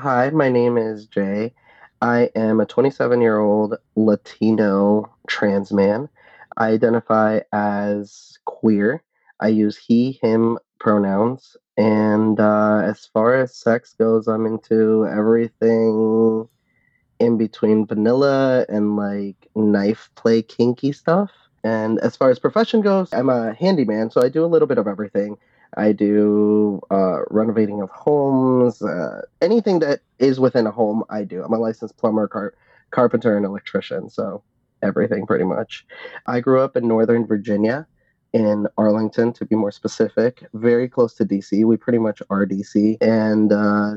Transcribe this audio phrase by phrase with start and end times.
[0.00, 1.52] Hi, my name is Jay.
[2.00, 6.08] I am a 27 year old Latino trans man.
[6.56, 9.02] I identify as queer.
[9.40, 11.54] I use he, him pronouns.
[11.76, 16.48] And uh, as far as sex goes, I'm into everything
[17.18, 21.30] in between vanilla and like knife play kinky stuff.
[21.62, 24.78] And as far as profession goes, I'm a handyman, so I do a little bit
[24.78, 25.36] of everything.
[25.76, 31.04] I do uh, renovating of homes, uh, anything that is within a home.
[31.10, 31.42] I do.
[31.42, 32.54] I'm a licensed plumber, car-
[32.90, 34.42] carpenter, and electrician, so
[34.82, 35.86] everything pretty much.
[36.26, 37.86] I grew up in Northern Virginia,
[38.32, 41.64] in Arlington to be more specific, very close to DC.
[41.64, 43.94] We pretty much are DC, and uh,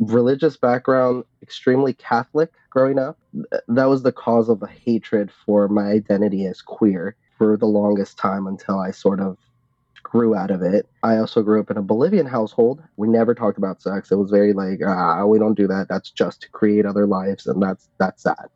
[0.00, 3.18] religious background, extremely Catholic growing up.
[3.68, 8.18] That was the cause of the hatred for my identity as queer for the longest
[8.18, 9.38] time until I sort of
[10.06, 10.88] grew out of it.
[11.02, 12.80] I also grew up in a Bolivian household.
[12.96, 14.12] We never talked about sex.
[14.12, 15.88] It was very like, ah, we don't do that.
[15.88, 18.50] That's just to create other lives, and that's that's that.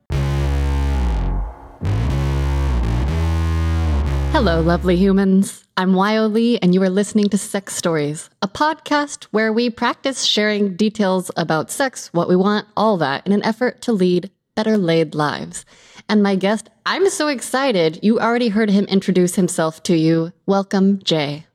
[4.32, 5.64] Hello, lovely humans.
[5.76, 10.24] I'm Wyoh Lee, and you are listening to Sex Stories, a podcast where we practice
[10.24, 14.76] sharing details about sex, what we want, all that, in an effort to lead better
[14.76, 15.64] laid lives.
[16.08, 18.00] And my guest, I'm so excited.
[18.02, 20.32] You already heard him introduce himself to you.
[20.46, 21.46] Welcome, Jay.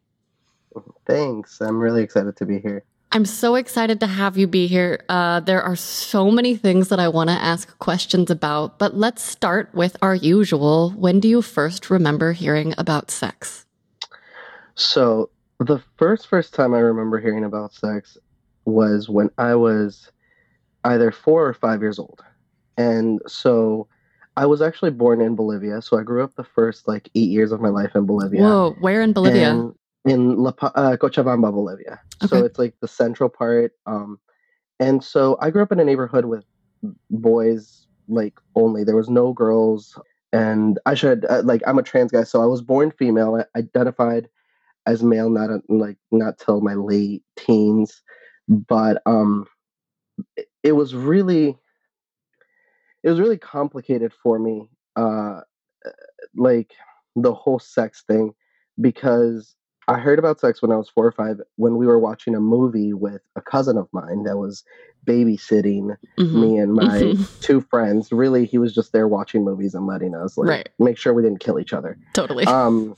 [1.06, 1.62] Thanks.
[1.62, 2.84] I'm really excited to be here.
[3.12, 5.00] I'm so excited to have you be here.
[5.08, 9.22] Uh, there are so many things that I want to ask questions about, but let's
[9.22, 10.90] start with our usual.
[10.92, 13.66] When do you first remember hearing about sex?
[14.76, 18.18] So, the first first time I remember hearing about sex
[18.66, 20.12] was when I was
[20.84, 22.22] either four or five years old.
[22.78, 23.88] And so
[24.38, 25.82] I was actually born in Bolivia.
[25.82, 28.42] So I grew up the first like eight years of my life in Bolivia.
[28.42, 29.52] Whoa, where in Bolivia?
[29.52, 29.74] And
[30.06, 32.00] in La, uh, Cochabamba, Bolivia.
[32.24, 32.28] Okay.
[32.28, 33.74] So it's like the central part.
[33.86, 34.20] Um,
[34.80, 36.44] and so I grew up in a neighborhood with
[37.10, 38.84] boys like only.
[38.84, 39.98] There was no girls.
[40.34, 43.36] And I should uh, like I'm a trans guy, so I was born female.
[43.36, 44.28] I identified
[44.86, 48.02] as male, not a, like not till my late teens.
[48.50, 49.48] But um,
[50.36, 51.58] it, it was really
[53.06, 54.68] it was really complicated for me
[54.98, 55.40] uh
[56.36, 56.72] like
[57.16, 58.34] the whole sex thing
[58.82, 59.56] because
[59.88, 62.40] I heard about sex when I was four or five when we were watching a
[62.40, 64.64] movie with a cousin of mine that was
[65.06, 66.34] babysitting Mhm.
[66.34, 67.30] me and my Mhm.
[67.42, 68.12] two friends.
[68.12, 70.70] Really, he was just there watching movies and letting us like Right.
[70.80, 72.00] make sure we didn't kill each other.
[72.14, 72.46] Totally.
[72.48, 72.96] Um,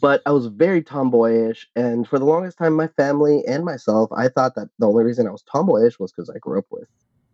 [0.00, 4.28] but I was very tomboyish, and for the longest time, my family and myself, I
[4.28, 6.88] thought that the only reason I was tomboyish was because I grew up with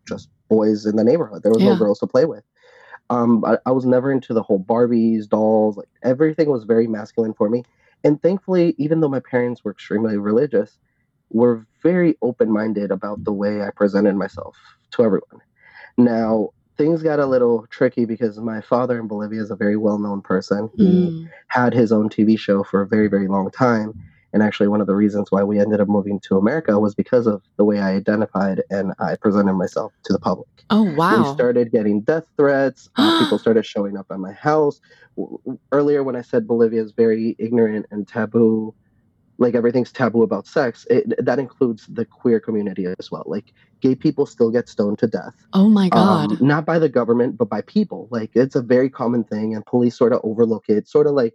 [0.09, 1.43] just boys in the neighborhood.
[1.43, 1.71] There was Yeah.
[1.71, 2.45] no girls to play with.
[3.11, 5.77] Um, I, I was never into the whole Barbies, dolls.
[5.77, 7.65] Like everything was very masculine for me.
[8.05, 10.79] And thankfully, even though my parents were extremely religious,
[11.31, 14.57] were very open-minded about the way I presented myself
[14.93, 15.41] to everyone.
[15.97, 20.23] Now, things got a little tricky because my father in Bolivia is a very well-known
[20.23, 20.71] person.
[20.77, 21.29] He Mm.
[21.49, 23.95] had his own TV show for a very, very long time.
[24.33, 27.27] And actually, one of the reasons why we ended up moving to America was because
[27.27, 30.49] of the way I identified and I presented myself to the public.
[30.71, 31.23] Oh, wow.
[31.23, 32.91] We started getting death threats.
[32.97, 34.81] Uh, people started showing up at my house.
[35.73, 38.75] Earlier, when I said Bolivia is very ignorant and taboo,
[39.39, 43.25] like everything's taboo about sex, it, that includes the queer community as well.
[43.27, 45.35] Like gay people still get stoned to death.
[45.55, 46.33] oh, my God.
[46.33, 48.09] Um, not by the government, but by people.
[48.11, 50.87] Like it's a very common thing, and police sort of overlook it.
[50.87, 51.35] Sort of like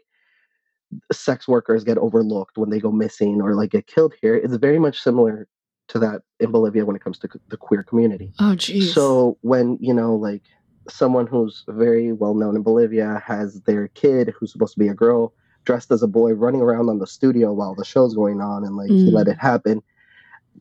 [1.11, 4.35] sex workers get overlooked when they go missing or like get killed here.
[4.35, 5.47] It's very much similar
[5.89, 8.31] to that in Bolivia when it comes to the queer community.
[8.39, 8.93] oh, geez.
[8.93, 10.43] So when you know, like
[10.89, 14.93] someone who's very well known in Bolivia has their kid who's supposed to be a
[14.93, 15.33] girl
[15.65, 18.75] dressed as a boy running around on the studio while the show's going on, and
[18.75, 19.13] like he Mm.
[19.13, 19.81] let it happen.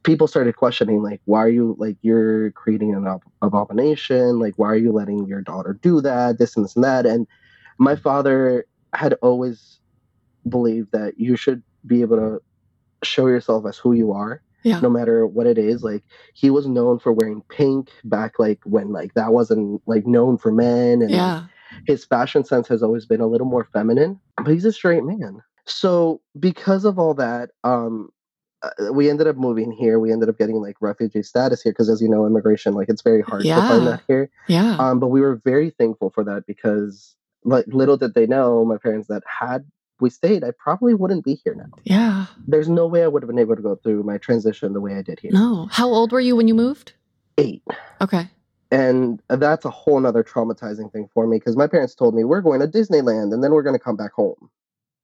[0.05, 4.38] People started questioning, like, why are you like you're creating an ab- abomination?
[4.38, 6.38] Like, why are you letting your daughter do that?
[6.38, 7.05] This and this and that.
[7.06, 7.26] And
[7.78, 8.64] my father
[8.94, 9.78] had always
[10.48, 12.42] believed that you should be able to
[13.02, 14.80] show yourself as who you are Yeah.
[14.80, 16.04] no matter what it is like
[16.34, 20.52] he was known for wearing pink back like when like that wasn't like known for
[20.52, 21.44] men and yeah.
[21.86, 25.42] his fashion sense has always been a little more feminine but he's a straight man
[25.64, 28.08] so because of all that um
[28.62, 29.98] uh, we ended up moving here.
[29.98, 33.02] We ended up getting like refugee status here because, as you know, immigration like it's
[33.02, 34.30] very hard to find that here.
[34.46, 34.76] Yeah.
[34.78, 38.76] Um, but we were very thankful for that because, like, little did they know, my
[38.76, 39.64] parents that had
[40.02, 41.70] we stayed, I probably wouldn't be here now.
[41.84, 42.26] yeah.
[42.46, 44.96] There's no way I would have been able to go through my transition the way
[44.96, 45.31] I did here.
[45.32, 45.69] No.
[45.70, 46.93] How old were you when you moved?
[47.38, 47.62] Eight.
[48.00, 48.28] Okay.
[48.70, 52.40] And that's a whole nother traumatizing thing for me because my parents told me we're
[52.40, 54.50] going to Disneyland and then we're going to come back home.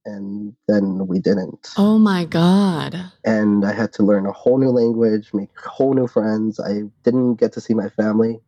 [0.05, 1.69] And then we didn't.
[1.77, 2.99] Oh my God.
[3.25, 6.59] And I had to learn a whole new language, make whole new friends.
[6.59, 8.41] I didn't get to see my family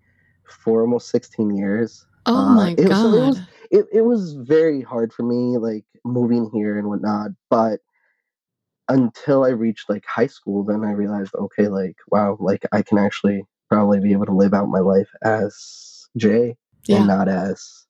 [0.44, 2.06] for almost 16 years.
[2.26, 3.14] Oh Uh, my was- God.
[3.14, 7.30] it was- It, it was very hard for me, like moving here and whatnot.
[7.48, 7.80] But
[8.88, 12.98] until I reached like high school, then I realized, okay, like, wow, like I can
[12.98, 16.56] actually probably be able to live out my life as Jay
[16.86, 16.96] yeah.
[16.96, 17.86] and not as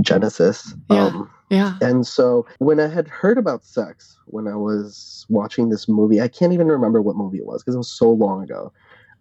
[0.00, 0.74] Genesis.
[0.90, 1.06] Yeah.
[1.06, 1.76] Um, yeah.
[1.82, 6.28] and so when I had heard about sex when I was watching this movie, I
[6.28, 8.72] can't even remember what movie it was because it was so long ago.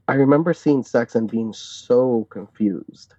[0.07, 3.13] I remember seeing sex and being so confused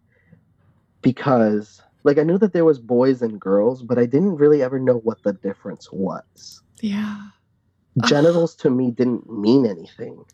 [1.03, 4.79] because like I knew that there was boys and girls, but I didn't really ever
[4.79, 6.62] know what the difference was.
[6.81, 7.20] Yeah.
[8.05, 10.25] Genitals to me didn't mean anything.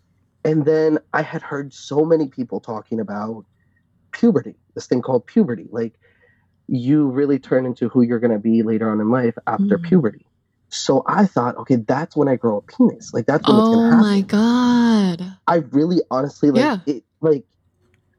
[0.45, 3.45] And then I had heard so many people talking about
[4.13, 5.67] puberty, this thing called puberty.
[5.71, 5.95] Like
[6.69, 9.83] you really turn into who you're going to be later on in life after Mm.
[9.83, 10.27] puberty.
[10.69, 13.15] So I thought, okay, that's when I grow a penis.
[13.15, 14.07] Like that's when it's going Oh to happen.
[14.07, 15.37] Oh my God.
[15.47, 16.79] I really honestly like Yeah.
[16.87, 17.45] it like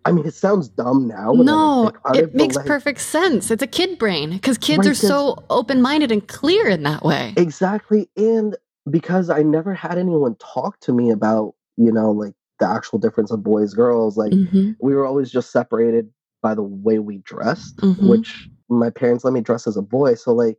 [0.07, 3.51] I mean it sounds dumb now No, about it makes like, perfect sense.
[3.51, 7.03] It's a kid brain because kids Right, are so open minded and clear in that
[7.03, 7.33] way.
[7.35, 8.09] Exactly.
[8.15, 8.55] And
[8.89, 13.31] because I never had anyone talk to me about, you know, like the actual difference
[13.31, 16.07] of boys, girls, like hmm we were always just separated
[16.43, 18.07] by the way we dressed, Mhm.
[18.07, 20.13] which my parents let me dress as a boy.
[20.13, 20.57] So like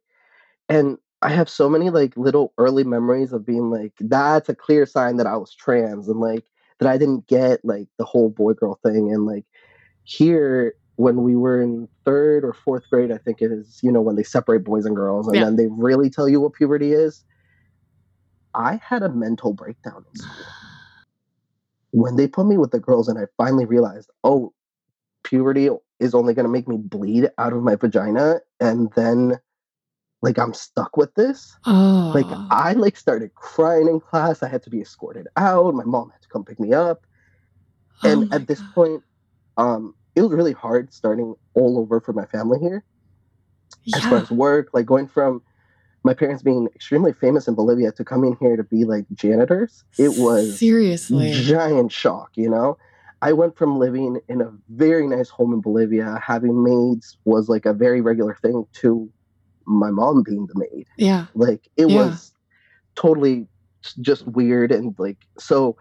[0.69, 4.85] and I have so many like little early memories of being like, that's a clear
[4.85, 6.45] sign that I was trans and like
[6.79, 9.13] that I didn't get like the whole boy girl thing.
[9.13, 9.45] And like
[10.05, 14.01] here when we were in third or fourth grade, I think it is, you know,
[14.01, 15.45] when they separate boys and girls and Yeah.
[15.45, 17.25] then they really tell you what puberty is.
[18.55, 20.45] I had a mental breakdown in school
[21.91, 24.53] when they put me with the girls and I finally realized, oh,
[25.25, 25.69] puberty
[26.01, 29.39] is only going to make me bleed out of my vagina and then
[30.23, 31.56] like I'm stuck with this.
[31.67, 32.12] Oh.
[32.15, 34.43] Like I like started crying in class.
[34.43, 35.75] I had to be escorted out.
[35.75, 37.06] My mom had to come pick me up.
[38.03, 38.75] Oh And at this God.
[38.75, 39.03] point,
[39.56, 42.85] um, it was really hard starting all over for my family here
[43.94, 45.43] as far as work, like going from
[46.05, 49.85] my parents being extremely famous in Bolivia to coming here to be like janitors.
[49.99, 51.32] It was seriously.
[51.32, 52.79] giant shock, you know?
[53.21, 57.67] I went from living in a very nice home in Bolivia, having maids was like
[57.67, 59.11] a very regular thing, to
[59.69, 60.88] my mom being the maid.
[60.99, 61.26] Yeah.
[61.35, 61.97] Like it Yeah.
[61.97, 62.32] was
[62.97, 63.49] totally
[64.00, 64.73] just weird.
[64.73, 65.76] And like, so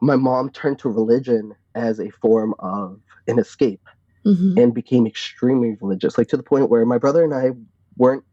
[0.00, 3.82] my mom turned to religion as a form of an escape
[4.24, 7.52] hmm and became extremely religious, like to the point where my brother and I
[7.96, 8.24] weren't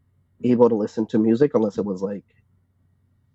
[0.44, 2.24] able to listen to music unless it was like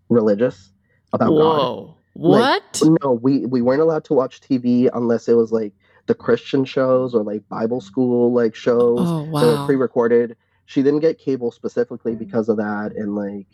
[0.09, 0.71] religious
[1.13, 1.69] about God.
[1.69, 1.97] Whoa.
[2.13, 2.81] What?
[3.03, 5.73] No, we we weren't allowed to watch TV unless it was like
[6.07, 9.65] the Christian shows or like Bible school like shows oh that were wow.
[9.65, 10.35] pre-recorded.
[10.71, 13.47] She didn't get cable specifically because of that, and like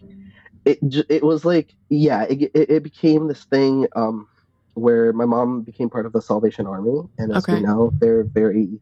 [0.65, 0.77] it
[1.09, 4.27] it was like yeah, it it, it became this thing um
[4.75, 7.55] where my mom became part of the Salvation Army, and as Okay.
[7.55, 8.79] we know, they're very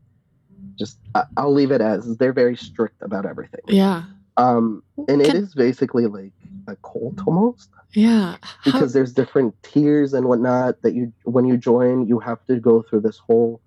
[0.78, 1.00] just
[1.38, 3.62] I'll leave it as they're very strict about everything.
[3.70, 4.04] yeah.
[4.36, 6.34] Um, and it Can- is basically like
[6.68, 8.36] a cult almost Yeah.
[8.42, 12.60] How- because there's different tiers and whatnot that you when you join you have to
[12.60, 13.62] go through this whole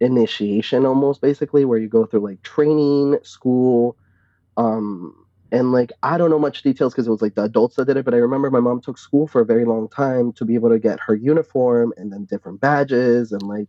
[0.00, 3.96] initiation almost basically where you go through like training school
[4.56, 5.14] um
[5.50, 7.96] and like i don't know much details because it was like the adults that did
[7.96, 10.54] it but i remember my mom took school for a very long time to be
[10.54, 13.66] able to get her uniform and then different badges and like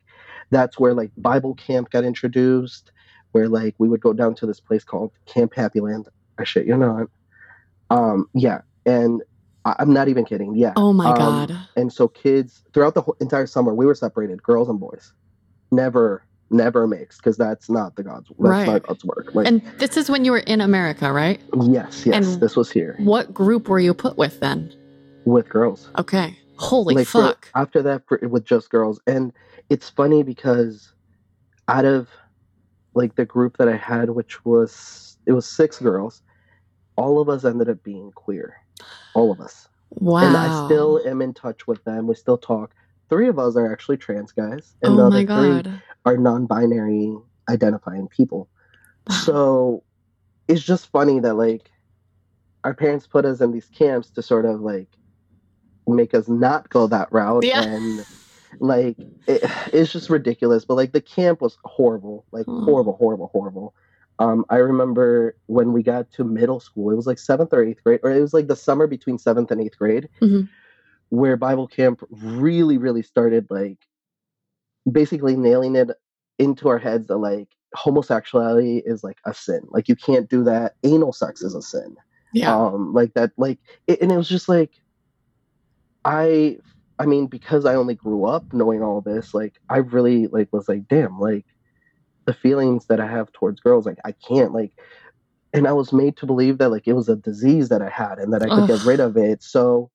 [0.52, 2.92] that's where like bible camp got introduced
[3.32, 6.08] where like we would go down to this place called camp happy land.
[6.40, 7.08] I shit you not.
[7.90, 9.22] Um yeah and
[9.66, 10.74] I- i'm not even kidding yeah.
[10.76, 11.58] Oh my um, god.
[11.76, 15.14] and so kids throughout the whole entire summer we were separated girls and boys
[15.72, 18.68] never never mixed because that's not the god's that's Right.
[18.68, 21.40] not god's work like And this is when you were in America, right?
[21.62, 24.74] yes yes and- this was here What group were you put with then?
[25.26, 26.36] with girls Okay.
[26.58, 29.32] Holy like for- after that for, with just girls and
[29.70, 30.92] it's funny because
[31.68, 32.10] out of
[32.96, 36.24] like the group that i had which was it was six girls
[36.96, 38.56] all of us ended up being queer
[39.14, 40.26] all of us wow.
[40.26, 42.08] and I still am in touch with them.
[42.08, 42.74] We still talk.
[43.10, 45.26] Three of us are actually trans guys, and the Oh other my
[45.64, 45.72] three
[46.06, 47.18] are non-binary
[47.50, 48.50] identifying people.
[49.10, 49.84] So
[50.48, 51.70] it's just funny that like
[52.64, 54.90] our parents put us in these camps to sort of like
[55.88, 57.64] make us not go that route Yeah.
[57.64, 58.06] and
[58.60, 58.98] like
[59.28, 59.42] it,
[59.74, 62.64] it's just ridiculous but like the camp was horrible like Oh.
[62.66, 63.74] horrible horrible horrible
[64.20, 67.84] um i remember when we got to middle school it was like seventh or eighth
[67.84, 70.48] grade or it was like the summer between seventh and eighth grade Mhm.
[71.10, 73.78] Where bible camp really really started like
[74.90, 75.90] basically nailing it
[76.38, 79.62] into our heads that like homosexuality is like a sin.
[79.70, 80.76] Like you can't do that.
[80.84, 81.96] Anal sex is a sin.
[82.32, 82.56] Yeah.
[82.56, 84.70] um like that like it, and it was just like
[86.06, 86.60] i
[87.00, 90.70] i mean because i only grew up knowing all this like i really like was
[90.70, 91.48] like damn like
[92.26, 94.72] the feelings that i have towards girls like i can't like
[95.54, 98.20] and i was made to believe that like it was a disease that i had
[98.20, 99.42] and that i could get rid of it.
[99.42, 99.90] So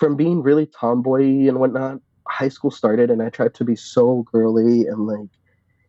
[0.00, 4.24] from being really tomboy and whatnot high school started and i tried to be so
[4.32, 5.28] girly and like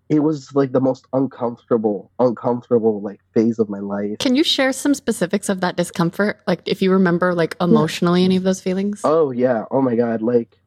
[0.10, 4.74] it was like the most uncomfortable uncomfortable like phase of my life Can you share
[4.74, 6.42] some specifics of that discomfort?
[6.46, 9.00] Like if you remember like emotionally any of those feelings?
[9.06, 9.64] Oh yeah.
[9.72, 10.22] Oh my god.
[10.22, 10.58] Like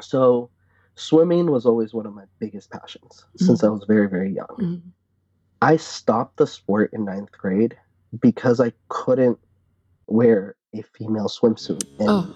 [0.00, 0.50] so
[0.96, 4.56] swimming was always one of my biggest passions since I was very, very young.
[4.58, 4.82] Mhm.
[5.60, 7.76] I stopped the sport in ninth grade
[8.20, 9.38] because I couldn't
[10.08, 12.34] wear a female swimsuit and Oh.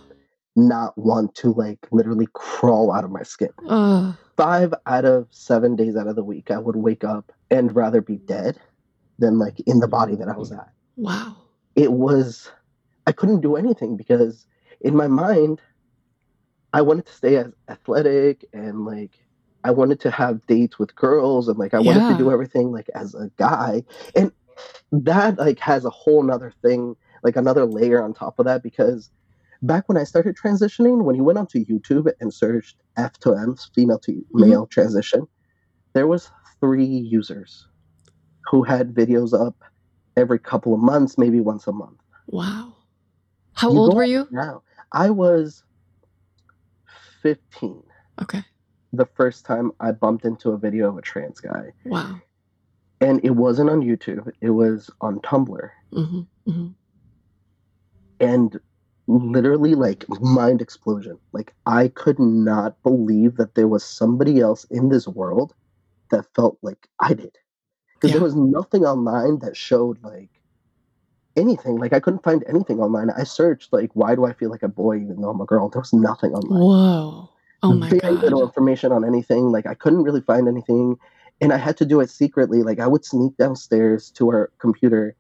[0.55, 3.51] not want to like literally crawl out of my skin.
[3.69, 4.17] Oh.
[4.37, 8.01] Five out of seven days out of the week I would wake up and rather
[8.01, 8.59] be dead
[9.19, 10.71] than like in the body that I was at.
[10.97, 11.37] Wow.
[11.75, 12.51] it was
[13.07, 14.47] I couldn't do anything because
[14.81, 15.61] in my mind
[16.73, 19.13] I wanted to stay as athletic and like
[19.65, 22.89] I wanted to have dates with girls and like I wanted to do everything like
[22.95, 23.83] as a guy
[24.15, 24.31] and
[24.93, 29.11] that like has a whole nother thing like another layer on top of that because
[29.63, 33.57] back when I started transitioning when you went onto YouTube and searched F to M
[33.75, 35.27] female to male transition
[35.95, 36.31] there was
[36.61, 36.85] three
[37.19, 37.67] users
[38.51, 39.57] who had videos up
[40.17, 42.75] every couple of months maybe once a month Wow.
[43.55, 44.27] How You old were you?
[44.31, 44.63] now.
[44.93, 45.63] I was
[47.23, 47.83] 15
[48.23, 48.43] Okay.
[48.93, 51.73] the first time I bumped into a video of a trans guy.
[51.85, 52.21] Wow.
[53.01, 55.69] And it wasn't on YouTube, it was on Tumblr.
[55.93, 56.69] hmm hmm
[58.21, 58.59] And
[59.07, 61.19] literally, like, mind explosion.
[61.33, 65.55] Like, I could not believe that there was somebody else in this world
[66.11, 67.37] that felt like I did.
[67.95, 68.19] Because Yeah.
[68.19, 70.31] there was nothing online that showed, like,
[71.37, 71.77] anything.
[71.77, 73.11] Like, I couldn't find anything online.
[73.11, 75.69] I searched, like, why do I feel like a boy even though I'm a girl?
[75.69, 76.61] There was nothing online.
[76.61, 77.31] Whoa.
[77.63, 79.51] Oh my very little information on anything.
[79.51, 80.97] Like I couldn't really find anything,
[81.41, 82.63] and I had to do it secretly.
[82.63, 85.17] Like I would sneak downstairs to our computer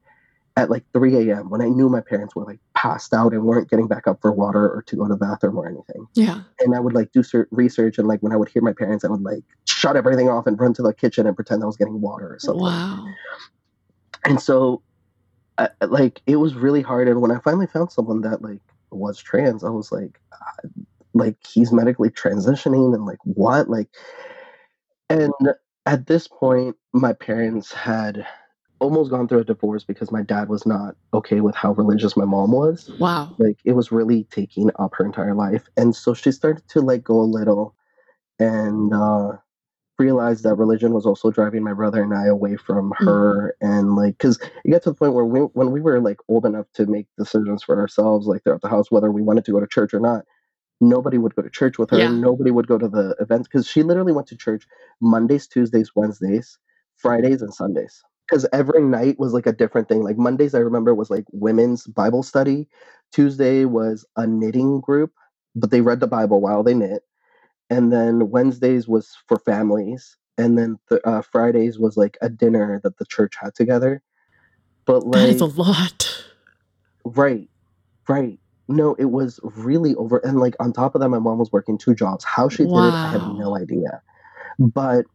[0.56, 1.50] at like 3 a.m.
[1.50, 4.32] when I knew my parents were like passed out and weren't getting back up for
[4.32, 6.06] water or to go to the bathroom or anything.
[6.14, 6.42] Yeah.
[6.60, 9.08] And I would like do research, and like when I would hear my parents, I
[9.08, 12.00] would like shut everything off and run to the kitchen and pretend I was getting
[12.00, 12.62] water or something.
[12.62, 13.06] Wow.
[14.24, 14.82] And so,
[15.58, 17.08] I, like, it was really hard.
[17.08, 20.68] And when I finally found someone that like was trans, I was like, uh,
[21.12, 23.88] like he's medically transitioning, and like what, like,
[25.10, 25.32] and
[25.86, 28.26] at this point, my parents had
[28.80, 32.24] almost gone through a divorce because my dad was not okay with how religious my
[32.24, 32.90] mom was.
[32.98, 33.34] Wow.
[33.38, 37.02] Like, it was really taking up her entire life, and so she started to like
[37.04, 37.74] go a little,
[38.38, 39.32] and uh
[39.98, 44.18] realized that religion was also driving my brother and I away from her and like
[44.18, 46.84] cuz it got to the point where we when we were like old enough to
[46.84, 49.94] make decisions for ourselves like throughout the house whether we wanted to go to church
[49.94, 50.26] or not
[50.82, 52.08] nobody would go to church with her Yeah.
[52.08, 54.66] nobody would go to the events cuz she literally went to church
[55.00, 56.58] Mondays Tuesdays Wednesdays
[56.96, 60.94] Fridays and Sundays cuz every night was like a different thing like Mondays I remember
[60.94, 62.68] was like women's bible study
[63.12, 65.12] Tuesday was a knitting group
[65.54, 67.02] but they read the bible while they knit
[67.70, 72.80] and then Wednesdays was for families, and then th- uh, Fridays was like a dinner
[72.84, 74.02] that the church had together.
[74.86, 76.24] But That like, is a lot.
[77.04, 77.48] right,
[78.08, 78.38] right.
[78.68, 81.78] No, it was really over, and like on top of that, my mom was working
[81.78, 82.24] two jobs.
[82.24, 84.02] How she did it, I have no idea.
[84.58, 85.06] But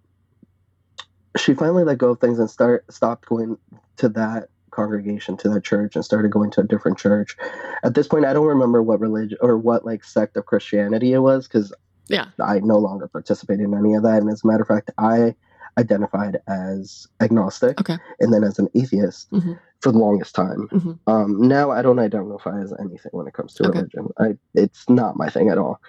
[1.38, 3.58] she finally let go of things and start stopped going
[3.98, 7.36] to that congregation to that church and started going to a different church
[7.84, 11.20] at this point i don't remember what religion or what like sect of christianity it
[11.20, 11.74] was because
[12.08, 12.26] Yeah.
[12.42, 14.22] I no longer participate in any of that.
[14.22, 15.34] And as a matter of fact, I
[15.78, 17.98] identified as agnostic Okay.
[18.20, 19.58] and then as an atheist Mhm.
[19.82, 20.68] for the longest time.
[20.74, 21.00] Mhm.
[21.08, 23.78] Um, now I don't identify as anything when it comes to Okay.
[23.80, 24.10] religion.
[24.20, 25.80] I it's not my thing at all.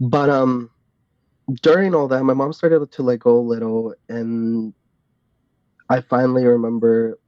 [0.00, 0.70] But um,
[1.62, 4.74] during all that, my mom started to like go a little, and
[5.88, 7.18] I finally remember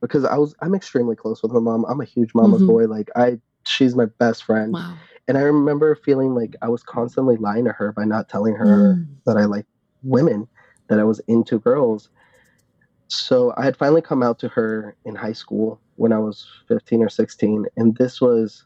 [0.00, 1.84] because I was I'm extremely close with my mom.
[1.88, 2.66] I'm a huge mama's Mhm.
[2.66, 2.84] boy.
[2.86, 4.72] Like I, she's my best friend.
[4.72, 4.96] Wow.
[5.28, 8.66] And I remember feeling like I was constantly lying to her by not telling her
[8.66, 9.06] Mm.
[9.26, 9.66] that I like
[10.02, 10.48] women,
[10.88, 12.10] that I was into girls.
[13.08, 17.02] So I had finally come out to her in high school when I was 15
[17.02, 17.66] or 16.
[17.76, 18.65] And this was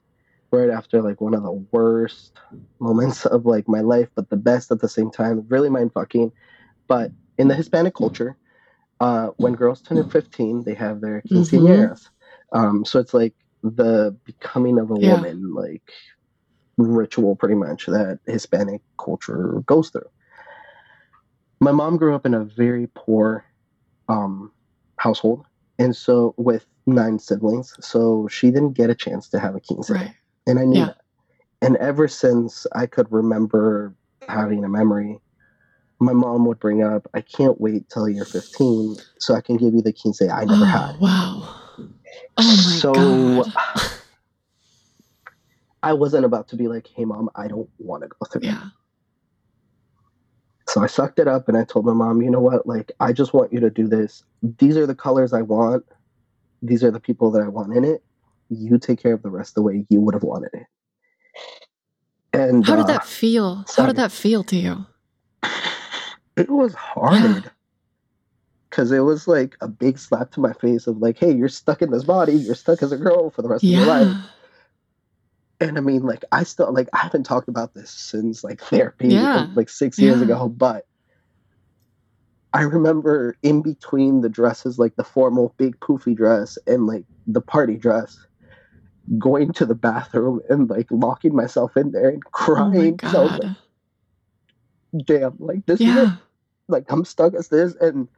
[0.53, 2.33] right after like one of the worst
[2.81, 5.45] moments of like my life, but the best at the same time.
[5.49, 6.33] Really mind fucking.
[6.89, 8.37] But in the Hispanic culture,
[9.01, 12.03] uh, when girls turn 15, they have their quinceañeras.
[12.53, 15.15] Um, so it's like the becoming of a Yeah.
[15.15, 15.83] woman, like
[16.79, 20.09] ritual pretty much that Hispanic culture goes through.
[21.61, 23.45] My mom grew up in a very poor
[24.09, 24.53] um,
[24.99, 25.45] household,
[25.79, 29.91] and so with nine siblings, so she didn't get a chance to have a quinceañera
[30.01, 30.15] Right.
[30.51, 30.93] And I knew Yeah.
[31.63, 33.95] And ever since I could remember
[34.29, 35.21] having a memory,
[36.01, 39.75] my mom would bring up, "I can't wait till you're 15 so I can give
[39.75, 41.55] you the quince I never oh, had." Wow.
[42.37, 43.53] Oh my so god.
[45.83, 48.47] I wasn't about to be like, "Hey, mom, I don't want to go through." it."
[48.47, 48.65] Yeah.
[50.69, 52.67] So I sucked it up and I told my mom, "You know what?
[52.67, 54.23] Like, I just want you to do this.
[54.43, 55.85] These are the colors I want.
[56.63, 58.03] These are the people that I want in it.
[58.51, 60.67] You take care of the rest the way you would have wanted it."
[62.33, 63.65] And How did uh, that feel?
[63.77, 64.87] How did that feel to you?
[66.37, 67.51] it was hard
[68.71, 71.83] because it was like a big slap to my face of like hey you're stuck
[71.83, 74.17] in this body you're stuck as a girl for the rest of your life
[75.61, 79.09] and i mean like i still like i haven't talked about this since like therapy
[79.09, 79.47] Yeah.
[79.55, 80.25] like six years Yeah.
[80.27, 80.87] ago but
[82.53, 87.41] i remember in between the dresses like the formal big poofy dress and like the
[87.41, 88.17] party dress
[89.19, 93.39] going to the bathroom and like locking myself in there and Oh crying was god.
[93.39, 96.09] like damn like this is it
[96.71, 98.09] like I'm stuck as this, and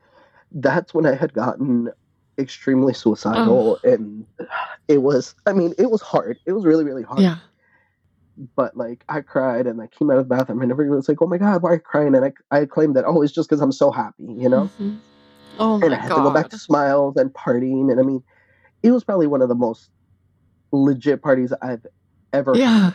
[0.53, 1.91] that's when I had gotten
[2.39, 4.27] extremely suicidal, and
[4.89, 5.35] it was.
[5.47, 6.39] I mean, it was hard.
[6.47, 7.23] It was really, really hard.
[7.23, 7.37] Yeah.
[8.57, 11.21] But like, I cried, and I came out of the bathroom, and everyone was like,
[11.21, 13.49] "Oh my god, why are you crying?" And I, I claimed that, "Oh, it's just
[13.49, 14.71] because I'm so happy," you know.
[14.79, 14.99] Mhm.
[15.59, 16.17] Oh my and I had god.
[16.17, 18.23] to go back to smiles and partying, and I mean,
[18.83, 19.91] it was probably one of the most
[20.73, 21.85] legit parties I've
[22.33, 22.93] ever yeah.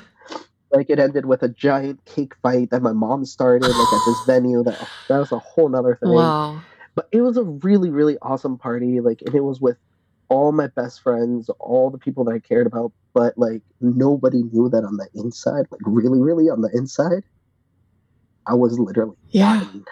[0.72, 4.18] like it ended with a giant cake fight that my mom started like at this
[4.26, 6.62] venue that that was a whole nother thing Wow.
[6.96, 9.78] but it was a really really awesome party like and it was with
[10.30, 14.68] all my best friends all the people that i cared about but like nobody knew
[14.70, 17.24] that on the inside like really really on the inside
[18.48, 19.60] i was literally Yeah.
[19.62, 19.86] dying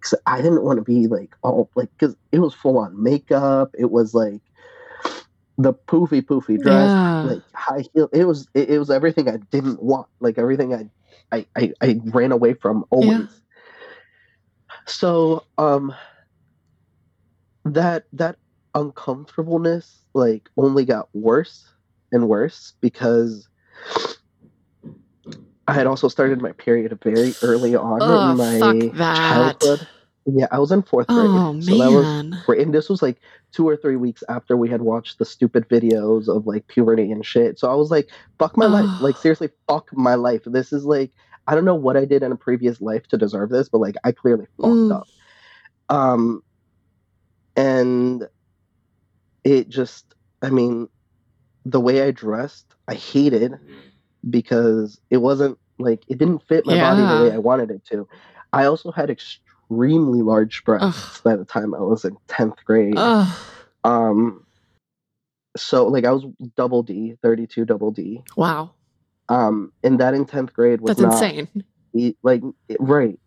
[0.00, 3.70] because i didn't want to be like all like because it was full on makeup
[3.78, 4.40] it was like
[5.58, 7.22] the poofy poofy dress Yeah.
[7.22, 10.88] like high heel it was it, it was everything i didn't want like everything I,
[11.36, 13.28] I i i ran away from always.
[14.86, 15.94] So um
[17.64, 18.36] that that
[18.74, 21.64] uncomfortableness like only got worse
[22.10, 23.48] and worse because
[25.68, 29.86] i had also started my period very early on Oh, in my childhood
[30.26, 32.42] yeah i was in fourth grade Oh so that was man.
[32.48, 33.18] And this was like
[33.52, 37.24] two or three weeks after we had watched the stupid videos of like puberty and
[37.24, 37.58] shit.
[37.58, 38.90] So I was like, fuck my life.
[38.98, 39.20] Like, Oh.
[39.20, 40.42] seriously, fuck my life.
[40.44, 41.12] This is like,
[41.46, 43.94] I don't know what I did in a previous life to deserve this, but like,
[44.04, 44.92] I clearly fucked Mm.
[44.92, 45.08] up.
[45.88, 46.42] Um,
[47.56, 48.26] and
[49.44, 50.88] it just, I mean,
[51.64, 53.52] the way I dressed, I hated
[54.28, 58.08] because it wasn't like, it didn't fit my body the way I wanted it to.
[58.52, 59.10] I also had
[59.72, 62.94] extremely large breasts by the time I was in 10th grade.
[62.96, 63.38] Ugh.
[63.84, 64.46] Um,
[65.56, 66.24] so like I was
[66.56, 68.22] double D, 32 double D.
[68.36, 68.72] Wow.
[69.28, 71.64] Um, and that in 10th grade was That's not insane.
[72.22, 72.42] like
[72.78, 73.18] right.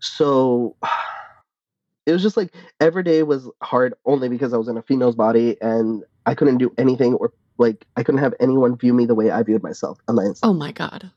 [0.00, 0.76] So
[2.06, 5.16] it was just like every day was hard only because I was in a female's
[5.16, 9.14] body and I couldn't do anything or like I couldn't have anyone view me the
[9.14, 10.46] way I viewed myself on the inside.
[10.46, 11.10] Oh my god.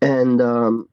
[0.00, 0.88] and um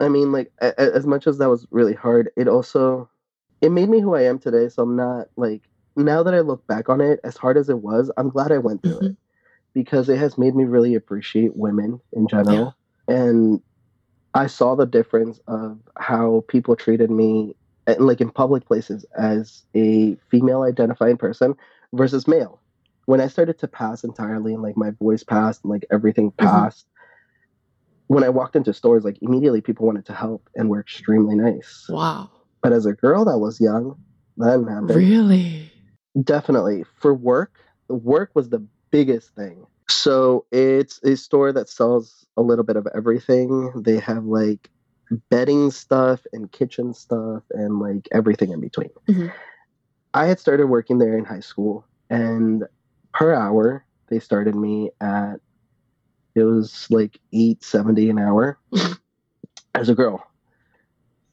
[0.00, 3.08] i mean like a- a- as much as that was really hard it also
[3.60, 5.62] it made me who i am today so i'm not like
[5.96, 8.58] now that i look back on it as hard as it was i'm glad i
[8.58, 9.16] went through it
[9.74, 12.76] because it has made me really appreciate women in general
[13.08, 13.60] and
[14.34, 19.62] i saw the difference of how people treated me and like in public places as
[19.76, 21.54] a female identifying person
[21.94, 22.62] versus male.
[23.06, 26.38] When i started to pass entirely and like my voice passed and like everything Mhm.
[26.38, 26.86] passed
[28.08, 31.86] when I walked into stores, like immediately people wanted to help and were extremely nice.
[31.88, 32.30] Wow.
[32.62, 33.96] But as a girl that was young,
[34.38, 34.96] that didn't happen.
[34.96, 35.72] Really?
[36.22, 36.84] Definitely.
[37.00, 39.66] For work, work was the biggest thing.
[39.88, 43.72] So it's a store that sells a little bit of everything.
[43.82, 44.70] They have like
[45.30, 48.90] bedding stuff and kitchen stuff and like everything in between.
[49.08, 49.32] Mhm.
[50.14, 52.64] I had started working there in high school and
[53.12, 55.36] per hour they started me at
[56.34, 58.58] it was like 870 an hour
[59.74, 60.26] as a girl.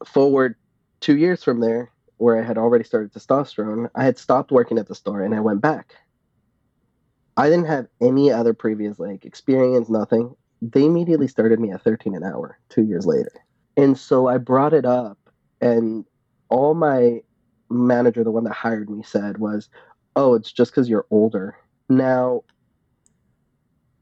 [0.05, 0.55] Forward
[1.01, 4.87] 2 years from there where I had already started testosterone, I had stopped working at
[4.87, 5.95] the store and I went back.
[7.37, 10.35] I didn't have any other previous like experience, nothing.
[10.61, 13.31] They immediately started me at 13 an hour two years later.
[13.77, 15.17] And so I brought it up,
[15.61, 16.05] and
[16.49, 17.21] all my
[17.69, 19.69] manager, the one that hired me, said was,
[20.15, 21.55] Oh, it's just because you're older.
[21.89, 22.43] Now,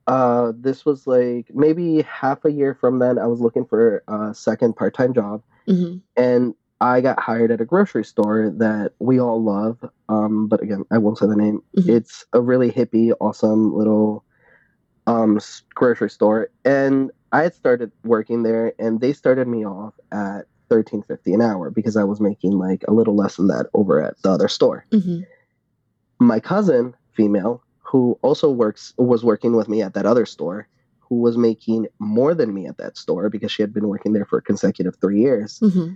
[0.10, 3.20] uh, this was like maybe half a year from then.
[3.20, 7.62] I was looking for a second part time job, hmm and I got hired at
[7.62, 9.78] a grocery store that we all love.
[10.08, 11.62] Um, but again, I won't say the name.
[11.78, 11.90] Mhm.
[11.90, 14.24] It's a really hippie, awesome little
[15.08, 15.40] um,
[15.76, 21.04] grocery store, and I had started working there, and they started me off at thirteen
[21.04, 24.20] fifty an hour because I was making like a little less than that over at
[24.24, 24.86] the other store.
[24.92, 25.20] hmm
[26.20, 30.68] My cousin, female, who also works was working with me at that other store,
[31.00, 34.26] who was making more than me at that store because she had been working there
[34.26, 35.94] for consecutive three years hmm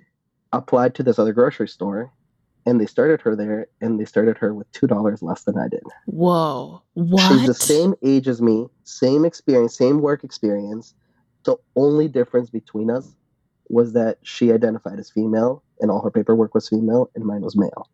[0.56, 2.14] applied to this other grocery store
[2.68, 5.68] and they started her there and they started her with two dollars less than I
[5.68, 5.82] did.
[6.06, 6.82] Whoa.
[6.94, 7.28] What?
[7.28, 10.94] She's the same age as me, same experience, same work experience.
[11.44, 13.16] The only difference between us
[13.70, 17.58] was that she identified as female and all her paperwork was female and mine was
[17.58, 17.90] male.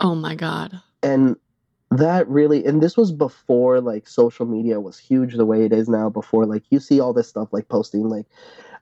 [0.00, 0.82] Oh my God.
[1.02, 1.36] And
[1.90, 5.88] that really and this was before like social media was huge the way it is
[5.88, 8.26] now before like you see all this stuff like posting like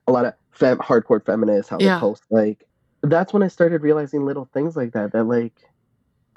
[0.07, 1.97] a lot of fem- hardcore feminists how Yeah.
[1.97, 2.65] they post like
[3.03, 5.53] that's when i started realizing little things like that that like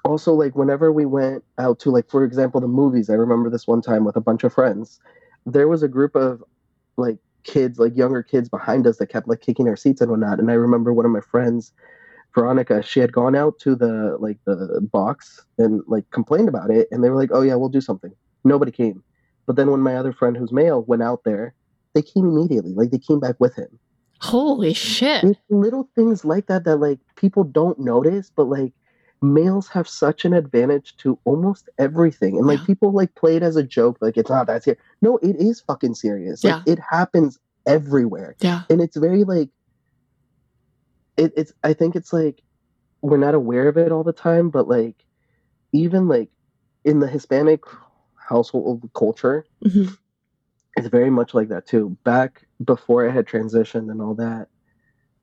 [0.04, 3.66] also like whenever we went out to like for example the movies i remember this
[3.68, 5.00] one time with a bunch of friends
[5.46, 6.44] there was a group of
[6.98, 10.38] like kids like younger kids behind us that kept like kicking our seats and whatnot
[10.38, 11.72] and i remember one of my friends
[12.38, 16.88] veronica she had gone out to the like the box and like complained about it
[16.92, 18.12] and they were like oh yeah we'll do something
[18.44, 19.04] nobody came
[19.48, 21.56] but then when my other friend who's male went out there
[21.96, 23.80] they came immediately like they came back with him
[24.22, 25.24] Holy shit.
[25.24, 28.72] it's little things like that that like people don't notice but like
[29.24, 32.66] males have such an advantage to almost everything and like Yeah.
[32.68, 35.60] people like play it as a joke like it's not that serious no it is
[35.62, 36.74] fucking serious like Yeah.
[36.74, 38.62] it happens everywhere Yeah.
[38.70, 39.50] and it's very like
[41.18, 42.42] it, it's i think it's like
[43.02, 44.96] we're not aware of it all the time but like
[45.74, 46.30] even like
[46.86, 47.62] in the hispanic
[48.30, 49.88] household culture hmm
[50.76, 51.98] it's very much like that too.
[52.04, 54.48] Back before I had transitioned and all that,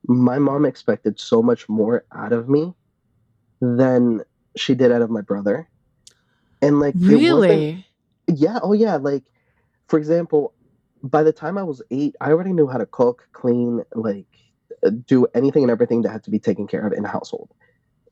[0.07, 2.73] my mom expected so much more out of me
[3.61, 4.21] than
[4.57, 5.69] she did out of my brother.
[6.61, 7.85] And like, Really?
[8.27, 8.95] yeah, oh yeah.
[8.97, 9.23] Like,
[9.87, 10.53] for example,
[11.03, 14.27] by the time I was eight, I already knew how to cook, clean, like,
[14.91, 17.49] do anything and everything that had to be taken care of in a household.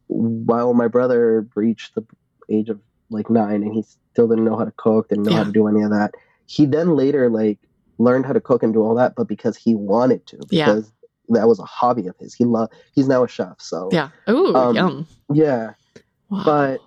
[0.08, 2.06] While my brother reached the
[2.50, 5.44] age of like nine and he still didn't know how to cook, didn't know how
[5.44, 6.12] to do any of that.
[6.46, 7.60] He then later like
[8.00, 10.66] learned how to cook and do all that, but because he wanted to, Yeah.
[10.66, 10.92] because
[11.30, 12.34] that was a hobby of his.
[12.34, 12.74] He loved.
[12.94, 14.10] He's now a chef, so Yeah.
[14.30, 15.08] Ooh, Um, yum.
[15.32, 15.74] yeah.
[16.30, 16.42] Wow.
[16.46, 16.82] but-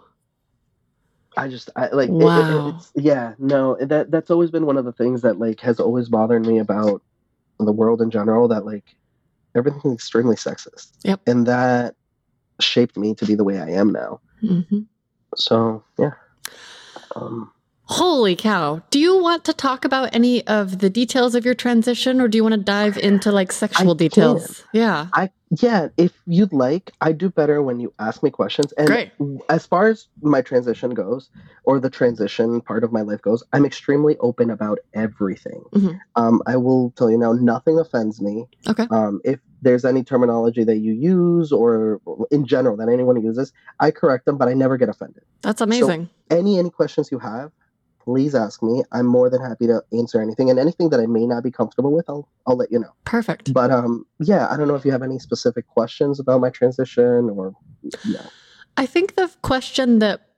[1.38, 2.68] I just I like it- it- Wow.
[2.76, 6.08] it's yeah no that that's always been one of the things that like has always
[6.08, 7.02] bothered me about
[7.58, 8.96] the world in general that like
[9.56, 11.20] everything's extremely sexist Yep.
[11.26, 11.94] and that
[12.60, 14.80] shaped me to be the way I am now hmm
[15.34, 16.12] so yeah
[17.14, 17.52] um
[17.88, 18.82] Holy cow.
[18.90, 22.36] Do you want to talk about any of the details of your transition or do
[22.36, 24.08] you want to dive into like sexual can.
[24.08, 24.64] details?
[24.72, 25.06] Yeah.
[25.12, 29.12] I yeah if you'd like I do better when you ask me questions and Great.
[29.48, 31.30] as far as my transition goes
[31.62, 36.00] or the transition part of my life goes i'm extremely open about everything Mhm.
[36.16, 38.88] um, i will tell you now nothing offends me Okay.
[38.90, 43.90] um, if there's any terminology that you use or in general that anyone uses i
[43.90, 46.08] correct them but i never get offended That's amazing.
[46.30, 47.52] any any questions you have
[48.00, 51.26] please ask me i'm more than happy to answer anything and anything that i may
[51.26, 53.52] not be comfortable with i'll, I'll let you know Perfect.
[53.52, 57.30] but um yeah i don't know if you have any specific questions about my transition
[57.30, 57.54] or
[58.04, 58.26] yeah
[58.76, 60.28] I think the question that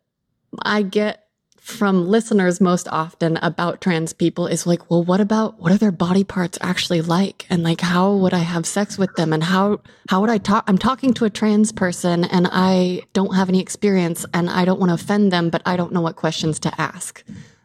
[0.63, 1.28] I get
[1.69, 5.93] from listeners most often about trans people is like, well, what about what are their
[5.93, 7.47] body parts actually like?
[7.51, 9.35] And like how would I have sex with them?
[9.35, 13.35] And how how would I talk I'm talking to a trans person and I don't
[13.35, 16.17] have any experience and I don't want to offend them, but I don't know what
[16.17, 17.23] questions to ask.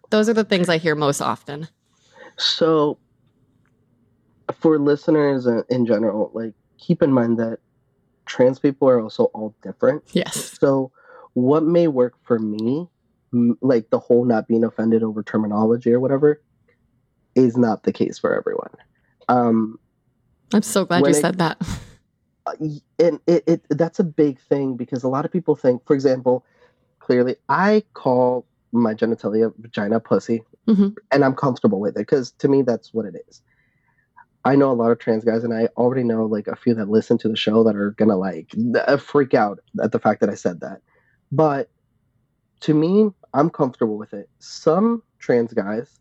[0.09, 1.69] Those are the things I hear most often.
[2.37, 2.99] So,
[4.53, 7.59] for listeners in- general, like keep in mind that
[8.25, 10.03] trans people are also all different.
[10.11, 10.57] Yes.
[10.59, 10.91] So,
[11.33, 12.89] what may work for me,
[13.61, 16.41] like the whole not being offended over terminology or whatever,
[17.35, 18.69] is not the case for everyone.
[19.27, 19.79] Um,
[20.53, 21.57] I'm so glad you it- said that.
[22.45, 22.53] uh,
[22.99, 26.45] and it, it that's a big thing because a lot of people think, for example,
[26.99, 30.95] clearly I call my genitalia vagina pussy, Mhm.
[31.11, 33.41] and I'm comfortable with it because to me that's what it is.
[34.45, 36.89] I know a lot of trans guys, and I already know like a few that
[36.89, 38.51] listen to the show that are gonna like
[38.99, 40.81] freak out at the fact that I said that.
[41.31, 41.69] But
[42.61, 44.29] to me, I'm comfortable with it.
[44.39, 45.99] Some trans guys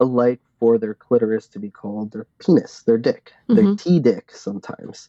[0.00, 3.78] like for their clitoris to be called their penis, their dick, their Mhm.
[3.82, 5.08] T dick sometimes.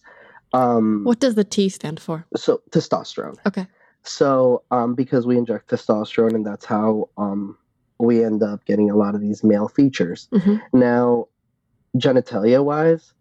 [0.54, 2.26] Um, What does the T stand for?
[2.36, 3.38] So testosterone.
[3.46, 3.68] Okay.
[4.04, 7.58] So um, because we inject testosterone, and that's how um,
[8.00, 10.28] we end up getting a lot of these male features.
[10.32, 10.62] Mhm.
[10.74, 11.28] Now,
[11.98, 13.14] genitalia wise,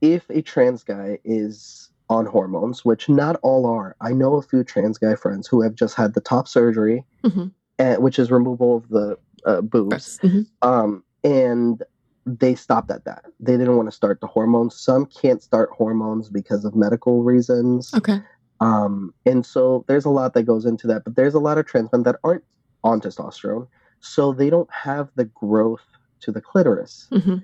[0.00, 4.62] if a trans guy is on hormones, which not all are, I know a few
[4.64, 7.52] trans guy friends who have just had the top surgery, Mhm.
[7.78, 10.20] uh, which is removal of the uh, boobs.
[10.22, 10.46] Mhm.
[10.62, 11.82] um, and
[12.26, 13.24] they stopped at that.
[13.40, 14.76] They didn't want to start the hormones.
[14.78, 17.92] Some can't start hormones because of medical reasons.
[17.94, 18.20] Okay.
[18.60, 21.66] Um, and so there's a lot that goes into that, but there's a lot of
[21.66, 22.44] trans men that aren't
[22.84, 23.66] on testosterone,
[23.98, 25.82] so they don't have the growth
[26.20, 27.08] to the clitoris.
[27.10, 27.38] hmm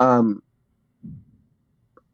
[0.00, 0.42] Um,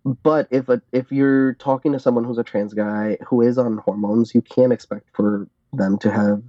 [0.05, 3.79] but if a, if you're talking to someone who's a trans guy who is on
[3.79, 6.43] hormones, you can't expect for them to have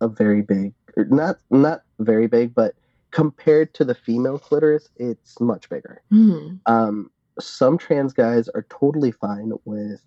[0.00, 2.74] a very big, or not not very big, but
[3.10, 6.02] compared to the female clitoris, it's much bigger.
[6.10, 6.56] Hmm.
[6.66, 10.00] Um, some trans guys are totally fine with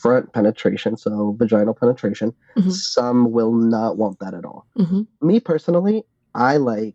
[0.00, 2.32] front penetration, so vaginal penetration.
[2.56, 2.70] Mhm.
[2.70, 4.66] Some will not want that at all.
[4.76, 6.04] hmm Me personally,
[6.34, 6.94] I like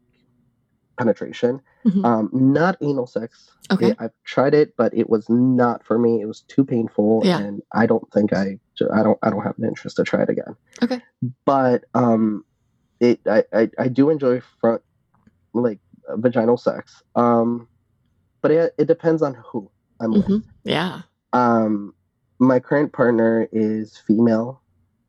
[0.98, 2.06] penetration, Mhm.
[2.06, 3.50] um, not anal sex.
[3.72, 3.88] Okay.
[3.90, 6.22] Yeah, I've tried it, but it was not for me.
[6.22, 7.40] It was too painful, Yeah.
[7.40, 8.60] and I don't think I,
[8.94, 10.56] I don't, I don't have an interest to try it again.
[10.84, 11.02] Okay.
[11.46, 12.44] But um,
[13.00, 14.82] it, I, I, I do enjoy front,
[15.54, 17.02] like uh, vaginal sex.
[17.16, 17.68] Um,
[18.42, 19.70] but it, it depends on who
[20.00, 20.26] I'm with.
[20.28, 20.44] Mhm.
[20.64, 21.02] Yeah.
[21.34, 21.94] Um,
[22.40, 24.62] my current partner is female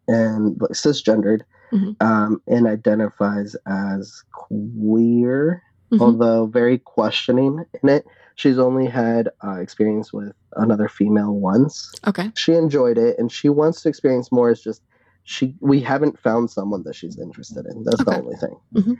[0.08, 1.96] and like, cisgendered, Mhm.
[2.02, 6.00] um, and identifies as queer, Mhm.
[6.00, 8.06] although very questioning in it.
[8.34, 11.92] She's only had uh, experience with another female once.
[12.06, 12.30] Okay.
[12.36, 14.50] She enjoyed it, and she wants to experience more.
[14.50, 14.82] It's just
[15.24, 17.82] she we haven't found someone that she's interested in.
[17.84, 18.12] That's Okay.
[18.12, 18.56] the only thing.
[18.74, 18.98] Mhm.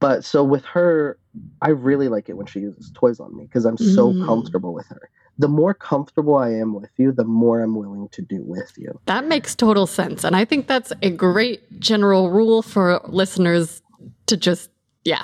[0.00, 1.18] But so with her,
[1.60, 4.24] I really like it when she uses toys on me because I'm so Mm.
[4.26, 5.10] comfortable with her.
[5.38, 8.98] The more comfortable I am with you, the more I'm willing to do with you.
[9.06, 10.24] That makes total sense.
[10.24, 13.82] And I think that's a great general rule for listeners
[14.26, 14.70] to just,
[15.04, 15.22] yeah.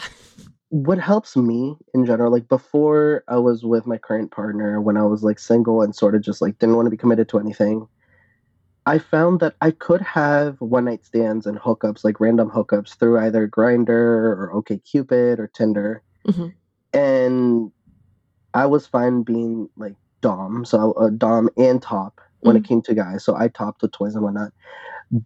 [0.71, 5.05] What helps me in general, like before I was with my current partner, when I
[5.05, 7.89] was like single and sort of just like didn't want to be committed to anything,
[8.85, 13.19] I found that I could have one night stands and hookups, like random hookups through
[13.19, 16.03] either Grindr or OKCupid or Tinder.
[16.27, 16.55] Mhm.
[16.93, 17.73] And
[18.55, 22.95] I was fine being like Dom, so uh, Dom and top when it came to
[22.95, 23.25] guys.
[23.25, 24.53] So I topped with toys and whatnot.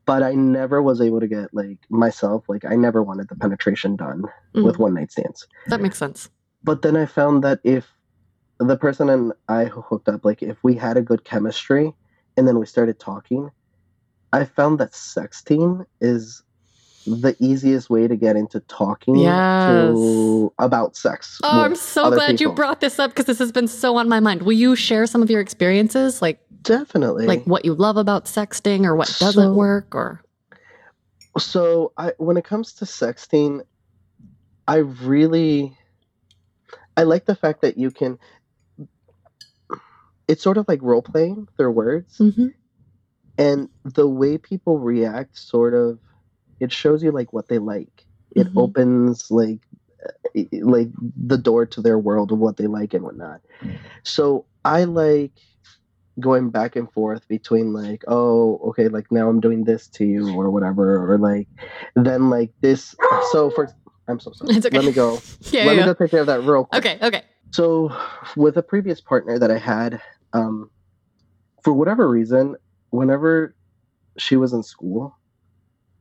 [0.07, 3.97] But I never was able to get like myself, like I never wanted the penetration
[3.97, 4.79] done with Mhm.
[4.79, 5.47] one night stands.
[5.67, 6.29] That makes sense.
[6.63, 7.89] But then I found that if
[8.61, 11.93] the person and I hooked up, like if we had a good chemistry
[12.37, 13.51] and then we started talking,
[14.33, 16.43] I found that sexting is
[17.05, 19.17] the easiest way to get into talking
[19.67, 21.41] to about sex.
[21.43, 24.21] Oh, I'm so glad you brought this up because this has been so on my
[24.21, 24.43] mind.
[24.43, 28.85] Will you share some of your experiences, like definitely like what you love about sexting
[28.85, 30.23] or what doesn't So- work or
[31.39, 33.63] so I when it comes to sexting,
[34.69, 35.77] I really
[36.97, 38.19] I like the fact that you can
[40.29, 42.53] it's sort of like role playing their words Mhm.
[43.39, 45.99] and the way people react sort of
[46.61, 48.05] it shows you like what they like.
[48.37, 48.63] It Mhm.
[48.63, 49.61] opens like
[50.05, 53.41] uh, like the door to their world of what they like and whatnot.
[54.05, 55.33] So I like
[56.21, 60.35] going back and forth between like, oh, okay, like now I'm doing this to you
[60.35, 61.49] or whatever, or like
[61.97, 62.95] then like this.
[63.31, 63.69] So for
[64.09, 64.57] I'm so sorry.
[64.57, 64.77] It's okay.
[64.77, 65.21] Let me go.
[65.51, 65.81] Yeah, Let yeah.
[65.81, 66.85] me go take care of that real quick.
[66.85, 67.23] Okay, okay.
[67.53, 67.95] So,
[68.37, 70.01] with a previous partner that I had,
[70.33, 70.71] um,
[71.63, 72.57] for whatever reason,
[72.91, 73.55] whenever
[74.17, 75.15] she was in school,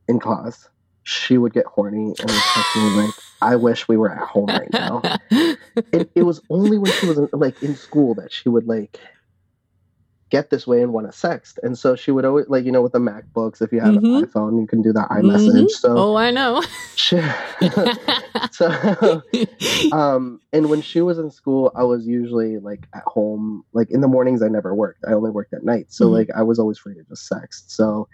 [0.08, 0.70] in class,
[1.04, 4.48] she would get horny and would text me like, "I wish we were at home
[4.48, 8.48] right now." it, it was only when she was in, like in school that she
[8.48, 9.00] would like
[10.32, 11.60] get this way and want to sext.
[11.62, 14.18] And so she would always like you know with the MacBooks, if you have Mhm.
[14.22, 15.66] an iPhone, you can do that iMessage.
[15.66, 15.70] Mhm.
[15.70, 16.64] So, oh, I know.
[16.96, 17.22] she,
[18.52, 19.22] so
[19.92, 24.02] um and when she was in school i was usually like at home like in
[24.02, 26.12] the mornings i never worked i only worked at night so Mhm.
[26.14, 28.08] like i was always free to just sext so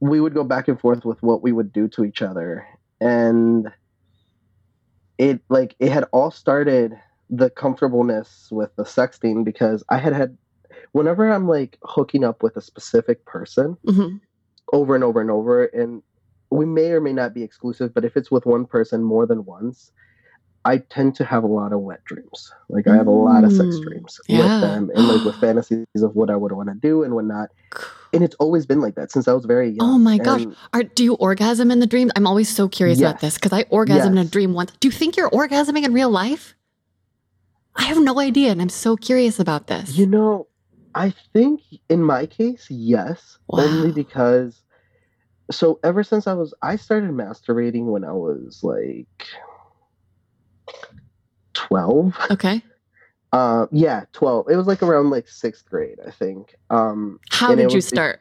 [0.00, 2.64] we would go back and forth with what we would do to each other
[3.00, 3.72] and
[5.18, 6.94] it like it had all started
[7.28, 10.36] the comfortableness with the sexting because i had had
[10.96, 14.20] whenever i'm like hooking up with a specific person Mhm.
[14.72, 16.02] over and over and over and
[16.50, 19.44] we may or may not be exclusive but if it's with one person more than
[19.44, 19.90] once
[20.68, 22.50] I tend to have a lot of wet dreams.
[22.68, 24.42] Like I have a lot of sex Mm, dreams yeah.
[24.42, 27.24] with them and like with fantasies of what I would want to do and what
[27.24, 27.50] not.
[28.12, 29.88] And it's always been like that since I was very young.
[29.88, 30.42] Oh my gosh.
[30.74, 32.10] Are, do you orgasm in the dreams?
[32.16, 34.72] I'm always so curious about this because I orgasm in a dream once.
[34.80, 36.56] Do you think you're orgasming in real life?
[37.76, 39.96] I have no idea, and I'm so curious about this.
[39.96, 40.48] You know,
[40.96, 44.62] I think in my case, yes, only because
[45.50, 49.28] so ever since I was I started masturbating when I was like
[51.52, 52.16] 12.
[52.30, 52.62] okay.
[53.32, 54.48] Uh yeah, 12.
[54.50, 56.56] It was like around like 6th grade, I think.
[56.70, 58.20] Um How did you start?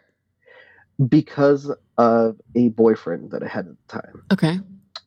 [1.09, 4.23] because of a boyfriend that I had at the time.
[4.31, 4.59] Okay.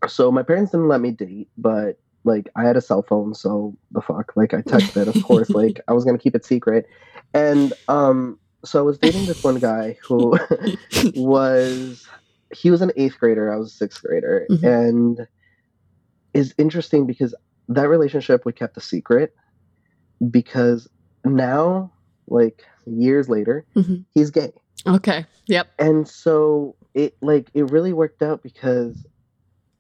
[0.07, 3.77] So my parents didn't let me date, but like I had a cell phone, so
[3.91, 6.87] the fuck, like I texted, of course, like I was gonna keep it secret,
[7.35, 10.39] and um, so I was dating this one guy who
[11.15, 12.07] was
[12.55, 14.65] he was an eighth grader, I was a sixth grader, Mhm.
[14.65, 15.27] and
[16.35, 17.35] is interesting because
[17.69, 19.33] that relationship we kept a secret
[20.31, 20.89] because
[21.25, 21.93] now,
[22.27, 24.05] like years later, Mhm.
[24.15, 24.53] he's gay
[24.87, 25.27] Okay.
[25.47, 25.69] Yep.
[25.79, 29.05] and so it like it really worked out because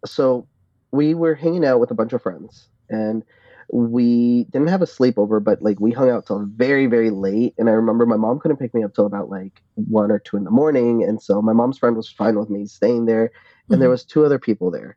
[0.07, 0.47] so
[0.93, 3.23] we were hanging out with a bunch of friends and
[3.73, 7.69] we didn't have a sleepover but like we hung out till very very late and
[7.69, 10.45] i remember my mom couldn't pick me up till about like one or two in
[10.45, 13.31] the morning and so my mom's friend was fine with me staying there
[13.71, 13.93] and there Mhm.
[13.93, 14.97] was two other people there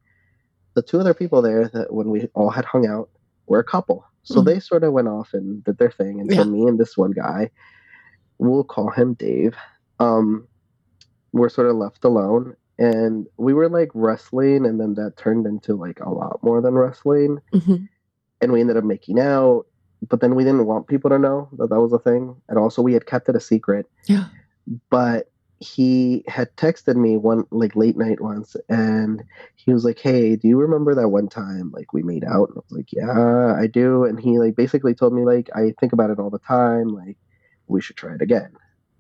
[0.75, 3.09] the two other people there that when we all had hung out
[3.47, 4.45] were a couple so Mhm.
[4.45, 6.43] they sort of went off and did their thing and Yeah.
[6.43, 7.51] so me and this one guy
[8.39, 9.55] we'll call him dave
[9.99, 10.47] um
[11.33, 15.75] were sort of left alone and we were like wrestling and then that turned into
[15.75, 17.89] like a lot more than wrestling Mhm.
[18.41, 19.65] And we ended up making out
[20.09, 22.35] but then we didn't want people to know that that was a thing.
[22.49, 23.87] And also we had kept it a secret.
[24.07, 24.25] Yeah.
[24.89, 25.27] but
[25.59, 29.23] he had texted me one like late night once and
[29.53, 32.49] he was like hey do you remember that one time like we made out?
[32.49, 34.03] And i was like yeah i do.
[34.05, 37.17] And he like basically told me like i think about it all the time like
[37.67, 38.51] we should try it again.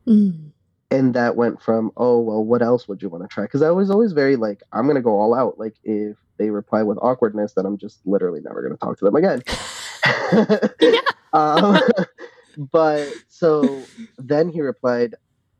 [0.07, 0.51] Mm.
[0.91, 3.43] And that went from oh well what else would you want to try?
[3.45, 6.83] Because i was always very like i'm gonna go all out like if they reply
[6.83, 9.41] with awkwardness then i'm just literally never gonna talk to them again.
[11.33, 11.79] Um,
[12.71, 13.83] but so
[14.17, 15.15] then he replied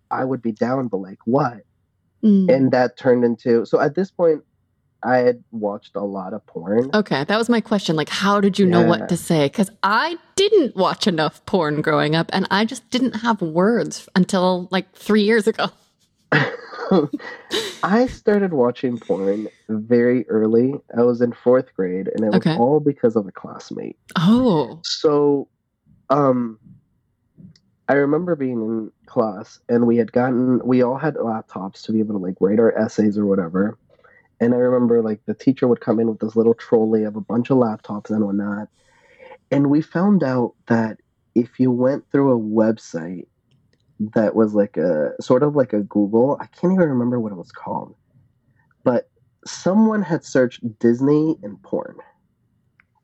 [0.10, 1.62] i would be down but like what?
[2.24, 2.54] Mm.
[2.54, 4.44] and that turned into so at this point
[5.04, 7.96] i had watched a lot of porn Okay, that was my question.
[7.96, 8.88] Like, how did you know Yeah.
[8.90, 9.46] what to say?
[9.48, 14.68] Because I didn't watch enough porn growing up, and I just didn't have words until
[14.72, 15.70] like three years ago.
[17.84, 20.74] I started watching porn very early.
[20.98, 22.56] I was in fourth grade, and it was Okay.
[22.58, 23.98] all because of a classmate.
[24.18, 25.48] Oh, So,
[26.10, 26.60] um,
[27.88, 32.00] I remember being in class, and we had gotten, we all had laptops to be
[32.00, 33.78] able to like write our essays or whatever.
[34.42, 37.22] And I remember like the teacher would come in with this little trolley of a
[37.22, 38.68] bunch of laptops and whatnot.
[39.52, 40.98] And we found out that
[41.36, 43.28] if you went through a website
[44.14, 47.36] that was like a sort of like a Google, I can't even remember what it
[47.36, 47.96] was called,
[48.84, 49.10] but
[49.46, 51.96] someone had searched Disney and porn.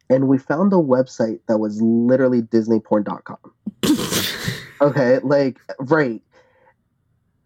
[0.09, 3.37] And we found a website that was literally disneyporn.com.
[4.81, 6.21] Okay, like right.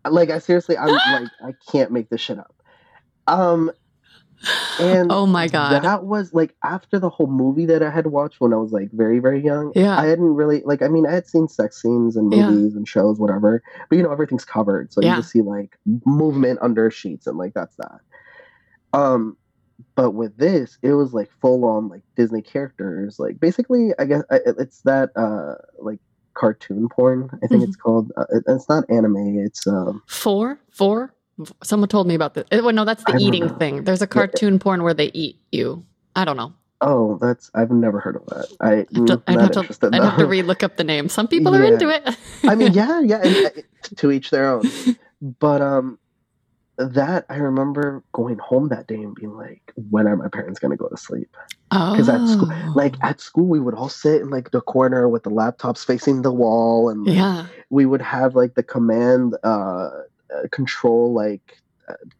[0.09, 0.89] Like I seriously I'm
[1.21, 2.53] like I can't make this shit up.
[3.27, 3.71] Um
[4.79, 5.83] and oh my god!
[5.83, 8.89] that was like after the whole movie that I had watched when I was like
[8.91, 9.71] very, very young.
[9.75, 9.97] Yeah.
[9.99, 12.49] I hadn't really like I mean I had seen sex scenes and Yeah.
[12.49, 13.61] movies and shows, whatever.
[13.89, 14.91] But you know, everything's covered.
[14.93, 15.11] So Yeah.
[15.11, 17.99] you just see like movement under sheets and like that's that.
[18.93, 19.37] Um
[19.95, 23.19] but with this, it was like full on like Disney characters.
[23.19, 25.99] Like basically I guess I- it's that uh like
[26.33, 27.63] cartoon porn, I think Mm-hmm.
[27.63, 28.11] it's called.
[28.15, 31.13] Uh, it- it's not anime, it's um Four, four.
[31.63, 32.45] Someone told me about this.
[32.51, 33.83] Eh, Well, no, that's the I eating thing.
[33.83, 35.85] There's a cartoon porn where they eat you.
[36.15, 36.53] I don't know.
[36.81, 38.47] oh, that's I've never heard of that.
[38.59, 39.89] I, I'd have to, I'd have to.
[39.93, 41.09] I'd have to re-look up the name.
[41.09, 42.03] Some people are into it.
[42.43, 43.49] I mean, yeah, yeah, and, uh,
[43.97, 44.63] to each their own.
[45.39, 45.99] But um,
[46.77, 50.75] that I remember going home that day and being like, "When are my parents gonna
[50.75, 51.29] go to sleep?"
[51.71, 55.07] oh, Because at school, like at school, we would all sit in like the corner
[55.07, 59.89] with the laptops facing the wall, and yeah, we would have like the command uh,
[60.35, 61.57] uh control like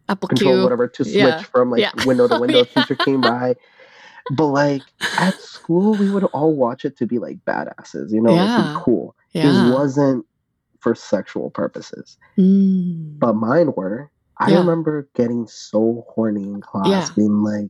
[0.10, 0.64] Apple control Q.
[0.64, 1.42] whatever to switch Yeah.
[1.44, 1.92] from like Yeah.
[2.06, 2.58] window to window.
[2.60, 2.64] Yeah.
[2.84, 3.56] Teacher came by.
[4.32, 4.82] But like
[5.18, 8.80] at school, we would all watch it to be like badasses, you know, like, be
[8.84, 9.16] cool.
[9.32, 9.70] Yeah.
[9.70, 10.26] It wasn't
[10.80, 13.20] for sexual purposes, Mm.
[13.20, 14.10] but mine were.
[14.38, 14.60] I Yeah.
[14.60, 17.14] remember getting so horny in class, Yeah.
[17.16, 17.70] being like,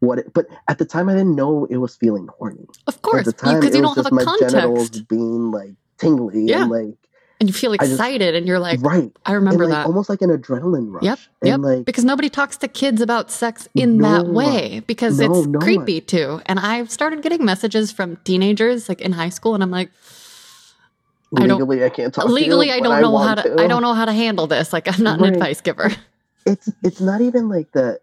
[0.00, 2.66] "What?" It, but at the time, I didn't know it was feeling horny.
[2.88, 4.88] Of At course, the time, because it you was don't have just a my genitals
[4.90, 5.08] context.
[5.08, 6.62] being like tingly Yeah.
[6.62, 6.98] and like
[7.42, 9.10] And you feel I just- excited and you're like, right.
[9.26, 9.86] I remember like, that.
[9.86, 11.02] almost like an adrenaline rush.
[11.02, 11.18] Yep.
[11.40, 11.58] And Yep.
[11.60, 15.46] like because nobody talks to kids about sex in that No way because No, it's
[15.48, 15.60] no one.
[15.60, 16.40] creepy too.
[16.46, 19.90] And I've started getting messages from teenagers like in high school, and I'm like,
[21.36, 22.26] I don't- legally I, can't talk.
[22.28, 24.72] legally, to I don't know how want to, I don't know how to handle this.
[24.72, 25.90] Like, I'm not an advice giver.
[26.46, 27.98] it's it's not even like the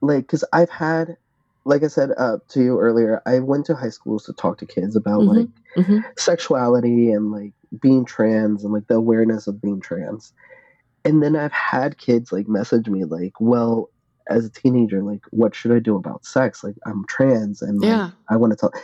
[0.00, 1.16] like because i've had
[1.64, 4.64] like i said uh, to you earlier i went to high schools to talk to
[4.64, 5.48] kids about Mhm, like
[5.78, 6.04] mhm.
[6.18, 10.32] sexuality and like being trans and like the awareness of being trans
[11.04, 13.90] and then i've had kids like message me like well
[14.30, 17.88] as a teenager like what should i do about sex like i'm trans and like,
[17.88, 18.10] Yeah.
[18.30, 18.74] i want to talk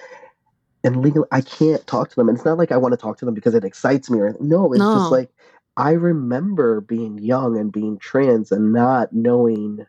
[0.85, 3.19] and legally i can't talk to them and it's not like i want to talk
[3.19, 4.95] to them because it excites me or no it's No.
[4.95, 5.31] just like
[5.77, 9.87] i remember being young and being trans and not knowing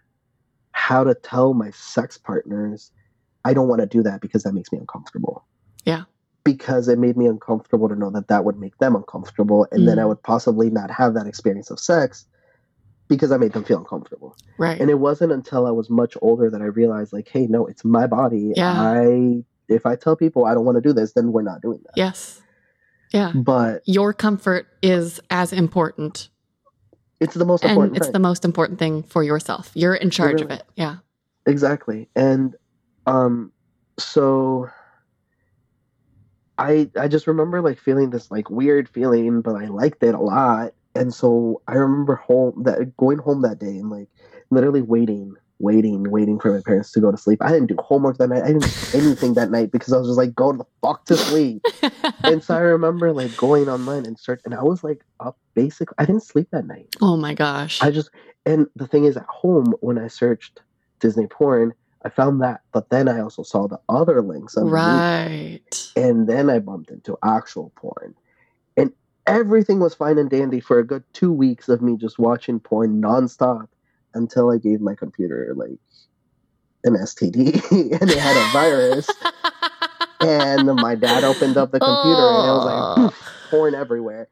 [0.72, 2.92] how to tell my sex partners
[3.46, 5.46] i don't want to do that because that makes me uncomfortable
[5.86, 6.04] Yeah.
[6.46, 10.00] Because it made me uncomfortable to know that that would make them uncomfortable and then
[10.00, 10.08] i Mm.
[10.10, 12.26] would possibly not have that experience of sex
[13.10, 14.80] because i made them feel uncomfortable Right.
[14.80, 17.84] and it wasn't until I was much older that I realized, like, hey, no, it's
[17.84, 18.54] my body.
[18.56, 18.72] Yeah.
[18.82, 21.82] I if I tell people I don't want to do this, then we're not doing
[21.84, 21.94] that.
[21.98, 22.42] yes.
[23.12, 23.32] Yeah.
[23.36, 26.30] But Your comfort is as important,
[27.20, 28.14] it's the most and important it's thing.
[28.14, 29.72] the most important thing for yourself.
[29.74, 30.64] You're in charge of it.
[30.76, 30.98] Yeah.
[31.46, 32.08] exactly.
[32.16, 32.56] And
[33.08, 33.52] um,
[34.00, 34.70] so
[36.58, 40.20] I I just remember like feeling this like weird feeling, but I liked it a
[40.20, 40.74] lot.
[40.96, 44.08] And so I remember home that going home that day and like
[44.50, 47.42] literally waiting, waiting, waiting for my parents to go to sleep.
[47.42, 48.44] I didn't do homework that night.
[48.44, 51.18] I didn't do anything that night because I was just like, go the fuck to
[51.18, 51.66] sleep.
[52.24, 55.96] and so I remember like going online and search, and I was like up basically.
[55.98, 56.96] I didn't sleep that night.
[57.02, 57.82] oh my gosh.
[57.82, 58.10] I just
[58.46, 60.62] and the thing is, at home when I searched
[61.00, 61.74] Disney porn,
[62.06, 65.92] I found that, but then I also saw the other links underneath, right.
[65.96, 68.14] and then I bumped into actual porn,
[68.78, 68.94] and
[69.26, 73.02] everything was fine and dandy for a good two weeks of me just watching porn
[73.02, 73.68] nonstop
[74.14, 75.80] until I gave my computer like
[76.84, 79.10] an STD and it had a virus.
[80.22, 82.66] And my dad opened up the computer and it was
[83.06, 83.14] like
[83.52, 84.30] porn everywhere.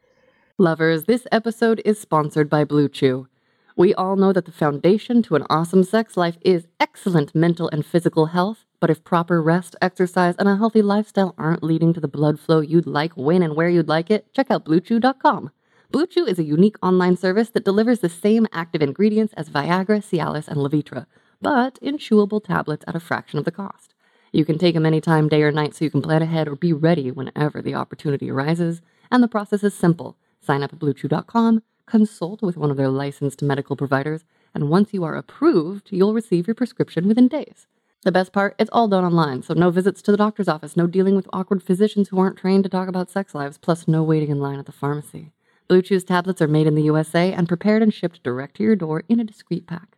[0.58, 3.28] Lovers, this episode is sponsored by BlueChew.
[3.76, 7.84] We all know that the foundation to an awesome sex life is excellent mental and
[7.84, 12.08] physical health, but if proper rest, exercise, and a healthy lifestyle aren't leading to the
[12.08, 15.50] blood flow you'd like when and where you'd like it, check out BlueChew.com.
[15.92, 20.48] BlueChew is a unique online service that delivers the same active ingredients as Viagra, Cialis,
[20.48, 21.08] and Levitra,
[21.42, 23.96] but in chewable tablets at a fraction of the cost.
[24.32, 26.74] You can take them anytime, day or night, so you can plan ahead or be
[26.74, 28.82] ready whenever the opportunity arises.
[29.10, 30.18] And the process is simple.
[30.42, 34.24] Sign up at BlueChew.com, consult with one of their licensed medical providers,
[34.54, 37.68] and once you are approved, you'll receive your prescription within days.
[38.04, 40.88] The best part, it's all done online, so no visits to the doctor's office, no
[40.88, 44.30] dealing with awkward physicians who aren't trained to talk about sex lives, plus no waiting
[44.30, 45.32] in line at the pharmacy.
[45.70, 49.04] BlueChew's tablets are made in the USA and prepared and shipped direct to your door
[49.08, 49.98] in a discreet pack.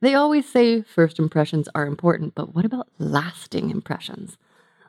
[0.00, 4.38] They always say first impressions are important, but what about lasting impressions?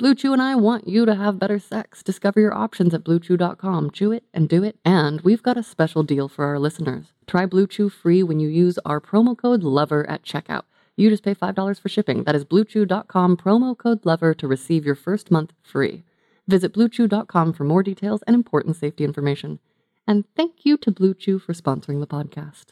[0.00, 2.02] BlueChew and I want you to have better sex.
[2.02, 3.90] Discover your options at bluechew.com.
[3.90, 4.78] Chew it and do it.
[4.82, 7.12] And we've got a special deal for our listeners.
[7.26, 10.62] Try BlueChew free when you use our promo code LOVER at checkout.
[10.96, 12.24] You just pay $5 for shipping.
[12.24, 16.04] That is bluechew.com promo code LOVER to receive your first month free.
[16.48, 19.58] Visit bluechew.com for more details and important safety information.
[20.06, 22.66] And thank you to BlueChew for sponsoring the podcast.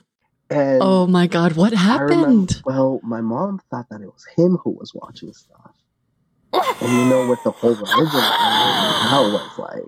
[0.48, 2.62] And Oh my God, what I remember, happened?
[2.64, 5.72] well, my mom thought that it was him who was watching stuff.
[6.80, 8.34] And you know, what the whole religion,
[9.02, 9.84] that was like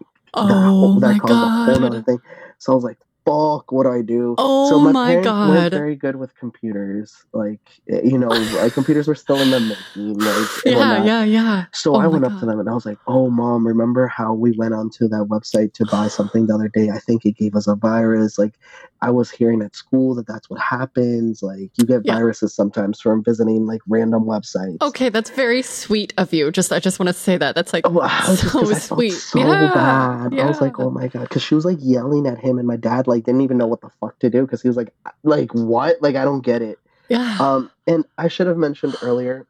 [0.48, 2.06] that, Oh that my caused a whole God.
[2.06, 2.20] thing.
[2.58, 2.98] So I was like,
[3.30, 5.48] "Fuck, what do I do?" Oh so my, my God.
[5.48, 7.14] weren't very good with computers.
[7.32, 10.24] Like, eh, you know, like computers were still in the making.
[10.24, 11.64] Like, Yeah, yeah, yeah.
[11.72, 14.34] So Oh I went up to them and I was like, "Oh, mom, remember how
[14.34, 16.90] we went onto that website to buy something the other day?
[16.90, 18.38] I think it gave us a virus.
[18.38, 18.54] Like,
[19.02, 21.42] I was hearing at school that that's what happens.
[21.42, 22.14] Like, you get Yeah.
[22.16, 26.50] viruses sometimes from visiting like random websites." Okay, that's very sweet of you.
[26.50, 27.54] Just I just want to say that.
[27.54, 29.10] That's like Oh, so sweet.
[29.12, 30.38] so yeah, bad.
[30.38, 32.76] I was like, "Oh my god!" Because she was like yelling at him, and my
[32.76, 34.92] dad like didn't even know what the fuck to do because he was like,
[35.22, 36.00] "Like what?
[36.00, 37.36] Like I don't get it." yeah.
[37.40, 39.46] Um, and I should have mentioned earlier,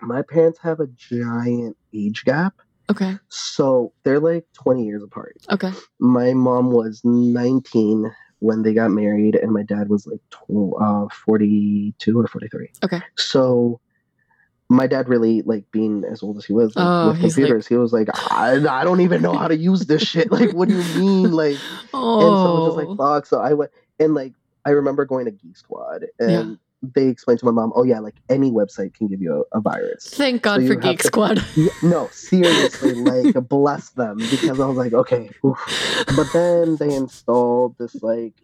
[0.00, 2.54] my parents have a giant age gap.
[2.90, 5.36] okay, So they're like 20 years apart.
[5.50, 5.72] okay.
[5.98, 8.10] My mom was 19
[8.40, 12.70] when they got married, and my dad was like tw- uh, 42 or 43.
[12.84, 13.00] Okay.
[13.16, 13.80] So
[14.70, 17.46] my dad really like being as old as he was like, Oh, with he's like-
[17.46, 17.66] computers.
[17.66, 20.30] he was like, I, I don't even know how to use this shit.
[20.38, 21.32] Like, what do you mean?
[21.32, 21.56] Like,
[21.94, 22.96] Oh, and so it was just like oh.
[22.96, 23.26] fuck.
[23.26, 24.32] So I went and like
[24.64, 28.14] I remember going to Geek Squad and they explained to my mom, oh yeah, like
[28.28, 30.10] any website can give you a, a virus.
[30.10, 31.44] thank God so for Geek to- Squad.
[31.56, 35.30] Yeah, no, seriously, like bless them because I was like, okay.
[35.44, 36.04] oof.
[36.14, 38.34] But then they installed this like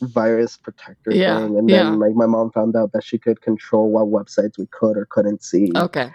[0.00, 1.84] virus protector Yeah, thing, and yeah.
[1.84, 5.06] then like my mom found out that she could control what websites we could or
[5.06, 5.70] couldn't see.
[5.74, 6.10] Okay.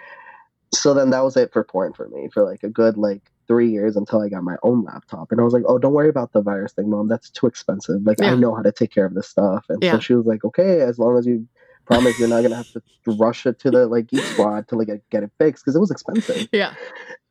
[0.74, 3.68] So then that was it for porn for me for like a good like three
[3.70, 6.32] years until I got my own laptop, and I was like, oh, don't worry about
[6.32, 7.08] the virus thing, mom.
[7.08, 8.02] That's too expensive.
[8.04, 8.32] Like Yeah.
[8.32, 9.92] I know how to take care of this stuff, and Yeah.
[9.92, 11.46] so she was like, okay, as long as you.
[11.86, 12.82] Promise you're not gonna have to
[13.18, 15.90] rush it to the like geek squad to like get it fixed because it was
[15.90, 16.46] expensive.
[16.52, 16.74] Yeah.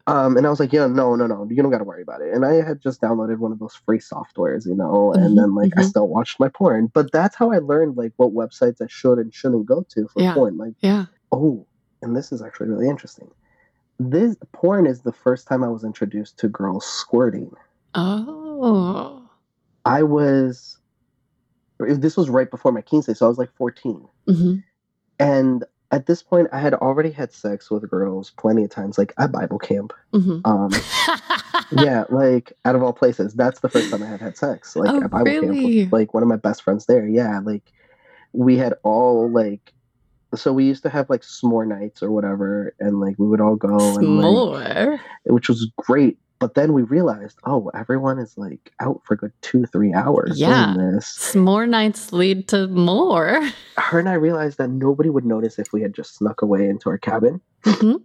[0.09, 2.21] Um, and I was like, yeah, no, no, no, you don't got to worry about
[2.21, 2.33] it.
[2.33, 5.55] And I had just downloaded one of those free softwares, you know, and Mhm, then
[5.55, 5.89] like I mhm.
[5.89, 6.91] still watched my porn.
[6.93, 10.21] But that's how I learned like what websites I should and shouldn't go to for
[10.21, 10.33] Yeah.
[10.33, 10.57] porn.
[10.57, 11.05] Like, Yeah.
[11.31, 11.65] oh,
[12.01, 13.29] and this is actually really interesting.
[13.99, 17.51] This porn is the first time I was introduced to girls squirting.
[17.95, 19.21] Oh.
[19.85, 20.77] I was,
[21.79, 24.07] this was right before my King's Day, so I was like 14.
[24.27, 24.55] hmm
[25.19, 29.13] And at this point, I had already had sex with girls plenty of times, like
[29.17, 29.93] at Bible camp.
[30.13, 30.69] hmm Um,
[31.71, 34.75] yeah, like out of all places, that's the first time I had had sex.
[34.75, 35.83] Like Oh, at Bible camp, really?
[35.85, 37.07] with, like one of my best friends there.
[37.07, 37.63] Yeah, like
[38.33, 39.73] we had all like,
[40.35, 43.55] so we used to have like s'more nights or whatever, and like we would all
[43.55, 44.99] go and like, S'more.
[45.25, 46.17] which was great.
[46.39, 50.39] But then we realized, oh, everyone is like out for a good two, three hours
[50.39, 50.73] Yeah.
[50.73, 51.05] doing this.
[51.19, 53.41] S'more nights lead to more.
[53.77, 56.89] Her and I realized that nobody would notice if we had just snuck away into
[56.89, 57.41] our cabin.
[57.63, 58.01] Mhm.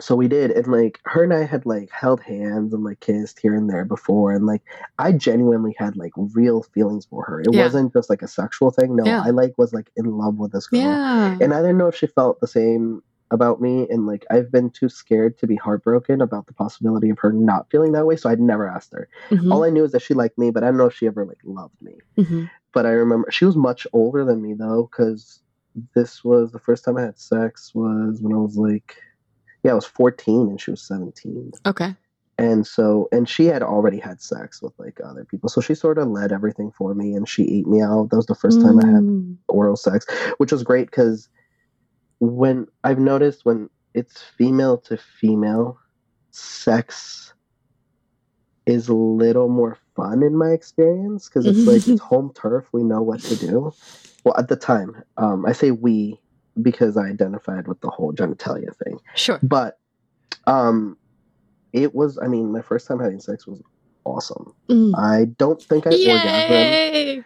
[0.00, 3.38] so we did and like her and i had like held hands and like kissed
[3.40, 4.62] here and there before and like
[4.98, 7.62] i genuinely had like real feelings for her it Yeah.
[7.64, 9.22] wasn't just like a sexual thing no Yeah.
[9.24, 11.38] i like was like in love with this girl Yeah.
[11.40, 13.02] and i didn't know if she felt the same
[13.34, 17.18] about me and like i've been too scared to be heartbroken about the possibility of
[17.18, 19.92] her not feeling that way so i'd never asked her Mhm, all i knew is
[19.92, 22.48] that she liked me but i don't know if she ever like loved me mhm.
[22.72, 25.40] but I remember she was much older than me though, because
[25.94, 28.96] this was the first time I had sex was when I was like,
[29.62, 31.52] yeah, I was 14 and she was 17.
[31.66, 31.94] Okay.
[32.36, 35.48] And so, and she had already had sex with like other people.
[35.48, 38.10] So she sort of led everything for me and she ate me out.
[38.10, 39.36] That was the first time I had Mm.
[39.48, 40.04] oral sex,
[40.38, 41.28] which was great because
[42.30, 45.78] when I've noticed when it's female to female,
[46.30, 47.32] sex
[48.66, 52.66] is a little more fun in my experience because it's like it's home turf.
[52.72, 53.72] We know what to do.
[54.24, 56.18] Well, at the time, um, I say we
[56.62, 59.38] because I identified with the whole genitalia thing, Sure.
[59.42, 59.78] but
[60.46, 60.96] um,
[61.72, 62.18] it was.
[62.22, 63.60] I mean, my first time having sex was
[64.04, 64.54] awesome.
[64.68, 64.92] Mm.
[64.96, 67.24] I don't think I orgasmed Yay!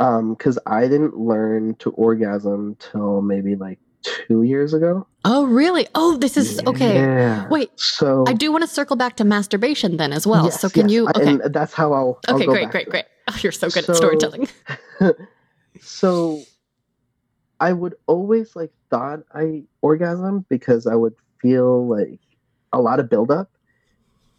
[0.00, 5.86] um because i didn't learn to orgasm till maybe like two years ago Oh, really?
[5.94, 6.94] Oh, this is okay.
[6.94, 7.46] yeah.
[7.48, 10.44] Wait, so I do want to circle back to masturbation then as well.
[10.44, 11.08] Yes, so can yes, you?
[11.08, 11.28] Okay.
[11.32, 12.46] and that's how i'll, I'll Okay.
[12.46, 12.70] Great.
[12.70, 12.88] Great.
[12.88, 13.04] Great.
[13.30, 14.48] Oh, you're so good So- at storytelling.
[15.80, 16.40] so
[17.60, 22.20] i would always like thought i orgasm because i would feel like
[22.72, 23.50] a lot of buildup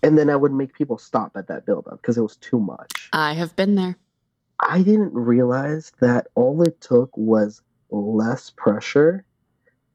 [0.03, 3.10] and then i would make people stop at that buildup because it was too much
[3.14, 3.97] I have been there.
[4.60, 9.26] I didn't realize that all it took was less pressure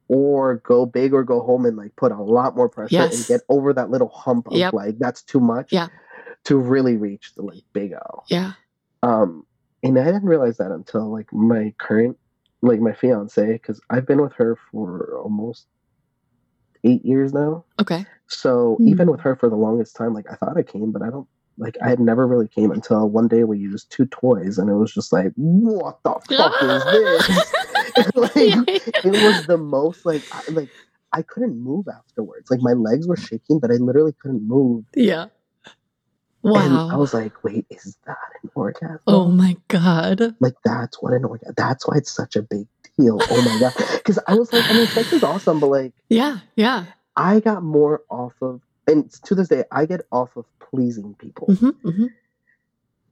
[0.09, 3.41] or go big or go home and like put a lot more pressure and get
[3.49, 4.73] over that little hump of Yep.
[4.75, 5.89] like that's too much Yeah.
[6.45, 8.23] to really reach the like big O.
[8.29, 8.53] Yeah.
[9.03, 9.45] Um
[9.83, 12.17] and I didn't realize that until like my current
[12.63, 15.67] like my fiance because I've been with her for almost
[16.85, 17.65] 8 years now.
[17.81, 18.05] Okay.
[18.29, 18.89] So Hmm.
[18.89, 21.29] even with her for the longest time, like I thought I came, but I don't
[21.57, 24.75] like I had never really came until one day we used two toys and it
[24.75, 27.53] was just like, what the fuck is this?
[28.15, 28.35] like
[29.05, 30.69] it was the most like I, like
[31.13, 32.51] I couldn't move afterwards.
[32.51, 34.85] Like my legs were shaking, but I literally couldn't move.
[34.95, 35.27] yeah.
[36.47, 39.01] And I was like, wait, is that an orgasm?
[39.07, 40.35] Oh my god.
[40.41, 41.55] Like that's what an orgasm.
[41.57, 42.67] That's why it's such a big
[42.99, 43.19] deal.
[43.31, 43.73] Oh my god.
[44.05, 46.41] Because I was like, I mean, sex is awesome, but like Yeah.
[46.57, 46.85] Yeah.
[47.17, 51.55] I got more off of, and to this day, I get off of pleasing people.
[51.55, 52.07] hmm hmm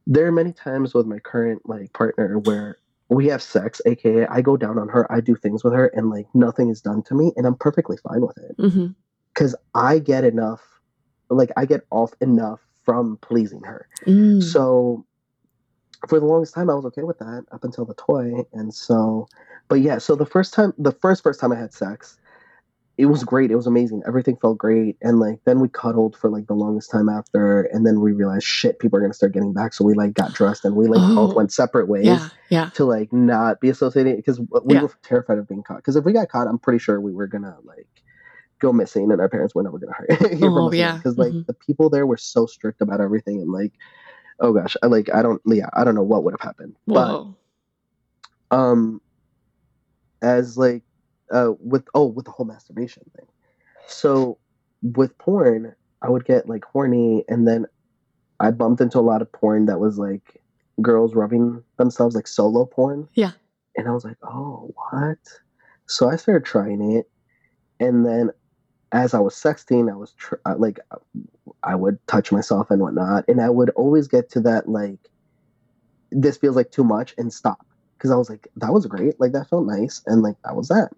[0.05, 2.77] there are many times with my current like partner where
[3.13, 6.09] we have sex aka i go down on her i do things with her and
[6.09, 8.55] like nothing is done to me and i'm perfectly fine with it.
[9.33, 10.61] Because i get enough
[11.29, 13.87] like i get off enough from pleasing her.
[14.05, 14.43] Mm.
[14.43, 15.05] so
[16.07, 19.27] for the longest time i was okay with that up until the toy and so
[19.69, 22.17] but yeah so the first time the first first time i had sex
[22.97, 26.29] it was great it was amazing everything felt great and like then we cuddled for
[26.29, 29.51] like the longest time after and then we realized shit people are gonna start getting
[29.51, 31.15] back so we like got dressed and we like Oh.
[31.27, 32.29] both went separate ways Yeah.
[32.49, 32.69] Yeah.
[32.75, 34.83] to like not be associated because we Yeah.
[34.83, 37.25] were terrified of being caught because if we got caught i'm pretty sure we were
[37.27, 37.87] gonna like
[38.59, 40.95] go missing and our parents were never going to hear, hear Oh, from us yeah.
[40.97, 41.47] because like Mhm.
[41.47, 43.73] the people there were so strict about everything and like
[44.39, 47.35] oh gosh I like I don't yeah I don't know what would have happened Whoa.
[48.51, 49.01] but um
[50.21, 50.83] as like
[51.33, 53.27] uh with oh with the whole masturbation thing.
[53.87, 54.37] So
[54.81, 57.65] with porn I would get like horny and then
[58.39, 60.41] I bumped into a lot of porn that was like
[60.81, 63.07] girls rubbing themselves like solo porn.
[63.13, 63.31] Yeah.
[63.75, 65.17] and I was like oh what?
[65.87, 67.09] So I started trying it
[67.79, 68.31] and then
[68.93, 70.79] as I was sexting, I was tr- like,
[71.63, 74.99] I would touch myself and whatnot, and I would always get to that like,
[76.11, 77.65] this feels like too much, and stop.
[77.97, 80.67] Because I was like, that was great, like that felt nice, and like that was
[80.67, 80.91] that.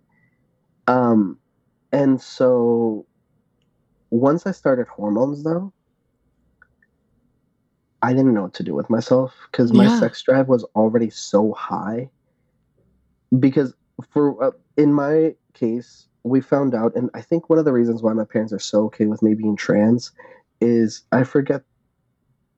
[0.88, 1.40] Um,
[1.92, 3.06] and so
[4.12, 5.74] once I started hormones, though,
[8.02, 10.00] I didn't know what to do with myself because my Yeah.
[10.00, 12.12] sex drive was already so high.
[13.40, 13.74] Because
[14.12, 18.04] for uh, in my case, we found out, and I think one of the reasons
[18.04, 20.12] why my parents are so okay with me being trans
[20.62, 21.64] is I forget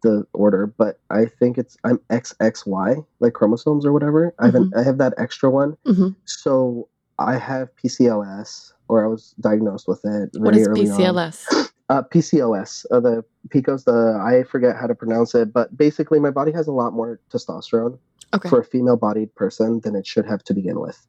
[0.03, 4.33] the order, but I think it's I'm XXY, like chromosomes or whatever.
[4.39, 6.15] I have an, I have that extra one, Mhm.
[6.25, 6.89] so
[7.19, 10.29] I have PCOS, or I was diagnosed with it.
[10.33, 10.97] What is early on.
[10.99, 11.69] PCLS?
[11.89, 16.29] Uh, PCOS, uh, the PCOS, the I forget how to pronounce it, but basically my
[16.29, 17.97] body has a lot more testosterone
[18.35, 18.49] Okay.
[18.49, 21.07] for a female-bodied person than it should have to begin with.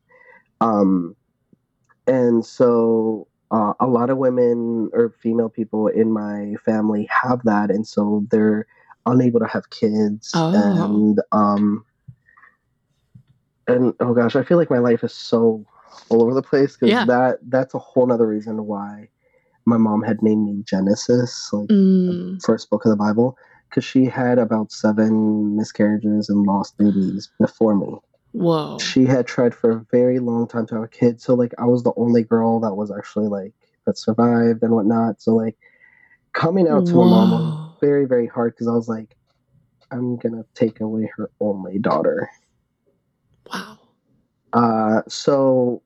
[0.61, 1.17] Um,
[2.07, 7.71] and so uh, a lot of women or female people in my family have that,
[7.71, 8.67] and so they're
[9.05, 10.31] unable to have kids.
[10.35, 10.53] Oh.
[10.55, 11.85] And um,
[13.67, 15.67] and oh gosh, I feel like my life is so
[16.11, 17.05] all over the place because Yeah.
[17.07, 19.09] that that's a whole nother reason why
[19.67, 22.43] my mom had named me Genesis, like Mm.
[22.43, 23.37] first book of the Bible,
[23.69, 27.95] because she had about seven miscarriages and lost babies before me.
[28.33, 28.79] Whoa.
[28.79, 31.65] She had tried for a very long time to have a kid, so like I
[31.67, 33.53] was the only girl that was actually like
[33.87, 35.21] that survived and whatnot.
[35.21, 35.57] So like
[36.35, 39.17] coming out to my mom was very very hard because I was like,
[39.91, 42.29] I'm gonna take away her only daughter.
[43.53, 43.79] Wow.
[44.53, 45.83] Uh, so,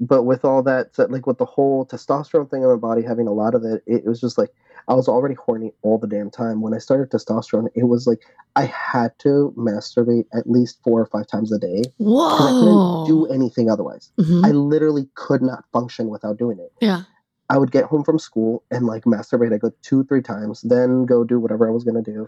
[0.00, 3.32] but with all that, like with the whole testosterone thing in my body, having a
[3.32, 4.50] lot of it, it, was just like
[4.88, 6.60] I was already horny all the damn time.
[6.60, 8.20] When I started testosterone, it was like
[8.56, 12.58] I had to masturbate at least four or five times a day because I Whoa.
[12.58, 14.10] couldn't do anything otherwise.
[14.18, 14.46] Mhm.
[14.46, 16.72] I literally could not function without doing it.
[16.80, 17.02] yeah.
[17.50, 19.52] I would get home from school and like masturbate.
[19.52, 22.26] I go two, three times, then go do whatever I was gonna do,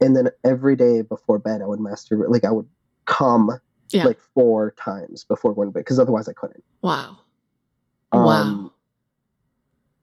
[0.00, 2.28] and then every day before bed, I would masturbate.
[2.28, 2.66] Like I would
[3.04, 4.04] come Yeah.
[4.04, 6.64] like four times before going to bed because otherwise I couldn't.
[6.82, 7.18] wow.
[8.12, 8.70] Um, Wow.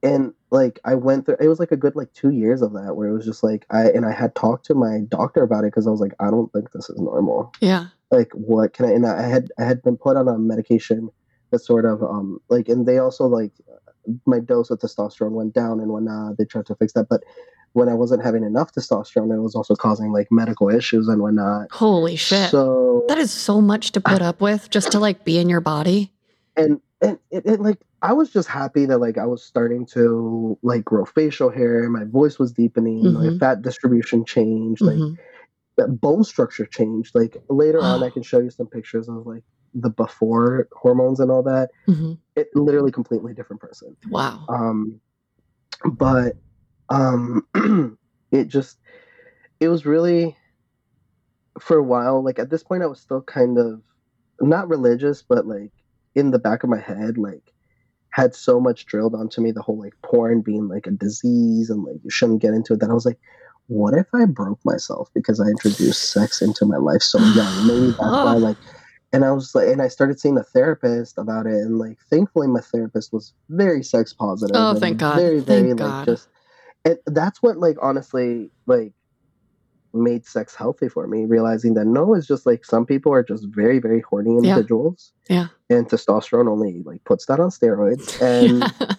[0.03, 2.95] And like I went through, it was like a good like two years of that
[2.95, 5.67] where it was just like I and I had talked to my doctor about it
[5.67, 7.53] because I was like I don't think this is normal.
[7.61, 7.87] Yeah.
[8.09, 8.91] Like what can I?
[8.91, 11.09] And I had I had been put on a medication
[11.51, 13.51] that sort of um like and they also like
[14.25, 16.37] my dose of testosterone went down and whatnot.
[16.37, 17.21] They tried to fix that, but
[17.73, 21.71] when I wasn't having enough testosterone, it was also causing like medical issues and whatnot.
[21.71, 22.49] Holy shit.
[22.49, 25.61] So that is so much to put up with just to like be in your
[25.61, 26.11] body.
[26.57, 30.57] and and it, it like I was just happy that like I was starting to
[30.61, 33.39] like grow facial hair, my voice was deepening, my Mhm.
[33.39, 35.17] fat distribution changed, like Mhm.
[35.77, 37.15] the bone structure changed.
[37.15, 39.43] Like later on, I can show you some pictures of like
[39.73, 41.69] the before hormones and all that.
[41.87, 42.17] Mhm.
[42.35, 43.95] It literally completely different person.
[44.09, 44.45] Wow.
[44.49, 44.99] Um,
[45.93, 46.35] but
[46.91, 47.47] um,
[48.31, 48.77] it just
[49.59, 50.35] it was really
[51.59, 52.23] for a while.
[52.23, 53.81] Like at this point, I was still kind of
[54.39, 55.71] not religious, but like
[56.15, 57.53] in the back of my head, like
[58.09, 61.83] had so much drilled onto me the whole like porn being like a disease and
[61.83, 63.19] like you shouldn't get into it that I was like,
[63.67, 67.67] what if I broke myself because I introduced sex into my life so young?
[67.67, 68.57] Maybe that's why like
[69.13, 72.47] and I was like and I started seeing a therapist about it and like thankfully
[72.47, 74.57] my therapist was very sex positive.
[74.59, 75.15] Oh, thank God.
[75.15, 76.05] Very, very Thank like God.
[76.05, 76.27] just
[76.85, 78.93] and that's what like honestly like
[79.93, 83.45] made sex healthy for me realizing that no it's just like some people are just
[83.47, 85.47] very very horny individuals Yeah.
[85.69, 88.95] and testosterone only like puts that on steroids and Yeah.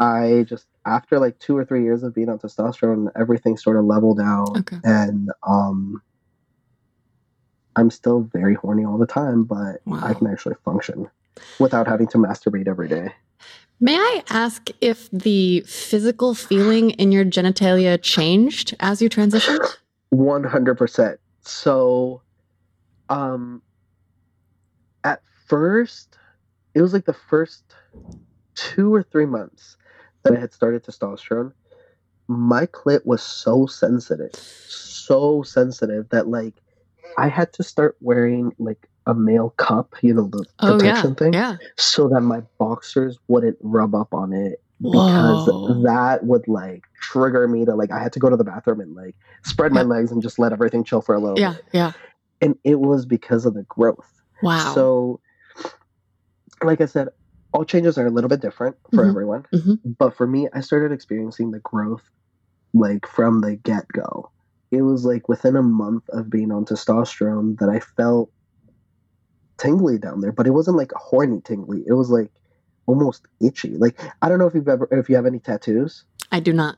[0.00, 3.84] i just after like two or three years of being on testosterone everything sort of
[3.84, 4.78] leveled out Okay.
[4.82, 6.00] and um
[7.76, 11.06] i'm still very horny all the time but i can actually function
[11.58, 13.12] without having to masturbate every day
[13.80, 19.76] May I ask if the physical feeling in your genitalia changed as you transitioned?
[20.14, 22.22] 100% so
[23.08, 23.60] um
[25.04, 26.16] at first
[26.74, 27.74] it was like the first
[28.54, 29.76] two or three months
[30.22, 31.52] that i had started testosterone
[32.28, 36.54] my clit was so sensitive so sensitive that like
[37.18, 40.78] i had to start wearing like a male cup you know the Oh yeah.
[40.78, 41.56] protection thing Yeah.
[41.76, 45.82] so that my boxers wouldn't rub up on it because Whoa.
[45.84, 48.94] that would like trigger me to like I had to go to the bathroom and
[48.94, 51.64] like spread my legs and just let everything chill for a little Yeah, bit.
[51.72, 51.92] yeah.
[52.40, 54.10] And it was because of the growth.
[54.42, 54.74] Wow.
[54.74, 55.20] So,
[56.62, 57.08] like I said,
[57.52, 59.08] all changes are a little bit different for Mhm.
[59.10, 59.46] everyone.
[59.54, 59.78] Mhm.
[59.98, 62.02] But for me, I started experiencing the growth
[62.74, 64.30] like from the get go.
[64.72, 68.30] It was like within a month of being on testosterone that I felt
[69.58, 71.82] tingly down there, but it wasn't like a horny tingly.
[71.86, 72.30] It was like
[72.86, 73.76] almost itchy.
[73.76, 76.04] Like I don't know if you've ever if you have any tattoos.
[76.32, 76.76] I do not.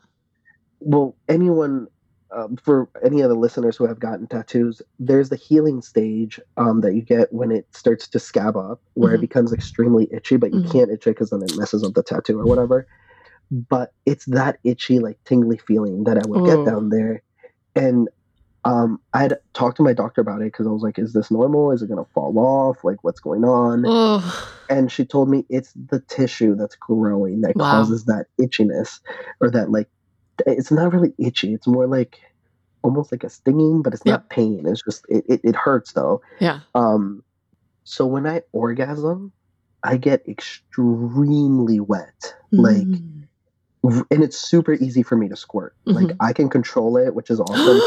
[0.80, 1.88] Well, anyone
[2.34, 6.80] um, for any of the listeners who have gotten tattoos, there's the healing stage um,
[6.80, 9.14] that you get when it starts to scab up, where Mhm.
[9.16, 10.70] it becomes extremely itchy, but you Mhm.
[10.70, 12.86] can't itch it because then it messes up the tattoo or whatever.
[13.50, 17.22] But it's that itchy, like tingly feeling that I would get down there,
[17.76, 18.08] and
[18.66, 21.30] um, I had talked to my doctor about it because I was like, "Is this
[21.30, 21.72] normal?
[21.72, 22.84] Is it gonna fall off?
[22.84, 27.56] Like, what's going on?" Oh, and she told me it's the tissue that's growing that
[27.56, 27.70] Wow.
[27.70, 29.00] causes that itchiness
[29.40, 29.88] or that like
[30.46, 32.18] it's not really itchy it's more like
[32.82, 34.20] almost like a stinging but it's Yep.
[34.20, 36.60] not pain it's just it, it, it hurts though yeah.
[36.74, 37.22] um
[37.84, 39.32] so when i orgasm
[39.84, 43.22] i get extremely wet like Mm.
[43.22, 43.25] r-
[44.10, 46.16] and it's super easy for me to squirt like Mhm.
[46.20, 47.80] i can control it which is awesome.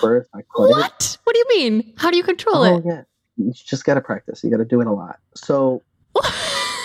[0.00, 1.18] first i couldn't What?
[1.24, 1.92] What do you mean?
[1.96, 2.84] How do you control oh it?
[2.86, 3.02] yeah
[3.36, 5.82] you just gotta practice you gotta do it a lot so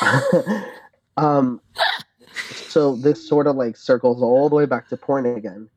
[1.18, 1.62] um,
[2.54, 5.70] so this sort of like circles all the way back to porn again.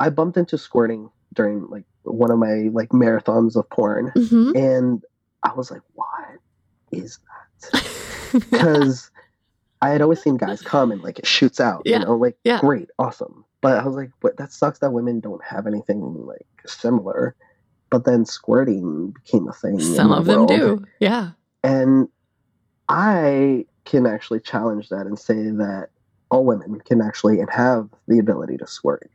[0.00, 4.54] I bumped into squirting during like one of my like marathons of porn, Mhm.
[4.56, 5.02] and
[5.42, 6.38] I was like, "What
[6.92, 7.18] is
[7.72, 7.82] that?"
[8.50, 9.10] Because
[9.80, 12.36] I had always seen guys come and like it shoots out, Yeah, you know, like
[12.44, 12.60] yeah.
[12.60, 13.44] great, awesome.
[13.60, 17.34] But I was like, "But that sucks that women don't have anything like similar."
[17.90, 19.74] But then squirting became a thing.
[19.74, 20.84] in Some the of them do.
[21.00, 21.30] Yeah.
[21.64, 22.08] And
[22.88, 25.88] I can actually challenge that and say that
[26.30, 29.10] all women can actually and have the ability to squirt.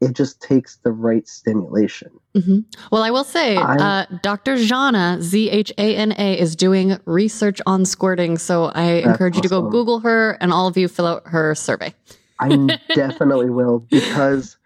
[0.00, 2.10] It just takes the right stimulation.
[2.34, 2.60] hmm
[2.92, 4.54] Well, I will say, uh, Dr.
[4.54, 8.38] Zhana, Z H A N A, is doing research on squirting.
[8.38, 9.62] So I encourage you to go.
[9.68, 11.92] Google her and all of you fill out her survey.
[12.38, 14.56] I definitely will because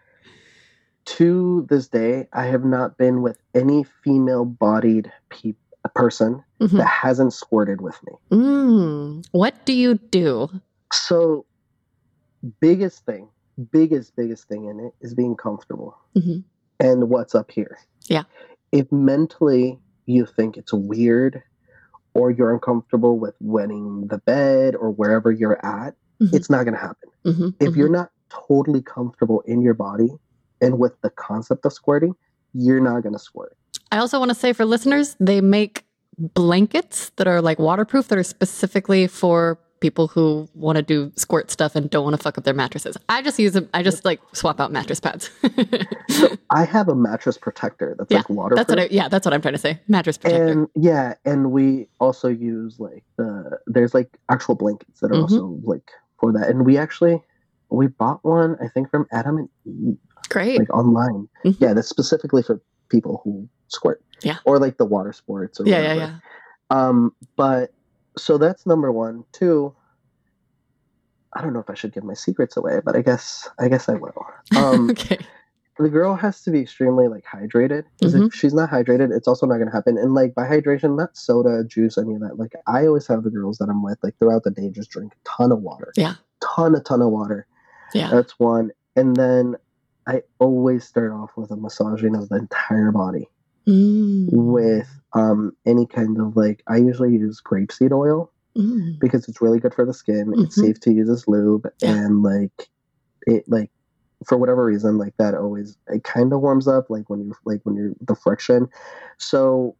[1.04, 5.54] to this day, I have not been with any female bodied pe-
[5.94, 6.76] person Mhm.
[6.76, 8.12] that hasn't squirted with me.
[8.30, 9.26] Mm.
[9.32, 10.48] What do you do?
[10.92, 11.44] So,
[12.60, 13.28] biggest thing,
[13.70, 15.96] biggest, biggest thing in it is being comfortable.
[16.16, 16.44] Mhm.
[16.80, 17.78] And what's up here.
[18.06, 18.24] Yeah.
[18.72, 21.42] If mentally you think it's weird
[22.14, 26.34] or you're uncomfortable with wetting the bed or wherever you're at, Mhm.
[26.34, 27.08] it's not going to happen.
[27.24, 30.10] hmm If you're not totally comfortable in your body
[30.60, 32.14] and with the concept of squirting,
[32.54, 33.56] you're not going to squirt.
[33.90, 35.84] I also want to say for listeners, they make
[36.18, 41.50] blankets that are like waterproof that are specifically for people who want to do squirt
[41.50, 42.96] stuff and don't want to fuck up their mattresses.
[43.10, 43.68] I just use them.
[43.74, 45.28] I just like swap out mattress pads.
[46.08, 48.56] so I have a mattress protector that's Yeah, like waterproof.
[48.56, 49.78] that's what I, yeah, that's what I'm trying to say.
[49.88, 50.46] Mattress protector.
[50.46, 55.22] and yeah and we also use like the there's like actual blankets that are Mhm.
[55.22, 57.20] also like for that and we actually
[57.70, 59.96] we bought one i think from adam and eve
[60.28, 60.58] Great.
[60.58, 61.56] like online Mhm.
[61.58, 64.36] yeah that's specifically for people who squirt Yeah.
[64.44, 66.12] or like the water sports or yeah, yeah, yeah.
[66.70, 67.72] um but
[68.16, 69.74] so that's number one two
[71.34, 73.88] i don't know if i should give my secrets away but i guess i guess
[73.88, 75.18] i will um okay.
[75.78, 78.26] the girl has to be extremely like hydrated because Mm-hmm.
[78.26, 81.16] if she's not hydrated it's also not going to happen and like by hydration not
[81.16, 84.16] soda juice any of that like i always have the girls that i'm with like
[84.18, 86.14] throughout the day just drink a ton of water Yeah.
[86.56, 87.46] ton a ton of water
[87.94, 88.10] Yeah.
[88.10, 89.56] that's one and then
[90.06, 93.28] i always start off with a massaging of the entire body
[93.66, 94.28] Mm.
[94.32, 98.98] with um any kind of like i usually use grapeseed oil Mm.
[99.00, 100.30] because it's really good for the skin.
[100.36, 100.64] It's Mhm.
[100.66, 101.92] safe to use as lube, Yeah.
[102.04, 102.68] and like
[103.26, 103.70] it like
[104.26, 107.60] for whatever reason like that always it kind of warms up like when you like
[107.64, 108.68] when you're the friction.
[109.16, 109.74] So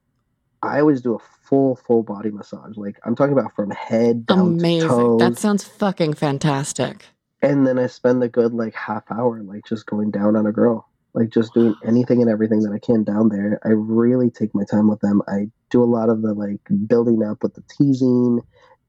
[0.62, 2.78] I always do a full full body massage.
[2.78, 4.88] Like I'm talking about from head down Amazing.
[4.88, 7.04] to toes, That sounds fucking fantastic.
[7.42, 10.52] and then I spend a good like half hour like just going down on a
[10.52, 10.88] girl.
[11.14, 13.60] Like just doing anything and everything that I can down there.
[13.64, 15.20] I really take my time with them.
[15.28, 18.40] I do a lot of the like building up with the teasing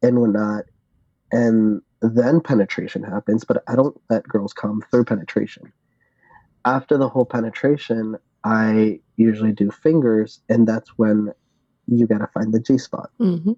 [0.02, 0.64] and whatnot.
[1.32, 5.74] And then penetration happens, but I don't let girls come through penetration.
[6.66, 11.34] After the whole penetration, I usually do fingers, and that's when
[11.88, 13.10] you gotta find the G spot.
[13.18, 13.54] hmm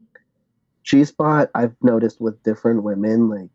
[0.84, 3.50] G spot, I've noticed with different women, like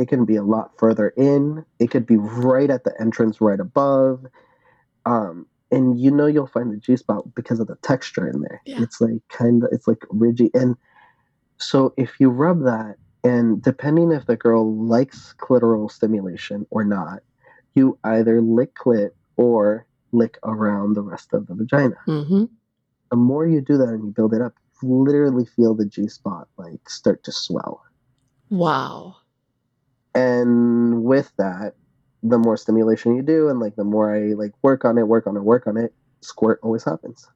[0.00, 1.64] it can be a lot further in.
[1.78, 4.26] It could be right at the entrance, right above.
[5.06, 8.60] Um, and you know you'll find the G spot because of the texture in there.
[8.64, 8.82] Yeah.
[8.82, 10.50] It's like kind of, it's like ridgy.
[10.54, 10.76] And
[11.58, 17.20] so if you rub that And depending if the girl likes clitoral stimulation or not,
[17.74, 21.96] you either lick clit or lick around the rest of the vagina.
[22.06, 22.44] Mm-hmm.
[23.10, 26.48] The more you do that and you build it up, literally feel the G spot
[26.56, 27.82] like start to swell.
[28.48, 29.16] Wow.
[30.14, 31.74] And with that,
[32.22, 35.26] the more stimulation you do and like the more I like work on it, work
[35.26, 37.28] on it, work on it, squirt always happens.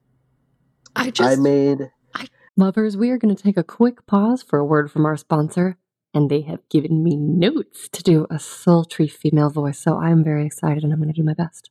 [0.95, 4.59] I just I made I, Lovers, we are going to take a quick pause for
[4.59, 5.77] a word from our sponsor,
[6.13, 10.45] and they have given me notes to do a sultry female voice, so I'm very
[10.45, 11.69] excited and I'm going to do my best.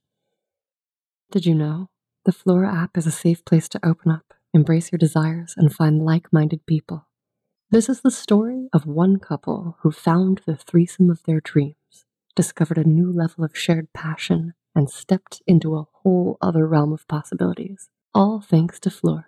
[1.30, 1.88] Did you know
[2.24, 6.04] the Flora app is a safe place to open up, embrace your desires, and find
[6.04, 7.06] like minded people?
[7.74, 12.04] This is the story of one couple who found the threesome of their dreams,
[12.36, 17.08] discovered a new level of shared passion, and stepped into a whole other realm of
[17.08, 19.26] possibilities, all thanks to Flora.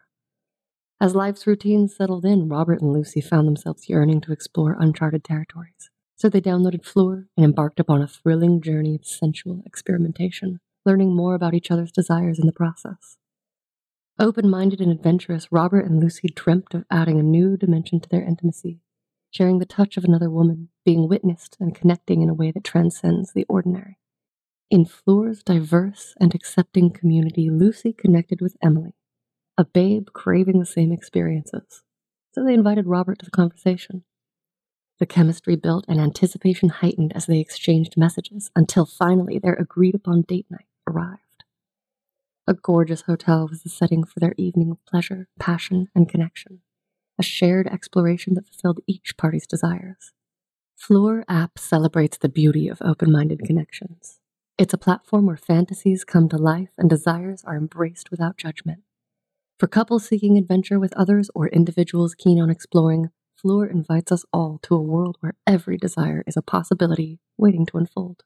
[1.00, 5.90] As life's routines settled in, Robert and Lucy found themselves yearning to explore uncharted territories.
[6.14, 11.34] So they downloaded Floor and embarked upon a thrilling journey of sensual experimentation, learning more
[11.34, 13.16] about each other's desires in the process.
[14.18, 18.24] Open minded and adventurous, Robert and Lucy dreamt of adding a new dimension to their
[18.24, 18.80] intimacy,
[19.30, 23.34] sharing the touch of another woman, being witnessed and connecting in a way that transcends
[23.34, 23.98] the ordinary.
[24.70, 28.94] In Floor's diverse and accepting community, Lucy connected with Emily,
[29.58, 31.82] a babe craving the same experiences.
[32.32, 34.04] So they invited Robert to the conversation.
[34.98, 40.22] The chemistry built and anticipation heightened as they exchanged messages until finally their agreed upon
[40.22, 41.20] date night arrived.
[42.48, 46.60] A gorgeous hotel was the setting for their evening of pleasure, passion, and connection,
[47.18, 50.12] a shared exploration that fulfilled each party's desires.
[50.76, 54.20] Floor app celebrates the beauty of open minded connections.
[54.58, 58.82] It's a platform where fantasies come to life and desires are embraced without judgment.
[59.58, 64.60] For couples seeking adventure with others or individuals keen on exploring, Floor invites us all
[64.62, 68.22] to a world where every desire is a possibility waiting to unfold.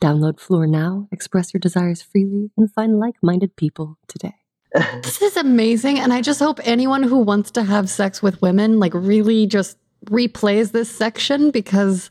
[0.00, 4.34] Download Floor now, express your desires freely, and find like minded people today.
[5.02, 5.98] This is amazing.
[5.98, 9.76] And I just hope anyone who wants to have sex with women, like, really just
[10.06, 12.10] replays this section because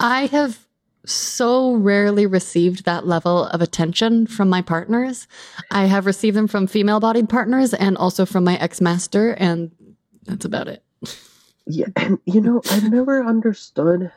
[0.00, 0.66] I have
[1.06, 5.28] so rarely received that level of attention from my partners.
[5.70, 9.70] I have received them from female bodied partners and also from my ex master, and
[10.24, 10.82] that's about it.
[11.66, 14.10] Yeah, and you know, I've never understood.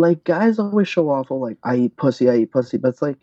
[0.00, 3.02] Like, guys always show off, oh, like, I eat pussy, I eat pussy, but it's
[3.02, 3.18] like,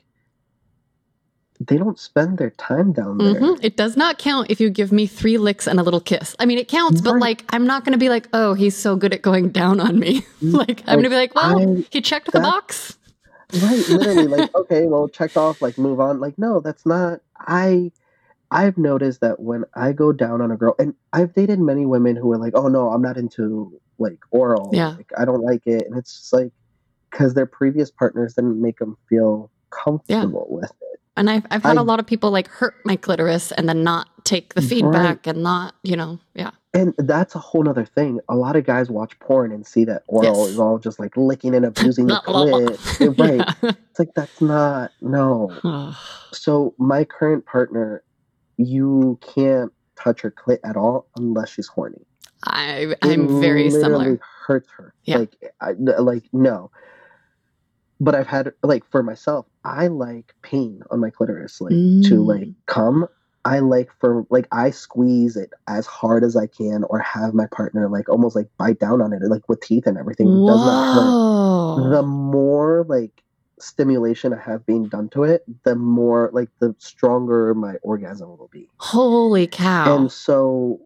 [1.59, 3.33] they don't spend their time down there.
[3.33, 3.59] Mhm.
[3.63, 6.35] It does not count if you give me three licks and a little kiss.
[6.39, 7.21] I mean, it counts, but Right.
[7.21, 9.97] like, I'm not going to be like, oh, he's so good at going down on
[9.97, 10.23] me.
[10.41, 12.97] like, I'm going to be like, well, I- he checked the box.
[13.61, 16.19] Right, literally, like, okay, well, check off, like, move on.
[16.19, 17.21] Like, no, that's not.
[17.39, 17.91] I,
[18.51, 22.15] I've noticed that when I go down on a girl, and I've dated many women
[22.15, 24.69] who are like, oh no, I'm not into like oral.
[24.73, 24.89] Yeah.
[24.89, 26.51] Like, I don't like it, and it's just like
[27.17, 30.99] because their previous partners didn't make them feel comfortable with it.
[31.15, 34.07] And I've, I've had a lot of people like hurt my clitoris and then not
[34.23, 34.69] take the Right.
[34.69, 36.51] feedback and not, you know, yeah.
[36.75, 38.19] And that's a whole other thing.
[38.29, 40.49] A lot of guys watch porn and see that oral Yes.
[40.49, 43.17] is all just like licking and abusing the clit.
[43.19, 43.55] right.
[43.63, 43.71] Yeah.
[43.89, 45.95] It's like that's not no.
[46.33, 48.03] So my current partner,
[48.57, 52.05] you can't touch her clit at all unless she's horny.
[52.43, 54.19] I, I'm very literally similar.
[54.45, 54.93] Hurts her.
[55.05, 55.17] Yeah.
[55.17, 56.69] Like I, like no.
[57.99, 61.73] But I've had like for myself, I like pain on my clitoris, like
[62.05, 62.27] to Mm.
[62.27, 63.07] like come.
[63.45, 67.47] I like for like I squeeze it as hard as I can, or have my
[67.47, 70.27] partner like almost like bite down on it, like with teeth and everything.
[70.27, 71.27] It does not hurt
[71.91, 73.23] the more like
[73.59, 78.49] stimulation I have being done to it, the more like the stronger my orgasm will
[78.51, 78.67] be.
[78.79, 79.97] Holy cow.
[79.97, 80.81] And so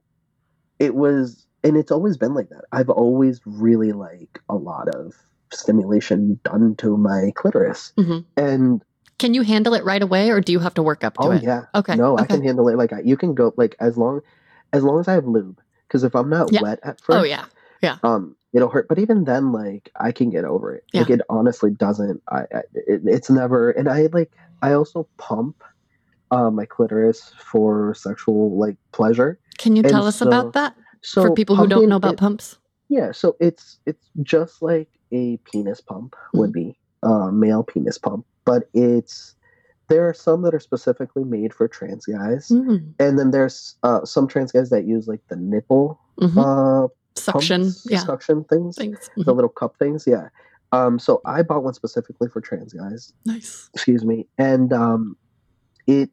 [0.80, 2.66] it was and it's always been like that.
[2.72, 5.14] I've always really like a lot of
[5.52, 7.94] stimulation done to my clitoris.
[7.98, 8.26] Mhm.
[8.38, 8.82] And
[9.20, 11.32] Can you handle it right away or do you have to work up to oh
[11.32, 11.44] it?
[11.44, 11.66] yeah.
[11.76, 11.96] Okay.
[11.96, 14.22] No, I can handle it like you can go like as long
[14.74, 16.62] as long as I have lube because if I'm not Yeah.
[16.62, 17.46] wet at first Oh, yeah.
[18.04, 21.72] um it'll hurt but even then like i can get over it like it honestly
[21.72, 24.32] doesn't i, I it, it's never and i like
[24.62, 25.64] i also pump
[26.32, 30.76] uh, my clitoris for sexual like pleasure Can you And tell us so- about that
[31.02, 32.58] so for people who don't know about it- pumps?
[32.90, 36.70] yeah so it's it's just like a penis pump would Mm-hmm.
[36.70, 39.36] be uh male penis pump but it's
[39.90, 42.94] there are some that are specifically made for trans guys Mm.
[43.00, 46.38] and then there's uh some trans guys that use like the nipple Mhm.
[46.38, 46.88] uh
[47.18, 47.62] Suction.
[47.64, 48.00] pumps, Yeah.
[48.06, 49.10] suction things Thanks.
[49.18, 49.36] the Mhm.
[49.36, 50.30] little cup things yeah
[50.72, 53.70] um so i bought one specifically for trans guys Nice.
[53.74, 55.18] excuse me and um
[55.88, 56.10] it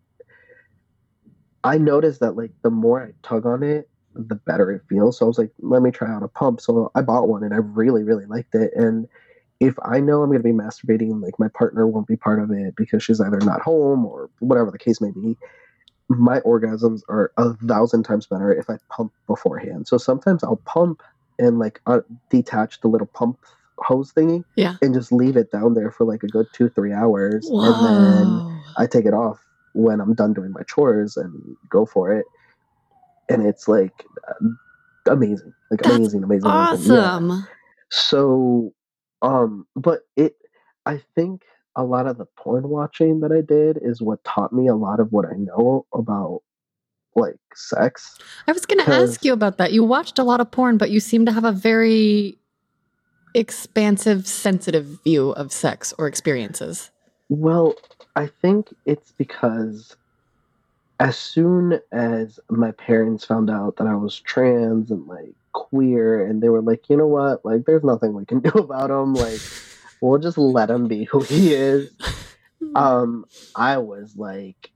[1.65, 3.89] i noticed that like the more i tug on it
[4.19, 5.19] the better it feels.
[5.19, 6.61] So I was like, let me try out a pump.
[6.61, 8.73] So I bought one and I really, really liked it.
[8.75, 9.09] And
[9.61, 12.51] if I know I'm going to be masturbating, like my partner won't be part of
[12.51, 15.37] it because she's either not home or whatever the case may be,
[16.09, 19.87] my orgasms are a thousand times better if I pump beforehand.
[19.89, 21.03] So sometimes I'll pump
[21.39, 22.01] and like uh,
[22.31, 23.39] detach the little pump
[23.79, 24.77] hose thingy Yeah.
[24.83, 27.47] and just leave it down there for like a good two, three hours.
[27.49, 27.65] Whoa.
[27.65, 29.45] And then I take it off
[29.75, 32.27] when I'm done doing my chores and go for it.
[33.29, 34.05] And it's like
[35.07, 36.95] amazing, like That's amazing, amazing, amazing.
[36.95, 37.01] Yeah.
[37.01, 37.47] awesome.
[37.91, 38.75] So,
[39.23, 40.37] um, but it,
[40.87, 41.43] I think
[41.77, 45.01] a lot of the porn watching that I did is what taught me a lot
[45.01, 46.43] of what I know about
[47.15, 48.19] like sex.
[48.47, 49.73] I was going to ask you about that.
[49.73, 52.39] You watched a lot of porn, but you seem to have a very
[53.35, 56.91] expansive, sensitive view of sex or experiences.
[57.29, 57.75] Well,
[58.17, 59.97] I think it's because
[61.01, 66.43] as soon as my parents found out that I was trans and like queer, and
[66.43, 69.15] they were like, you know what, like, there's nothing we can do about him.
[69.15, 69.41] Like,
[70.01, 71.91] we'll just let him be who he is.
[72.75, 73.25] Um,
[73.55, 74.73] I was like,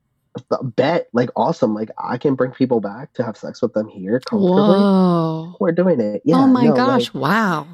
[0.62, 1.74] bet, like, awesome.
[1.74, 4.78] Like, I can bring people back to have sex with them here comfortably.
[4.78, 5.56] Whoa.
[5.58, 6.22] We're doing it.
[6.24, 6.36] Yeah.
[6.36, 7.12] oh my no, gosh.
[7.12, 7.66] like, wow.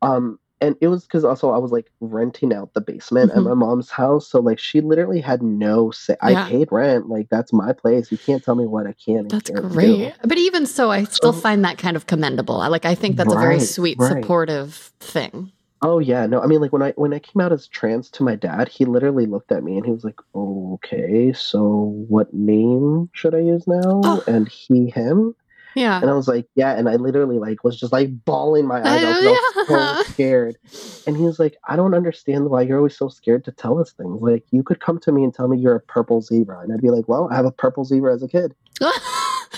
[0.00, 3.44] um, and it was because also I was like renting out the basement at Mhm.
[3.44, 6.16] my mom's house, so like she literally had no say.
[6.22, 6.44] Yeah.
[6.44, 8.10] I paid rent, like that's my place.
[8.12, 9.16] You can't tell me what I can.
[9.18, 9.68] and That's can't do.
[9.74, 10.14] great.
[10.22, 12.60] But even so, I still So- find that kind of commendable.
[12.60, 14.22] I like I think that's a very sweet, right.
[14.22, 15.50] supportive thing.
[15.82, 18.22] Oh yeah, no, I mean like when I when I came out as trans to
[18.22, 23.08] my dad, he literally looked at me and he was like, "Okay, so what name
[23.12, 24.22] should I use now?" Oh.
[24.26, 25.34] And he him,
[25.74, 26.00] Yeah.
[26.00, 29.04] and I was like, "Yeah," and I literally like was just like bawling my eyes
[29.04, 29.22] out.
[29.22, 29.30] I
[29.98, 30.56] was so scared,
[31.06, 33.92] and he was like, "I don't understand why you're always so scared to tell us
[33.92, 34.20] things.
[34.20, 36.80] Like you could come to me and tell me you're a purple zebra, and I'd
[36.82, 38.54] be like, "Well, I have a purple zebra as a kid."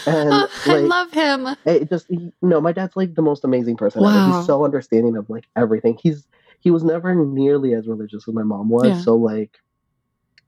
[0.06, 1.46] And, Oh, I love him.
[1.64, 4.02] it just he- no my dad's like the most amazing person.
[4.02, 4.32] Wow.
[4.38, 6.26] he's so understanding of like everything he's
[6.58, 8.98] he was never nearly as religious as my mom was Yeah.
[9.00, 9.58] so like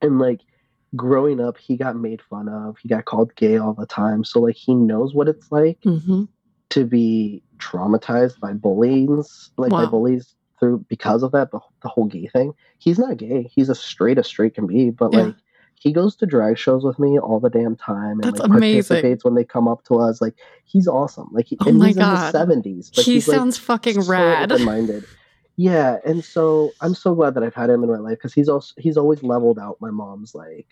[0.03, 0.41] and like
[0.97, 2.77] growing up he got made fun of.
[2.79, 4.25] He got called gay all the time.
[4.25, 6.25] So like he knows what it's like hmm
[6.71, 12.07] to be traumatized by bullies like by bullies through because of that the, the whole
[12.07, 12.53] gay thing.
[12.79, 13.51] He's not gay.
[13.55, 14.91] He's as straight as straight can be.
[14.91, 15.25] But Yeah.
[15.27, 15.35] like
[15.77, 18.81] he goes to drag shows with me all the damn time and That's like amazing.
[18.81, 20.21] participates when they come up to us.
[20.21, 20.35] Like
[20.65, 21.29] he's awesome.
[21.33, 22.35] Like he, Oh and my he's God.
[22.35, 24.51] in his 70s but he he's like sounds fucking so rad.
[24.53, 25.05] open-minded.
[25.57, 28.49] Yeah and so i'm so glad that i've had him in my life because he's
[28.49, 30.67] also he's always leveled out my mom's like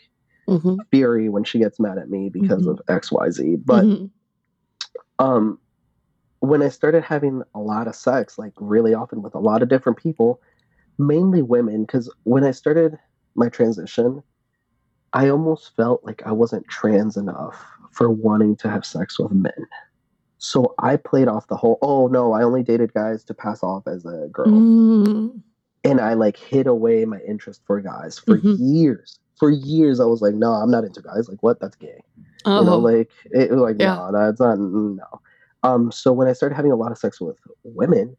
[0.47, 2.70] hmm fury when she gets mad at me because Mhm.
[2.72, 4.11] of xyz but Mhm.
[5.18, 5.59] um
[6.40, 9.68] when i started having a lot of sex like really often with a lot of
[9.68, 10.40] different people
[10.99, 12.99] mainly women because when i started
[13.36, 14.22] my transition
[15.12, 19.66] i almost felt like i wasn't trans enough for wanting to have sex with men
[20.38, 23.86] so i played off the whole oh no i only dated guys to pass off
[23.86, 25.43] as a girl Mm.
[25.85, 28.57] And i like hid away my interest for guys for Mhm.
[28.59, 29.18] years.
[29.39, 31.28] For years i was like no i'm not into guys.
[31.28, 31.61] Like what?
[31.61, 32.03] That's gay.
[32.45, 33.95] Oh, you know like it was like Yeah.
[33.97, 35.05] no that's not no.
[35.62, 38.16] Um so when i started having a lot of sex with women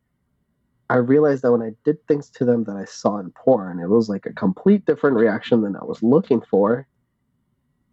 [0.90, 3.90] i realized that when i did things to them that i saw in porn it
[3.90, 6.88] was like a complete different reaction than i was looking for.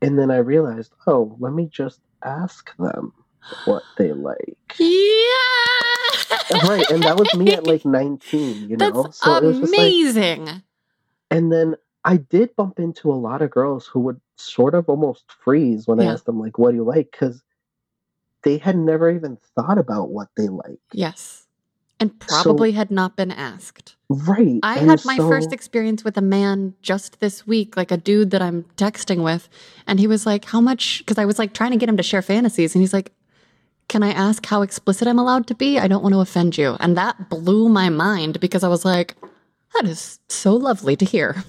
[0.03, 3.12] And then i realized oh let me just ask them
[3.64, 4.86] what they like yeah.
[6.68, 9.72] right and that was me at like 19 you know That's so it was just
[9.72, 10.62] like amazing.
[11.30, 15.30] and then I did bump into a lot of girls who would sort of almost
[15.45, 17.43] freeze when I asked them like, "What do you like?" Because
[18.43, 20.80] they had never even thought about what they like.
[20.93, 21.47] yes.
[22.03, 23.97] And probably had not been asked.
[24.09, 24.59] Right.
[24.62, 28.30] I and had my first experience with a man just this week, like a dude
[28.30, 29.51] that I'm texting with.
[29.86, 31.01] And he was like, How much?
[31.01, 32.74] Because I was like trying to get him to share fantasies.
[32.74, 33.12] And he's like,
[33.91, 35.76] Can I ask how explicit I'm allowed to be?
[35.76, 36.76] I don't want to offend you.
[36.78, 39.16] And that blew my mind because I was like,
[39.74, 41.43] That is so lovely to hear.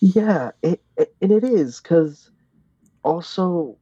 [0.00, 2.30] Yeah, it, it, and it is because
[3.02, 3.78] also,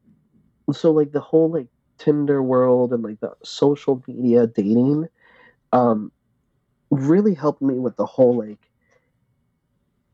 [0.72, 1.66] so like the whole like
[1.98, 5.08] Tinder world and like the social media dating,
[5.72, 6.12] um,
[6.92, 8.60] really helped me with the whole like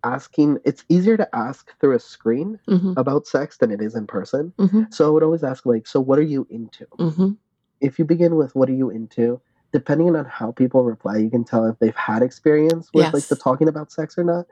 [0.04, 0.58] asking.
[0.64, 4.54] It's easier to ask through a screen hmm about sex than it is in person.
[4.58, 6.86] hmm So I would always ask like, so what are you into?
[6.96, 7.32] hmm
[7.80, 9.40] If you begin with what are you into,
[9.72, 13.36] depending on how people reply, you can tell if they've had experience with like the
[13.36, 14.46] talking about sex or not.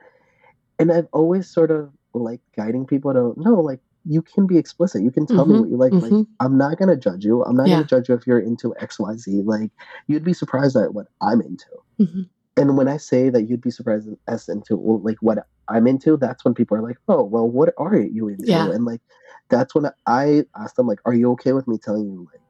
[0.79, 5.01] And I've always sort of like guiding people to no, like you can be explicit.
[5.03, 5.93] You can tell me Mhm, what you like.
[5.93, 6.27] Like mhm.
[6.39, 7.43] I'm not gonna judge you.
[7.43, 7.75] I'm not Yeah.
[7.77, 9.43] gonna judge you if you're into XYZ.
[9.45, 9.71] Like
[10.07, 11.65] you'd be surprised at what I'm into.
[11.99, 12.29] Mhm.
[12.57, 16.17] And when I say that you'd be surprised as into well, like what I'm into,
[16.17, 18.71] that's when people are like, "Oh, well, what are you into?" Yeah.
[18.71, 19.01] And like,
[19.49, 22.41] that's when I ask them, like, "Are you okay with me telling you like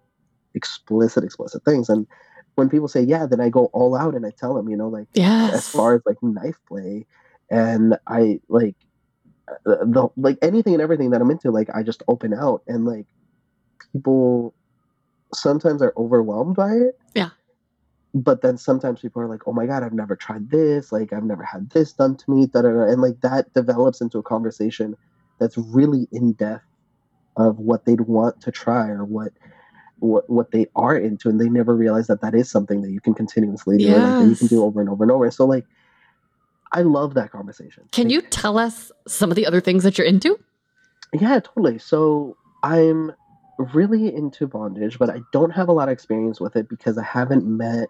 [0.57, 1.87] explicit, explicit things.
[1.87, 2.05] And
[2.55, 4.89] when people say, yeah, then I go all out and I tell them, you know,
[4.89, 5.53] like Yes.
[5.53, 7.05] as far as like knife play
[7.49, 8.75] and I like
[9.65, 12.83] uh, the like anything and everything that I'm into, like I just open out and
[12.83, 13.05] like
[13.93, 14.53] people
[15.33, 16.99] sometimes are overwhelmed by it.
[17.13, 17.29] Yeah.
[18.13, 20.91] But then sometimes people are like, "Oh my god, I've never tried this.
[20.91, 22.83] Like, I've never had this done to me." Da, da, da.
[22.83, 24.95] And like that develops into a conversation
[25.39, 26.63] that's really in depth
[27.35, 29.31] of what they'd want to try or what
[29.99, 33.01] what what they are into, and they never realize that that is something that you
[33.01, 35.29] can continuously do, or, like, that you can do over and over and over.
[35.31, 35.65] So like,
[36.71, 37.83] I love that conversation.
[37.91, 40.39] Can Like, you tell us some of the other things that you're into?
[41.13, 41.79] Yeah, totally.
[41.79, 43.11] So I'm
[43.73, 47.03] really into bondage, but I don't have a lot of experience with it because I
[47.03, 47.87] haven't met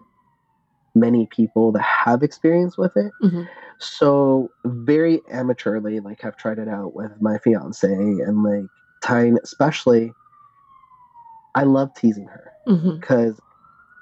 [0.94, 3.12] many people that have experience with it.
[3.22, 3.46] Mhm.
[3.78, 8.64] So very amateurly, like I've tried it out with my fiance and like
[9.02, 10.14] tying, especially.
[11.54, 12.52] I love teasing her
[13.00, 13.40] because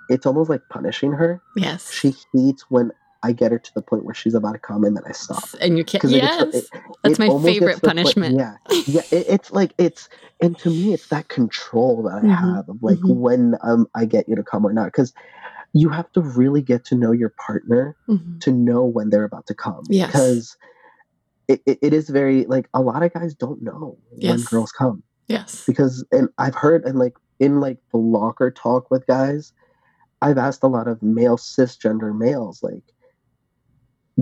[0.08, 1.40] it's almost like punishing her.
[1.56, 1.90] Yes.
[1.92, 2.90] She hates when
[3.22, 5.42] I get her to the point where she's about to come and then I stop.
[5.60, 6.04] and you can't.
[6.04, 6.36] Yes.
[6.44, 6.70] gets- it-
[7.02, 8.36] That's it my favorite the point- punishment.
[8.38, 9.00] yeah, yeah.
[9.10, 10.08] It, it's like it's,
[10.40, 13.16] and to me, it's that control that I Mhm, have of like mhm.
[13.16, 15.12] when um I get you to come or not, because
[15.72, 18.40] you have to really get to know your partner Mhm.
[18.40, 19.82] to know when they're about to come.
[19.88, 20.06] Yes.
[20.08, 20.56] Because
[21.48, 23.98] it, it, it is very like a lot of guys don't know
[24.30, 25.64] when girls come Yes.
[25.66, 29.52] because and I've heard and like in like the locker talk with guys,
[30.22, 32.82] I've asked a lot of male cisgender males like,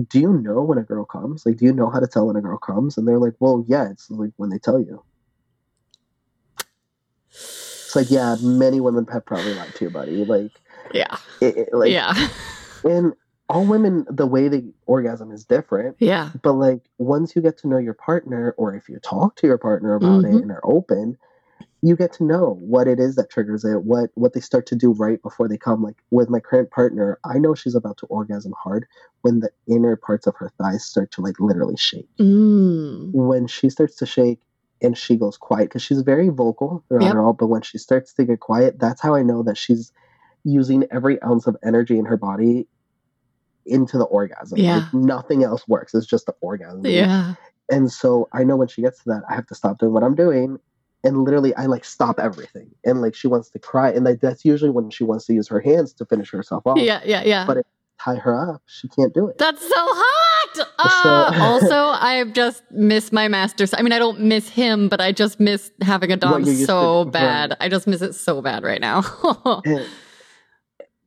[0.09, 1.45] do you know when a girl comes?
[1.45, 2.97] Like, do you know how to tell when a girl comes?
[2.97, 5.01] And they're like, well, yeah, it's like when they tell you.
[7.31, 10.11] It's like, yeah, many women have probably lied to you, buddy.
[10.25, 10.51] Like,
[10.93, 11.15] Yeah.
[11.39, 12.13] it, it- like, yeah.
[12.83, 13.13] and
[13.47, 15.95] all women, the way they orgasm is different.
[15.99, 16.31] Yeah.
[16.41, 19.57] But like once you get to know your partner, or if you talk to your
[19.59, 20.35] partner about Mhm.
[20.37, 21.17] it and are open,
[21.85, 24.75] you get to know what it is that triggers it, what what they start to
[24.75, 25.83] do right before they come.
[25.83, 28.87] Like with my current partner, I know she's about to orgasm hard
[29.21, 32.09] when the inner parts of her thighs start to like literally shake.
[32.17, 33.11] Mm.
[33.13, 34.39] When she starts to shake
[34.81, 37.13] and she goes quiet, because she's very vocal throughout Yep.
[37.15, 39.91] it all, but when she starts to get quiet, that's how I know that she's
[40.43, 42.67] using every ounce of energy in her body
[43.67, 44.57] into the orgasm.
[44.57, 44.77] Yeah.
[44.77, 45.93] Like, nothing else works.
[45.93, 46.85] It's just the orgasm.
[46.85, 47.35] Yeah.
[47.69, 50.03] And so I know when she gets to that, I have to stop doing what
[50.03, 50.59] I'm doing.
[51.05, 52.69] And literally, I like stop everything.
[52.83, 53.91] And like she wants to cry.
[53.91, 56.77] And like that's usually when she wants to use her hands to finish herself off.
[56.79, 57.01] Yeah.
[57.05, 57.23] Yeah.
[57.23, 57.45] Yeah.
[57.45, 57.65] But if
[57.99, 59.37] tie her up, she can't do it.
[59.37, 60.67] That's so hot.
[60.79, 63.65] Ah, also, I just miss my master.
[63.77, 66.51] I mean, I don't miss him, but I just miss having a dom What you
[66.53, 67.49] used so to- bad.
[67.51, 67.57] right.
[67.61, 69.03] I just miss it so bad right now.
[69.65, 69.85] And-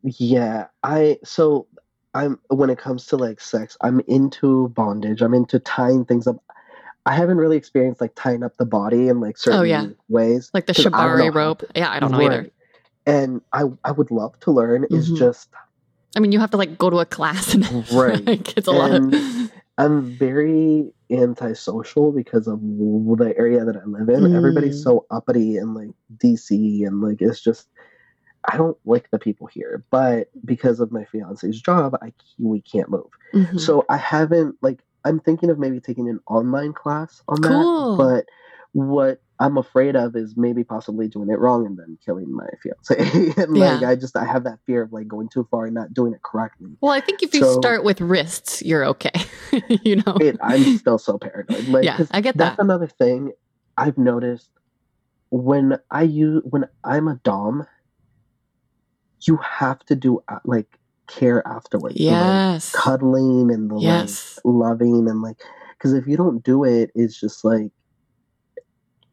[0.03, 1.66] yeah, I so
[2.14, 5.22] I'm when it comes to like sex, I'm into bondage.
[5.22, 6.42] I'm into tying things up.
[7.09, 9.86] I haven't really experienced like tying up the body in like certain Oh, yeah.
[10.09, 10.50] ways.
[10.52, 11.62] like the 'cause I don't know shibari rope.
[11.74, 12.50] Yeah, I don't know either.
[13.06, 14.84] And I I would love to learn.
[14.90, 15.16] It's Mhm.
[15.16, 15.48] just
[16.16, 18.24] I mean, you have to like go to a class and Right.
[18.26, 18.90] like, it's a lot.
[18.92, 19.14] And-
[19.78, 24.34] I'm very antisocial because of the area that I live in.
[24.34, 24.84] Everybody's Mm.
[24.84, 27.68] so uppity and like DC and like it's just
[28.50, 29.84] I don't like the people here.
[29.90, 33.11] But because of my fiance's job, I we can't move.
[33.34, 33.61] Mhm.
[33.61, 37.96] So I haven't like I'm thinking of maybe taking an online class on Cool.
[37.96, 38.04] that.
[38.04, 38.26] But
[38.72, 43.32] what I'm afraid of is maybe possibly doing it wrong and then killing my fiance.
[43.42, 43.88] and like Yeah.
[43.88, 46.22] I just I have that fear of like going too far and not doing it
[46.22, 46.70] correctly.
[46.80, 49.12] well, I think if you So- start with wrists, you're okay.
[49.82, 50.16] you know?
[50.20, 51.68] it, I'm still so paranoid.
[51.68, 52.62] Like, Yeah, I get that's that.
[52.62, 53.32] another thing
[53.76, 54.50] I've noticed
[55.30, 57.66] when I use when I'm a dom.
[59.22, 60.78] You have to do uh, like
[61.09, 61.96] care afterwards.
[61.96, 62.72] the, like, yes.
[62.72, 64.38] cuddling and the Yes.
[64.44, 65.38] like loving and like
[65.76, 67.70] because if you don't do it, it's just like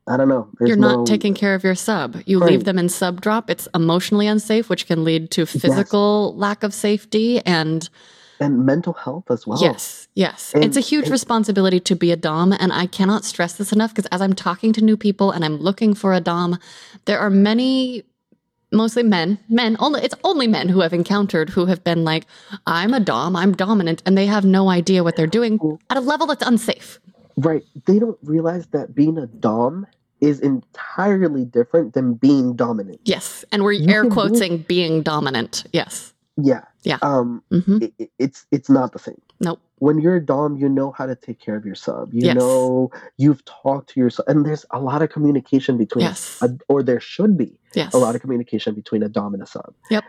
[0.08, 0.48] I don't know.
[0.60, 2.18] There's You're not no- taking care of your sub.
[2.28, 3.50] You leave them in sub drop.
[3.50, 7.40] It's emotionally unsafe, which can lead to physical lack of safety.
[7.44, 7.90] And
[8.40, 9.58] and mental health as well.
[9.62, 12.52] yes, yes, And- it's a huge and- responsibility to be a Dom.
[12.52, 15.58] And I cannot stress this enough because as I'm talking to new people and I'm
[15.58, 16.60] looking for a Dom,
[17.06, 18.04] there are many.
[18.76, 20.02] Mostly men, men only.
[20.04, 22.28] It's only men who have encountered who have been like,
[22.68, 26.02] "I'm a dom, I'm dominant," and they have no idea what they're doing at a
[26.02, 27.00] level that's unsafe.
[27.38, 27.64] Right.
[27.86, 29.88] They don't realize that being a dom
[30.22, 33.00] is entirely different than being dominant.
[33.06, 35.64] Yes, and we're You air quoting being dominant.
[35.74, 36.14] Yes.
[36.38, 36.62] Yeah.
[36.84, 36.98] Yeah.
[37.02, 37.42] Um.
[37.52, 39.22] hmm It, it- it's it's not the same.
[39.42, 39.60] Nope.
[39.80, 42.36] when you're a dom you know how to take care of your sub you Yes.
[42.38, 46.40] know you've talked to your sub and there's a lot of communication between Yes.
[46.42, 47.94] a, or there should be Yes.
[47.94, 50.04] a lot of communication between a dom and a sub Yep.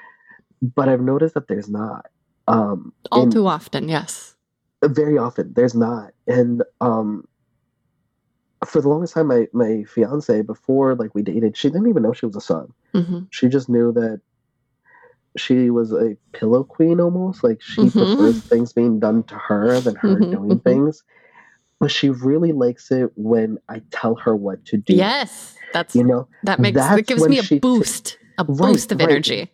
[0.74, 2.06] but i've noticed that there's not
[2.48, 3.88] um All too often.
[3.88, 4.34] Yes.
[4.84, 7.26] very often there's not and um
[8.64, 12.12] for the longest time, my my fiance before like we dated, she didn't even know
[12.12, 12.72] she was a sub.
[12.94, 14.20] hmm She just knew that
[15.36, 17.44] she was a pillow queen almost.
[17.44, 17.93] Like she Mhm.
[17.93, 20.64] prefers things being done to her than her Mhm, doing mhm.
[20.64, 21.05] things.
[21.78, 24.94] But she really likes it when I tell her what to do.
[24.94, 28.93] Yes, that's You know, that makes that's it gives me a boost, a Right, boost
[28.93, 29.09] of right.
[29.10, 29.51] energy.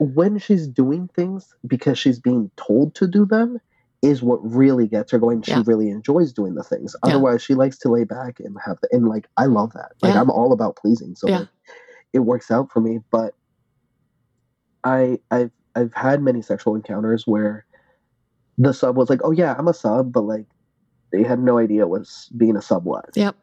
[0.00, 3.58] when she's doing things because she's being told to do them
[4.02, 5.40] is what really gets her going.
[5.42, 5.62] She Yeah.
[5.66, 6.94] really enjoys doing the things.
[7.04, 7.10] Yeah.
[7.12, 9.92] Otherwise, she likes to lay back and have the, and like I love that.
[10.02, 10.20] Like Yeah.
[10.20, 11.48] I'm all about pleasing, so like,
[12.12, 13.00] it works out for me.
[13.10, 13.34] But
[14.82, 17.64] I I've I've had many sexual encounters where
[18.58, 20.46] the sub was like, "Oh yeah, I'm a sub," but like
[21.12, 22.02] they had no idea what
[22.36, 23.08] being a sub was.
[23.14, 23.36] Yep.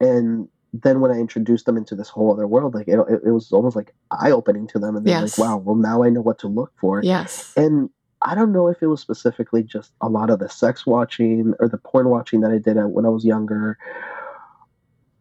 [0.00, 3.50] And then when I introduced them into this whole other world, like it, it, was
[3.52, 5.38] almost like eye opening to them, and they're Yes.
[5.38, 7.52] like, "Wow, well now I know what to look for." Yes.
[7.56, 7.90] And
[8.22, 11.68] I don't know if it was specifically just a lot of the sex watching or
[11.68, 13.78] the porn watching that I did when I was younger,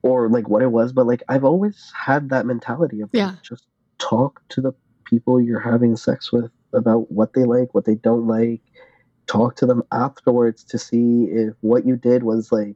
[0.03, 3.35] or like what it was, but like I've always had that mentality of like, Yeah.
[3.41, 3.65] just
[3.97, 4.73] talk to the
[5.05, 8.61] people you're having sex with about what they like, what they don't like.
[9.27, 12.75] Talk to them afterwards to see if what you did was like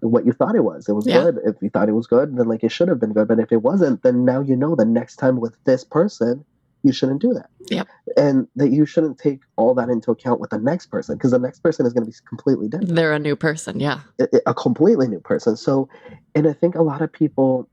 [0.00, 0.88] what you thought it was.
[0.88, 1.24] It was Yeah.
[1.24, 1.38] good.
[1.44, 3.28] If you thought it was good, then like it should have been good.
[3.28, 6.44] But if it wasn't, then now you know the next time with this person,
[6.84, 7.50] you shouldn't do that.
[7.68, 7.82] Yeah.
[8.16, 11.38] And that you shouldn't take all that into account with the next person because the
[11.38, 13.80] next person is going to be completely different They're a new person.
[13.80, 14.00] Yeah.
[14.20, 15.56] a a completely new person.
[15.56, 15.88] So,
[16.36, 17.68] and I think a lot of people,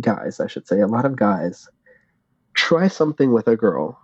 [0.00, 1.68] guys, I should say, a lot of guys
[2.52, 3.98] try something with a girl.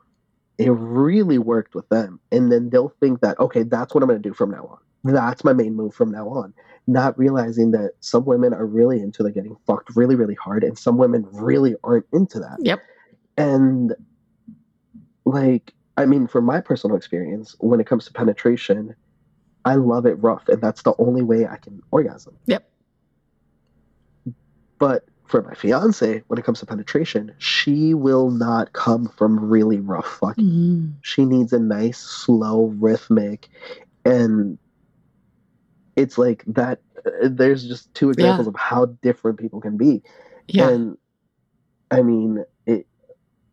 [0.58, 2.18] It really worked with them.
[2.32, 4.66] And then they'll think that, okay, that's what I'm going to do from now
[5.04, 5.12] on.
[5.14, 6.52] That's my main move from now on.
[6.86, 10.78] Not realizing that some women are really into the getting fucked really, really hard, and
[10.78, 12.58] some women really aren't into that.
[12.60, 12.80] Yep.
[13.36, 13.94] And
[15.24, 18.96] like, I mean, from my personal experience, when it comes to penetration,
[19.64, 22.36] I love it rough, and that's the only way I can orgasm.
[22.46, 22.68] Yep.
[24.78, 29.78] But for my fiance, when it comes to penetration, she will not come from really
[29.78, 30.44] rough fucking.
[30.44, 30.92] Mhm.
[31.02, 33.48] She needs a nice, slow, rhythmic,
[34.04, 34.58] and
[36.00, 36.80] it's like that.
[37.06, 40.02] uh, There's just two examples of how different people can be.
[40.48, 40.68] Yeah.
[40.68, 40.98] And
[41.90, 42.86] I mean, it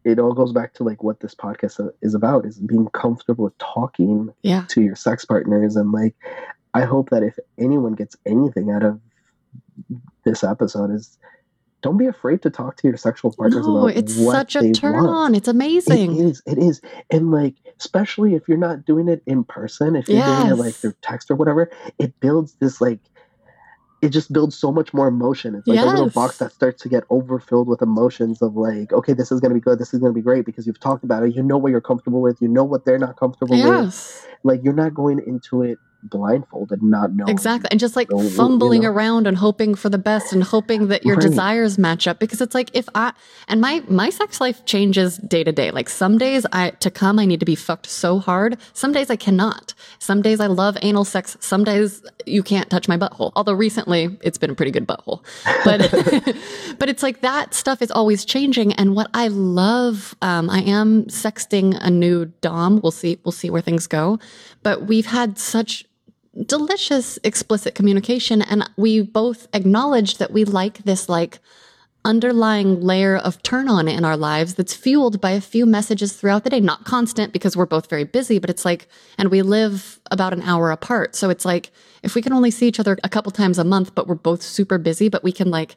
[0.03, 3.45] it all goes back to like what this podcast uh, is about is being comfortable
[3.45, 4.65] with talking yeah.
[4.69, 6.15] to your sex partners and like
[6.73, 8.99] I hope that if anyone gets anything out of
[10.23, 11.17] this episode is
[11.87, 15.05] don't be afraid to talk to your sexual partners No, about it's such a turn
[15.05, 15.07] want.
[15.07, 15.35] on.
[15.35, 16.17] It's amazing.
[16.17, 16.81] is, it is.
[17.09, 20.73] And like, especially if you're not doing it in person, if you're doing it like
[20.73, 22.99] through text or whatever, it builds this like
[24.01, 25.55] it just builds so much more emotion.
[25.55, 29.13] It's like a little box that starts to get overfilled with emotions of like, okay,
[29.13, 31.35] this is gonna be good, this is gonna be great because you've talked about it,
[31.37, 33.65] you know what you're comfortable with, you know what they're not comfortable with.
[33.65, 34.27] Yes.
[34.43, 37.29] Like you're not going into it blindfolded, not knowing.
[37.29, 37.67] Exactly.
[37.71, 38.89] And just like you fumbling know.
[38.91, 41.27] around and hoping for the best and hoping that your Right.
[41.27, 43.13] desires match up because it's like if I
[43.47, 45.71] and my my sex life changes day to day.
[45.71, 48.57] Like some days I to come I need to be fucked so hard.
[48.73, 49.73] Some days I cannot.
[49.99, 51.35] Some days I love anal sex.
[51.39, 53.31] Some days you can't touch my butthole.
[53.35, 55.23] Although recently it's been a pretty good butthole.
[55.65, 55.91] But
[56.79, 61.05] but it's like that stuff is always changing and what I love um I am
[61.05, 62.79] sexting a new dom.
[62.81, 64.19] We'll see we'll see where things go.
[64.63, 65.85] But we've had such
[66.45, 71.39] delicious explicit communication and we both acknowledge that we like this like
[72.05, 76.43] underlying layer of turn on in our lives that's fueled by a few messages throughout
[76.43, 76.59] the day.
[76.59, 78.87] Not constant because we're both very busy but it's like
[79.17, 81.15] and we live about an hour apart.
[81.15, 81.71] So it's like
[82.03, 84.41] if we can only see each other a couple times a month but we're both
[84.41, 85.75] super busy but we can like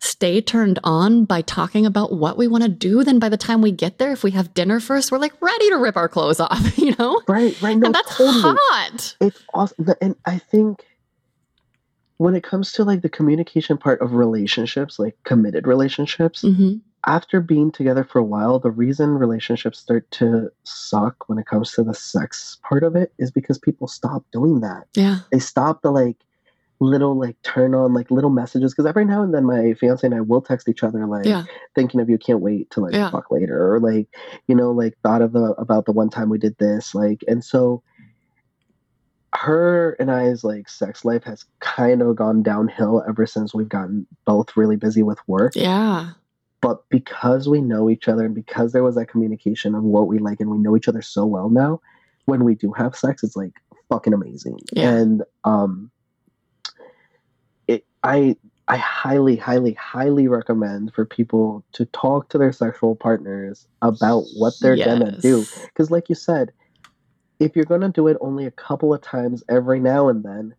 [0.00, 3.60] stay turned on by talking about what we want to do then by the time
[3.62, 6.40] we get there if we have dinner first we're like ready to rip our clothes
[6.40, 7.76] off you know Right, right.
[7.76, 8.40] No, and that's totally.
[8.42, 9.86] hot It's awesome.
[10.00, 10.84] And I think
[12.18, 16.74] when it comes to like the communication part of relationships, like committed relationships, hmm
[17.08, 21.70] after being together for a while, the reason relationships start to suck when it comes
[21.70, 24.88] to the sex part of it is because people stop doing that.
[24.94, 26.16] yeah They stop the like
[26.78, 30.14] little like turn on like little messages because every now and then my fiance and
[30.14, 31.44] I will text each other like yeah
[31.74, 33.10] thinking of you can't wait to like Yeah.
[33.10, 34.08] fuck later or like
[34.46, 37.42] you know like thought of the about the one time we did this like and
[37.42, 37.82] so
[39.34, 44.06] her and I's like sex life has kind of gone downhill ever since we've gotten
[44.24, 46.10] both really busy with work yeah
[46.62, 50.18] but because we know each other and because there was that communication of what we
[50.18, 51.80] like and we know each other so well now
[52.24, 53.52] when we do have sex it's like
[53.88, 54.90] fucking amazing Yeah.
[54.90, 55.90] and um
[58.06, 58.36] i
[58.68, 64.54] i highly highly highly recommend for people to talk to their sexual partners about what
[64.60, 65.44] they're gonna do.
[65.66, 66.52] Because like you said
[67.38, 70.54] if you're gonna do it only a couple of times every now and then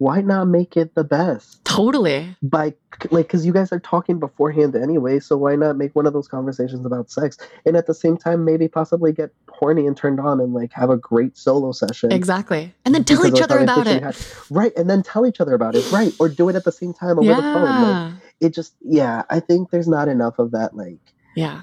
[0.00, 1.62] why not make it the best?
[1.66, 2.34] Totally.
[2.42, 2.72] By
[3.10, 6.26] like, because you guys are talking beforehand anyway, so why not make one of those
[6.26, 7.36] conversations about sex,
[7.66, 10.88] and at the same time maybe possibly get horny and turned on and like have
[10.88, 12.10] a great solo session.
[12.12, 12.74] Exactly.
[12.86, 14.02] And then tell each other about it.
[14.02, 14.16] had.
[14.48, 15.84] Right, and then tell each other about it.
[15.92, 17.62] Right, or do it at the same time over the phone.
[17.64, 18.12] Like, Yeah.
[18.40, 20.98] it just, yeah, I think there's not enough of that, like
[21.36, 21.60] Yeah.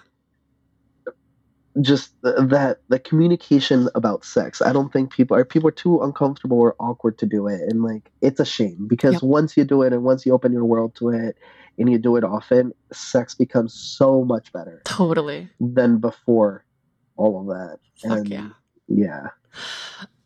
[1.81, 4.61] Just th- that the communication about sex.
[4.61, 7.83] I don't think people are people are too uncomfortable or awkward to do it, and
[7.83, 9.23] like it's a shame because Yep.
[9.23, 11.37] once you do it and once you open your world to it
[11.77, 15.49] and you do it often, sex becomes so much better Totally.
[15.59, 16.65] than before
[17.15, 17.77] all of that.
[18.01, 18.49] Fuck and yeah.
[18.87, 19.27] yeah.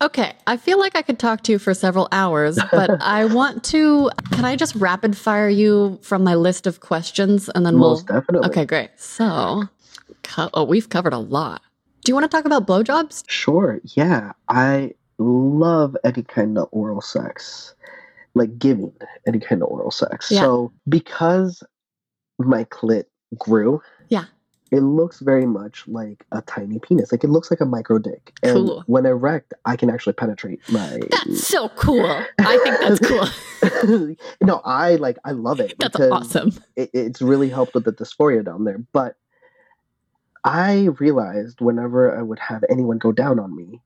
[0.02, 3.62] Okay, I feel like I could talk to you for several hours, but I want
[3.64, 4.10] to.
[4.32, 8.20] Can I just rapid fire you from my list of questions and then Most we'll.
[8.20, 8.48] definitely.
[8.48, 8.90] Okay, great.
[8.96, 9.62] So,
[10.32, 11.62] co- oh, we've covered a lot.
[12.04, 13.24] Do you want to talk about blowjobs?
[13.28, 13.80] Sure.
[13.84, 14.32] Yeah.
[14.48, 17.74] I love any kind of oral sex,
[18.34, 18.92] like giving
[19.26, 20.30] any kind of oral sex.
[20.30, 20.40] Yeah.
[20.40, 21.62] So, because
[22.38, 23.04] my clit
[23.38, 24.24] grew, Yeah.
[24.72, 27.12] it looks very much like a tiny penis.
[27.12, 28.32] Like it looks like a micro dick.
[28.42, 28.82] And Cool.
[28.86, 30.98] when erect, I can actually penetrate my.
[31.10, 32.04] That's so cool.
[32.40, 33.00] I think that's
[33.80, 34.16] cool.
[34.40, 35.18] no, I like.
[35.24, 36.52] I love it That's awesome.
[36.74, 38.78] it, it's really helped with the dysphoria down there.
[38.92, 39.16] But
[40.44, 43.80] I realized whenever I would have anyone go down on me,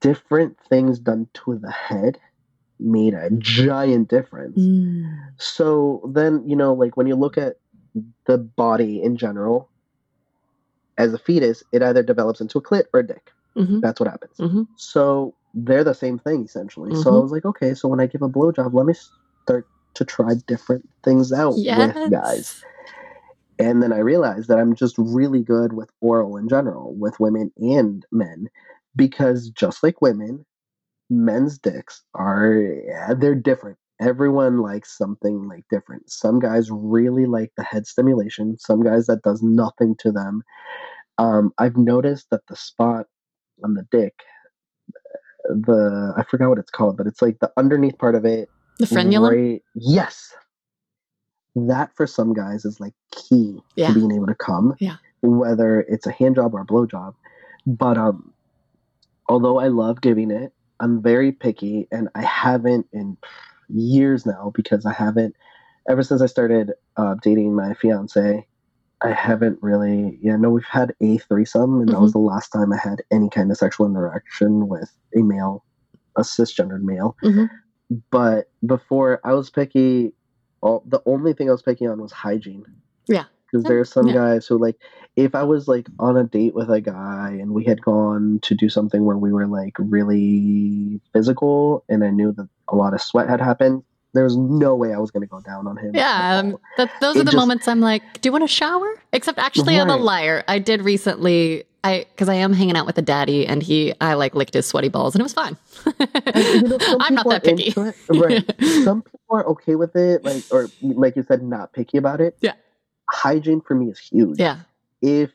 [0.00, 2.18] different things done to the head
[2.80, 4.58] made a giant difference.
[4.58, 5.18] Mm.
[5.36, 7.56] So then, you know, like when you look at
[8.26, 9.70] the body in general,
[10.96, 13.30] as a fetus, it either develops into a clit or a dick.
[13.56, 13.80] Mhm.
[13.80, 14.36] That's what happens.
[14.38, 14.66] Mhm.
[14.76, 16.94] So they're the same thing essentially.
[16.94, 18.94] So I was like, okay, so when I give a blowjob, let me
[19.44, 22.62] start to try different things out with guys.
[23.58, 27.52] And then I realized that I'm just really good with oral in general, with women
[27.58, 28.48] and men,
[28.96, 30.44] because just like women,
[31.10, 32.54] men's dicks are
[32.86, 33.78] yeah, they're different.
[34.00, 36.08] Everyone likes something like different.
[36.10, 38.56] Some guys really like the head stimulation.
[38.58, 40.42] Some guys that does nothing to them.
[41.18, 43.06] Um, I've noticed that the spot
[43.64, 44.14] on the dick,
[45.48, 48.48] the I forgot what it's called, but it's like the underneath part of it
[48.78, 49.52] The frenulum?
[49.52, 49.62] Right.
[49.74, 50.32] Yes.
[51.56, 52.94] That for some guys is like
[53.28, 53.88] key Yeah.
[53.88, 54.74] to being able to come.
[54.78, 54.96] Yeah.
[55.22, 57.14] Whether it's a hand job or a blow job.
[57.66, 58.32] But um
[59.28, 63.16] although I love giving it, I'm very picky and I haven't in
[63.68, 65.34] years now because I haven't
[65.88, 68.46] ever since I started uh, dating my fiance,
[69.02, 72.72] I haven't really yeah, no, we've had a threesome and that was the last time
[72.72, 75.64] I had any kind of sexual interaction with a male,
[76.16, 77.48] a cisgendered male Mhm.
[78.10, 80.14] but before I was picky.
[80.60, 82.64] All, the only thing I was picky on was hygiene.
[83.08, 83.24] Yeah.
[83.50, 84.14] Because there are some Yeah.
[84.14, 84.76] guys who like,
[85.16, 88.54] if I was like on a date with a guy and we had gone to
[88.54, 93.00] do something where we were like really physical, and I knew that a lot of
[93.02, 93.82] sweat had happened,
[94.14, 95.92] there was no way I was going to go down on him.
[95.94, 98.48] Yeah, um, that, those It are the just- moments I'm like, do you want to
[98.48, 99.00] shower?
[99.12, 100.44] Except actually, I'm a liar.
[100.48, 104.14] I did recently, I because I am hanging out with a daddy, and he, I
[104.14, 105.56] like licked his sweaty balls, and it was fine.
[105.86, 107.72] You know, I'm not that picky.
[108.08, 108.44] Right.
[108.84, 112.36] some people are okay with it, like or like you said, not picky about it.
[112.40, 112.52] Yeah.
[113.10, 114.38] Hygiene for me is huge.
[114.38, 114.60] yeah,
[115.02, 115.30] if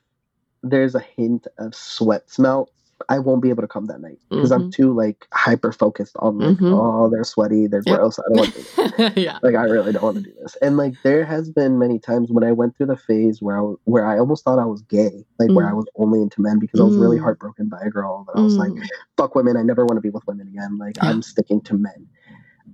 [0.62, 2.70] there's a hint of sweat smell,
[3.10, 6.40] I won't be able to come that night because I'm too like hyper focused on
[6.40, 6.72] like, Mhm.
[6.72, 7.98] oh, they're sweaty, they're Yep.
[8.00, 8.18] gross.
[8.20, 9.14] I don't want to do this.
[9.18, 10.56] yeah, Like I really don't want to do this.
[10.62, 13.74] And like there has been many times when I went through the phase where I
[13.84, 15.72] where I almost thought I was gay, like where Mm.
[15.72, 17.24] I was only into men because I was really Mm.
[17.24, 18.82] heartbroken by a girl that I was like, Mm.
[19.18, 20.78] fuck women, I never want to be with women again.
[20.78, 21.08] Like Yeah.
[21.10, 22.08] I'm sticking to men.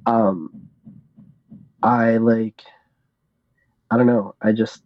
[0.05, 0.51] Um
[1.81, 2.61] I like
[3.89, 4.35] I don't know.
[4.43, 4.83] I just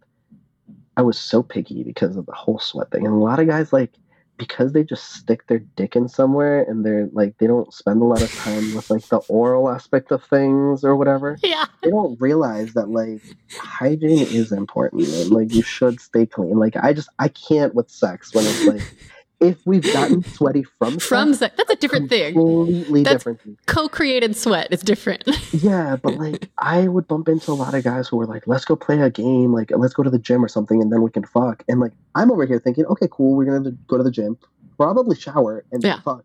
[0.96, 3.06] I was so picky because of the whole sweat thing.
[3.06, 3.92] And a lot of guys like
[4.36, 8.04] because they just stick their dick in somewhere and they're like they don't spend a
[8.04, 11.38] lot of time with like the oral aspect of things or whatever.
[11.42, 11.66] yeah.
[11.82, 13.22] They don't realize that like
[13.56, 16.58] hygiene is important and like you should stay clean.
[16.58, 18.82] Like I just I can't with sex when it's like
[19.40, 22.34] if we've gotten sweaty from From that's a different thing.
[22.34, 23.58] completely That's- different thing.
[23.66, 25.24] Co-created sweat is different.
[25.52, 28.64] Yeah, but like I would bump into a lot of guys who were like, "Let's
[28.64, 31.10] go play a game, like let's go to the gym or something, and then we
[31.10, 34.10] can fuck." And like I'm over here thinking, "Okay, cool, we're gonna go to the
[34.10, 34.36] gym,
[34.76, 36.00] probably shower and Yeah.
[36.00, 36.24] fuck."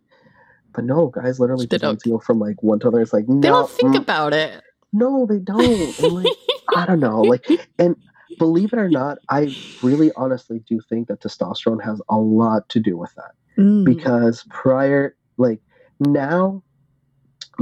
[0.73, 3.01] But no, guys literally They to from like one to the other.
[3.01, 4.61] It's like no, they don't think mm, about it.
[4.93, 5.99] no, they don't.
[5.99, 6.27] Like
[6.75, 7.45] I don't know, like
[7.79, 7.95] and
[8.39, 9.51] believe it or not, I
[9.83, 13.85] really honestly do think that testosterone has a lot to do with that Mm.
[13.85, 15.61] because prior like
[16.01, 16.63] now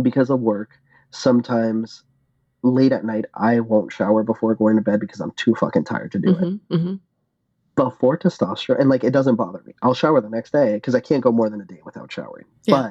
[0.03, 0.71] because of work
[1.11, 2.03] sometimes
[2.63, 6.11] late at night i won't shower before going to bed because i'm too fucking tired
[6.11, 6.99] to do it Mhm, mhm.
[7.77, 11.01] before testosterone and like it doesn't bother me i'll shower the next day because i
[11.01, 12.83] can't go more than a day without showering Yeah.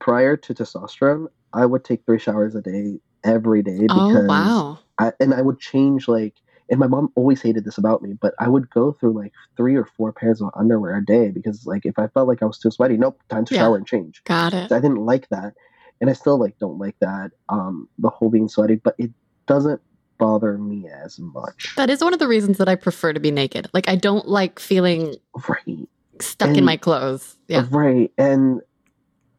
[0.00, 4.78] prior to testosterone, I would take three showers a day every day because Oh, wow.
[4.98, 6.34] I, and I would change like
[6.70, 9.74] and my mom always hated this about me, but I would go through like three
[9.76, 12.58] or four pairs of underwear a day because like if I felt like I was
[12.58, 13.60] too sweaty, nope, time to Yeah.
[13.60, 14.22] shower and change.
[14.24, 14.68] Got it.
[14.68, 15.54] So I didn't like that.
[16.00, 19.10] And I still like don't like that, um, the whole being sweaty, but it
[19.46, 19.80] doesn't
[20.18, 21.74] bother me as much.
[21.76, 23.68] That is one of the reasons that I prefer to be naked.
[23.72, 25.16] Like, I don't like feeling
[25.48, 25.88] Right.
[26.20, 27.36] stuck in my clothes.
[27.48, 27.66] Yeah.
[27.70, 28.10] Right.
[28.18, 28.60] And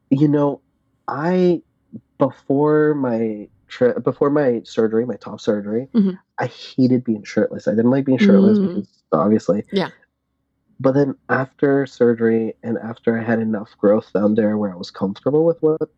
[0.09, 0.61] you know,
[1.07, 1.61] I
[2.19, 6.17] before my tri- before my surgery, my top surgery, Mhm.
[6.39, 7.67] I hated being shirtless.
[7.67, 8.67] I didn't like being shirtless Mm.
[8.67, 9.63] because obviously.
[9.71, 9.89] Yeah.
[10.79, 14.91] But then after surgery and after I had enough growth down there where I was
[14.91, 15.89] comfortable with what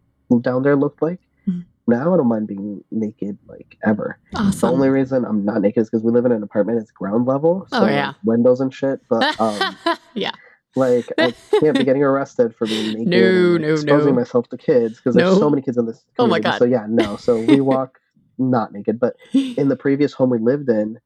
[0.42, 1.66] down there looked like, Mhm.
[1.88, 4.18] now I don't mind being naked like ever.
[4.34, 6.80] The only reason I'm not naked is because we live in an apartment.
[6.80, 8.14] It's ground level, so Oh, yeah.
[8.24, 9.02] windows and shit.
[9.10, 9.76] But um,
[10.14, 10.32] yeah.
[10.76, 14.20] Like I can't be getting arrested for being naked No, and like, no, exposing no.
[14.20, 15.24] myself to kids because No.
[15.30, 16.40] there's so many kids in this Oh my.
[16.40, 16.58] God.
[16.58, 17.16] So yeah, no.
[17.18, 18.00] So we walk
[18.38, 19.16] not naked, but
[19.58, 21.00] in the previous home we lived in,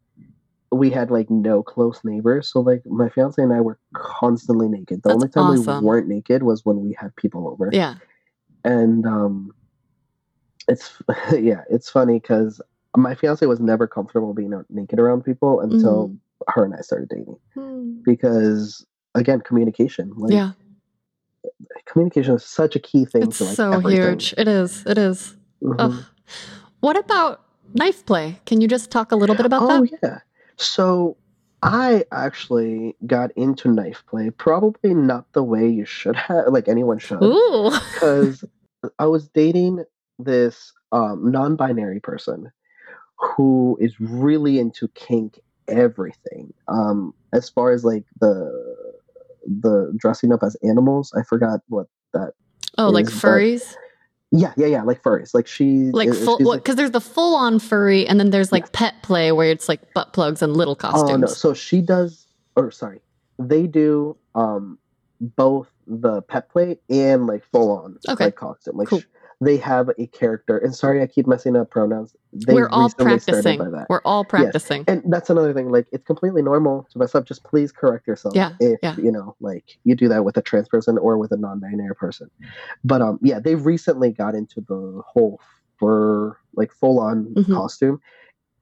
[0.71, 2.51] we had like no close neighbors.
[2.51, 5.01] So like my fiance and I were constantly naked.
[5.03, 5.81] The That's only time awesome.
[5.81, 7.69] we weren't naked was when we had people over.
[7.71, 7.95] yeah.
[8.63, 9.51] And um,
[10.67, 11.01] it's
[11.31, 12.61] yeah, it's funny because
[12.97, 16.17] my fiance was never comfortable being naked around people until Mm.
[16.47, 18.01] her and I started dating Hmm.
[18.03, 18.85] because
[19.19, 20.51] again communication like Yeah.
[21.85, 24.09] communication is such a key thing It's to like so everything.
[24.11, 24.33] huge.
[24.37, 24.83] It is.
[24.85, 25.35] It is.
[25.63, 26.05] Mhm.
[26.79, 27.41] What about
[27.73, 28.39] knife play?
[28.45, 29.81] Can you just talk a little bit about oh that?
[29.81, 30.19] Oh yeah
[30.57, 31.15] so
[31.63, 36.99] i actually got into knife play probably not the way you should have like anyone
[36.99, 37.71] should Ooh.
[37.93, 38.43] because
[38.99, 39.83] i was dating
[40.19, 42.51] this um, non-binary person
[43.17, 45.39] who is really into kink
[45.69, 48.68] everything um as far as like the
[49.61, 52.33] the dressing up as animals i forgot what that
[52.77, 53.75] Oh, like is, but- furries?
[54.31, 58.07] yeah yeah yeah like furries like she Like full, because there's the full on furry,
[58.07, 61.11] and then there's like pet play where it's like butt plugs and little costumes.
[61.11, 61.27] Oh no!
[61.27, 63.01] So she does, or sorry,
[63.39, 64.77] they do um
[65.19, 68.25] both the pet play and like full on Okay.
[68.25, 68.77] like costume.
[68.77, 68.99] Like Cool.
[69.01, 69.05] sh-
[69.41, 70.57] they have a character.
[70.57, 72.13] And sorry, I keep messing up pronouns.
[72.33, 73.57] They We're all practicing.
[73.57, 73.87] by that.
[73.89, 74.83] We're all practicing.
[74.87, 75.71] And that's another thing.
[75.71, 77.25] Like it's completely normal to mess up.
[77.25, 78.35] Just please correct yourself.
[78.35, 78.95] Yeah, If yeah.
[78.97, 82.29] you know, like you do that with a trans person or with a non-binary person.
[82.83, 85.39] But um, yeah, they recently got into the whole
[85.79, 87.53] fur, like full-on Mhm.
[87.53, 88.01] costume.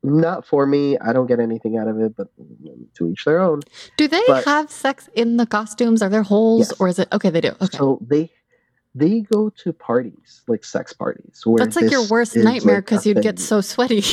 [0.04, 0.95] Not for me.
[0.99, 2.28] I don't get anything out of it, but
[2.94, 3.62] to each their own.
[3.98, 6.04] Do they but- have sex in the costumes?
[6.04, 6.80] Are there holes, Yes.
[6.80, 7.32] or is it okay?
[7.32, 7.49] They do.
[7.60, 8.30] Okay, So they
[8.98, 11.44] they go to parties, like sex parties.
[11.57, 14.03] That's like your worst nightmare like, because you'd get so sweaty.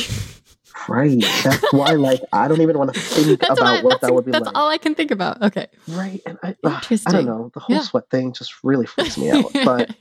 [0.89, 1.23] right.
[1.45, 4.25] That's why, like, I don't even want to think that's about I- what that would
[4.27, 4.57] be that's like.
[4.57, 5.41] all I can think about.
[5.43, 6.21] Okay, Right.
[6.27, 7.51] And I, ugh, I don't know.
[7.55, 7.83] The whole Yeah.
[7.83, 9.45] sweat thing just really freaks me out.
[9.65, 9.95] But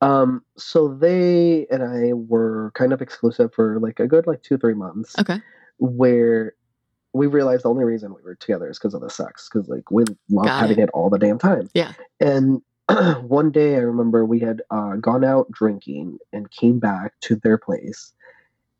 [0.00, 4.58] um, so they and I were kind of exclusive for like a good like two
[4.58, 5.18] three months.
[5.18, 5.40] okay,
[5.78, 6.54] Where
[7.14, 9.48] we realized the only reason we were together is because of the sex.
[9.50, 10.90] Because like we love having it.
[10.92, 11.70] all the damn time.
[11.74, 11.92] Yeah.
[12.20, 12.60] And
[13.22, 17.58] one day I remember we had uh, gone out drinking and came back to their
[17.58, 18.12] place.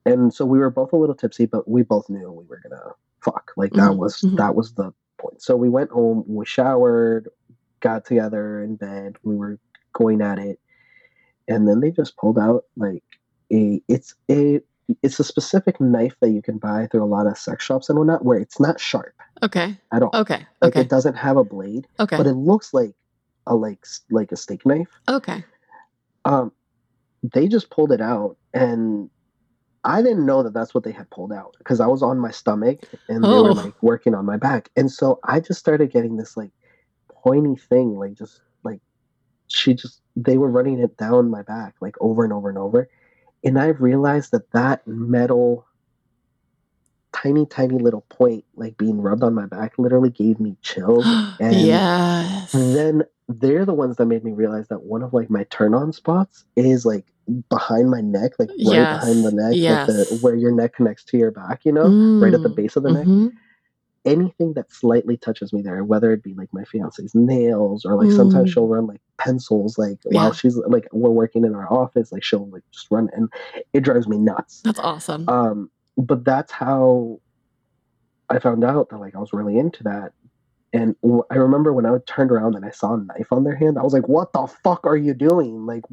[0.07, 2.93] And so we were both a little tipsy, but we both knew we were gonna
[3.21, 3.53] fuck.
[3.57, 4.37] Like that Mhm, was mhm.
[4.37, 5.41] that was the point.
[5.43, 7.29] So we went home, we showered,
[7.81, 9.59] got together in bed, we were
[9.95, 10.59] going at it,
[11.49, 13.03] and then they just pulled out like
[13.51, 14.61] a it's a
[15.03, 17.99] it's a specific knife that you can buy through a lot of sex shops and
[17.99, 20.11] whatnot, where it's not sharp okay, at all.
[20.15, 22.93] okay, Like okay, it doesn't have a blade, okay, but it looks like
[23.47, 24.89] a like like a steak knife.
[25.09, 25.45] okay.
[26.25, 26.53] Um,
[27.23, 29.11] they just pulled it out, and
[29.85, 32.31] I didn't know that that's what they had pulled out because I was on my
[32.31, 33.43] stomach and they Oh.
[33.45, 36.51] were like working on my back, and so I just started getting this like
[37.11, 38.81] pointy thing, like just like
[39.49, 42.89] she just they were running it down my back like over and over and over,
[43.45, 45.67] and I realized that that metal
[47.13, 51.07] tiny tiny little point like being rubbed on my back literally gave me chills
[51.41, 52.53] and yes.
[52.53, 55.93] then they're the ones that made me realize that one of like my turn on
[55.93, 57.07] spots is like
[57.49, 61.05] behind my neck, like right Yes, behind the neck, like the, where your neck connects
[61.05, 63.07] to your back, you know, right at the Mm, base of the neck.
[63.09, 63.33] mhm.
[64.05, 68.11] Anything that slightly touches me there, whether it be like my fiance's nails or like
[68.13, 68.53] sometimes Mm.
[68.53, 70.21] she'll run like pencils, like Yeah.
[70.21, 73.33] while she's like we're working in our office, like she'll like just run and
[73.73, 74.61] it drives me nuts.
[74.65, 75.27] That's awesome.
[75.29, 77.21] Um, but that's how
[78.29, 80.13] I found out that like I was really into that.
[80.75, 80.97] And
[81.31, 83.83] I remember when I turned around and I saw a knife on their hand, I
[83.83, 85.85] was like, "What the fuck are you doing?" Like,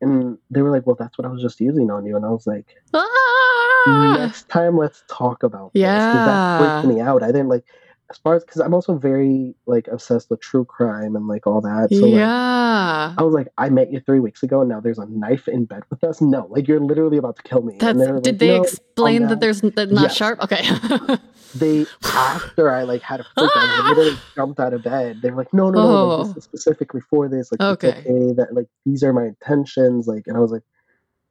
[0.00, 2.30] and they were like, "Well, that's what I was just using on you." And I
[2.30, 4.16] was like, Ah!
[4.18, 6.24] "Next time, let's talk about this." Yeah.
[6.24, 7.22] that freaked me out.
[7.22, 7.64] I didn't like.
[8.10, 11.60] As far as because I'm also very like obsessed with true crime and like all
[11.60, 11.88] that.
[11.92, 13.14] So like, yeah.
[13.18, 15.64] I was like, I met you three weeks ago, and now there's a knife in
[15.66, 16.20] bed with us.
[16.20, 17.76] No, like you're literally about to kill me.
[17.78, 20.16] That's, did like, they "No, explain that there's that not Yes.
[20.16, 20.40] sharp?
[20.42, 20.62] Okay.
[21.54, 25.22] They after I like had a freak, I literally jumped out of bed.
[25.22, 26.24] They were like, no, no, no, like, Oh.
[26.28, 27.50] this is specifically for this.
[27.50, 28.02] Like, okay.
[28.36, 30.06] That like these are my intentions.
[30.06, 30.62] Like, and I was like,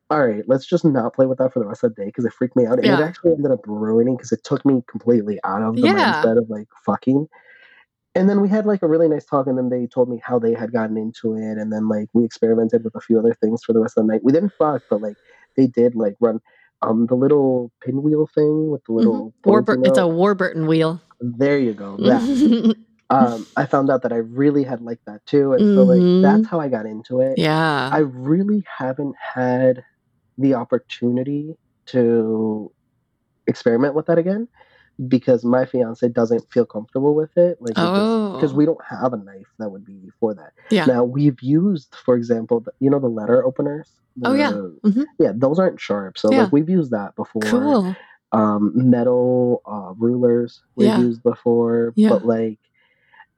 [0.10, 2.24] all right, let's just not play with that for the rest of the day because
[2.26, 2.80] it freaked me out.
[2.80, 6.14] And it actually ended up ruining because it took me completely out of the Yeah.
[6.24, 7.28] mindset of like fucking.
[8.16, 10.40] And then we had like a really nice talk, and then they told me how
[10.40, 13.64] they had gotten into it, and then like we experimented with a few other things
[13.64, 14.22] for the rest of the night.
[14.24, 15.16] We didn't fuck, but like
[15.56, 16.40] they did like run
[16.82, 20.08] um the little pinwheel thing with the little boards, Warbur- you it's a?
[20.08, 21.00] Warburton wheel.
[21.20, 21.98] there you go.
[21.98, 22.76] That
[23.10, 26.48] um, I found out that I really had liked that too, and so like that's
[26.48, 27.38] how I got into it.
[27.38, 27.90] yeah.
[27.94, 29.84] I really haven't had
[30.38, 31.56] the opportunity
[31.88, 32.72] to
[33.48, 34.48] experiment with that again
[35.08, 37.58] because my fiance doesn't feel comfortable with it.
[37.62, 38.56] Like because Oh.
[38.56, 40.54] we don't have a knife that would be for that.
[40.72, 40.86] Yeah.
[40.86, 43.92] Now we've used, for example, the, you know the letter openers.
[44.26, 44.52] Oh, yeah.
[44.52, 45.06] The- Mhm.
[45.20, 45.32] yeah.
[45.36, 46.44] Those aren't sharp, so Yeah.
[46.44, 47.96] like we've used that before cool.
[48.32, 51.00] um, metal uh, rulers we've Yeah.
[51.00, 52.10] used before, Yeah.
[52.10, 52.58] but like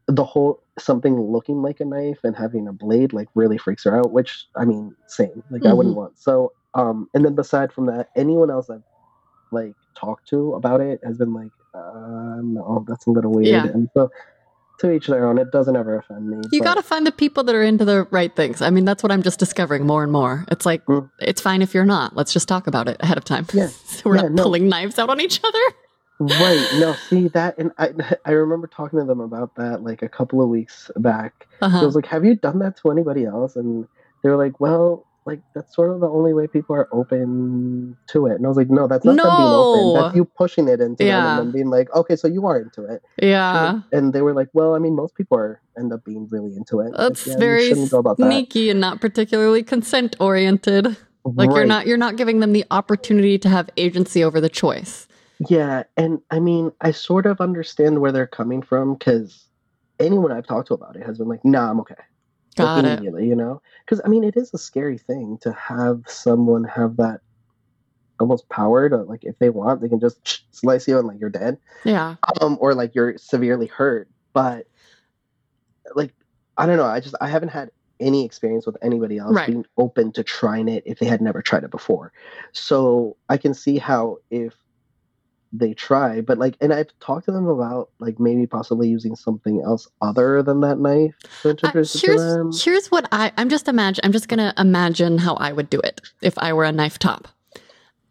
[0.07, 3.95] the whole something looking like a knife and having a blade like really freaks her
[3.97, 4.11] out.
[4.13, 5.43] Which I mean, same.
[5.51, 5.99] Like I wouldn't Mm-hmm.
[5.99, 6.17] want.
[6.17, 8.83] So um, and then beside from that, anyone else I've
[9.51, 13.47] like talked to about it has been like, uh, no, that's a little weird.
[13.47, 13.65] Yeah.
[13.65, 14.09] And so
[14.79, 15.37] to each their own.
[15.37, 16.37] It doesn't ever offend me.
[16.53, 18.61] You got to find the people that are into the right things.
[18.61, 20.45] I mean, that's what I'm just discovering more and more.
[20.49, 21.09] It's like, Mm.
[21.19, 22.15] it's fine if you're not.
[22.15, 23.45] Let's just talk about it ahead of time.
[23.53, 23.67] Yeah.
[23.85, 24.43] so we're Yeah, not no.
[24.43, 25.59] pulling knives out on each other.
[26.21, 26.65] Right.
[26.79, 27.91] No, see that, and I
[28.25, 31.47] I remember talking to them about that like a couple of weeks back.
[31.61, 31.85] I Uh-huh.
[31.85, 33.85] was like, "Have you done that to anybody else?" And
[34.23, 38.27] they were like, "Well, like that's sort of the only way people are open to
[38.27, 40.01] it." And I was like, "No, that's not them being open.
[40.01, 43.01] That's you pushing it into them and being like, okay, so you are into it."
[43.21, 43.81] yeah.
[43.91, 46.79] And they were like, "Well, I mean, most people are end up being really into
[46.79, 46.91] it.
[46.91, 50.97] Like, That's yeah, very go about that." sneaky and not particularly consent oriented.
[51.25, 55.07] Like you're not you're not giving them the opportunity to have agency over the choice.
[55.47, 59.47] Yeah, and I mean, I sort of understand where they're coming from because
[59.99, 61.95] anyone I've talked to about it has been like, "Nah, I'm okay."
[62.55, 63.01] Got it.
[63.03, 63.61] you know?
[63.85, 67.21] Because I mean, it is a scary thing to have someone have that
[68.19, 71.29] almost power to like, if they want, they can just slice you and like you're
[71.29, 72.15] dead, Yeah.
[72.41, 74.09] um, or like you're severely hurt.
[74.33, 74.67] But
[75.95, 76.13] like,
[76.57, 76.85] I don't know.
[76.85, 77.71] I just I haven't had
[78.01, 79.47] any experience with anybody else Right.
[79.47, 82.11] being open to trying it if they had never tried it before.
[82.53, 84.53] So I can see how if
[85.51, 89.61] they try, but like, and I've talked to them about like maybe possibly using something
[89.61, 92.45] else other than that knife to Uh, it to them.
[92.51, 95.79] here's here's what I I'm just imagine I'm just gonna imagine how I would do
[95.79, 97.27] it if I were a knife top.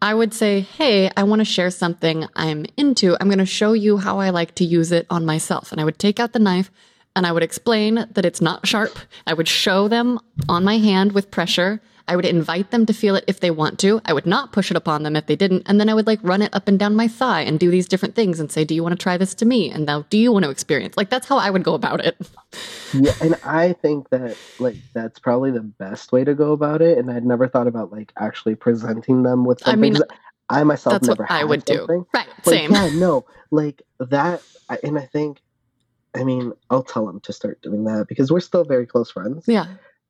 [0.01, 3.17] I would say, hey, I want to share something I'm into.
[3.19, 5.73] I'm to show you how I like to use it on myself.
[5.73, 6.71] And I would take out the knife
[7.17, 8.97] and I would explain that it's not sharp.
[9.27, 11.81] I would show them on my hand with pressure.
[12.09, 14.01] I would invite them to feel it if they want to.
[14.03, 15.63] I would not push it upon them if they didn't.
[15.67, 17.87] And then I would like run it up and down my thigh and do these
[17.87, 19.69] different things and say, do you want to try this to me?
[19.69, 20.97] And now, do you want to experience?
[20.97, 22.17] Like, that's how I would go about it.
[22.93, 26.97] Yeah, and I think that like that's probably the best way to go about it.
[26.97, 29.81] And I'd never thought about like actually presenting them with I something.
[29.81, 30.03] mean, 'cause
[30.49, 31.85] I myself That's never what I would do.
[32.11, 32.27] Right.
[32.27, 32.71] Like, Same.
[32.71, 34.41] Yeah, no, like that,
[34.83, 35.41] and I think,
[36.15, 39.43] I mean, I'll tell them to start doing that because we're still very close friends.
[39.47, 39.67] Yeah.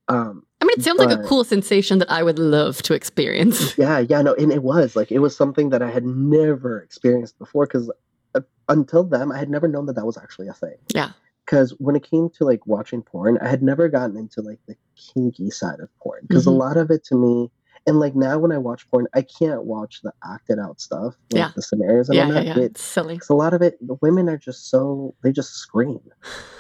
[0.07, 3.77] Um, I mean, it sounds like a cool sensation that I would love to experience.
[3.77, 7.39] yeah, yeah, no, and it was like it was something that I had never experienced
[7.39, 7.89] before because
[8.35, 10.75] uh, until then I had never known that that was actually a thing.
[10.93, 11.11] Yeah.
[11.45, 14.75] Because when it came to like watching porn, I had never gotten into like the
[14.97, 16.47] kinky side of porn because Mhm.
[16.51, 17.49] a lot of it to me.
[17.87, 21.39] And like now, when I watch porn, I can't watch the acted out stuff, like
[21.39, 21.51] Yeah.
[21.55, 22.45] the scenarios and Yeah, all yeah, that.
[22.45, 22.57] yeah.
[22.57, 23.17] It- It's silly.
[23.17, 26.01] 'cause a lot of it, the women are just so they just scream,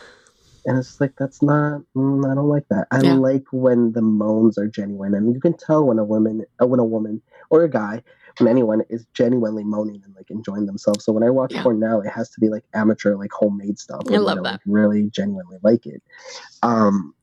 [0.65, 1.81] and it's like that's not.
[1.95, 2.87] Mm, I don't like that.
[2.91, 3.15] I Yeah.
[3.15, 6.79] like when the moans are genuine, and you can tell when a woman, uh, when
[6.79, 8.03] a woman or a guy,
[8.39, 11.05] when anyone is genuinely moaning and like enjoying themselves.
[11.05, 11.63] So when I watch Yeah.
[11.63, 14.05] porn now, it has to be like amateur, like homemade stuff.
[14.09, 14.43] I love that.
[14.53, 16.01] like, really genuinely like it.
[16.63, 17.13] Um,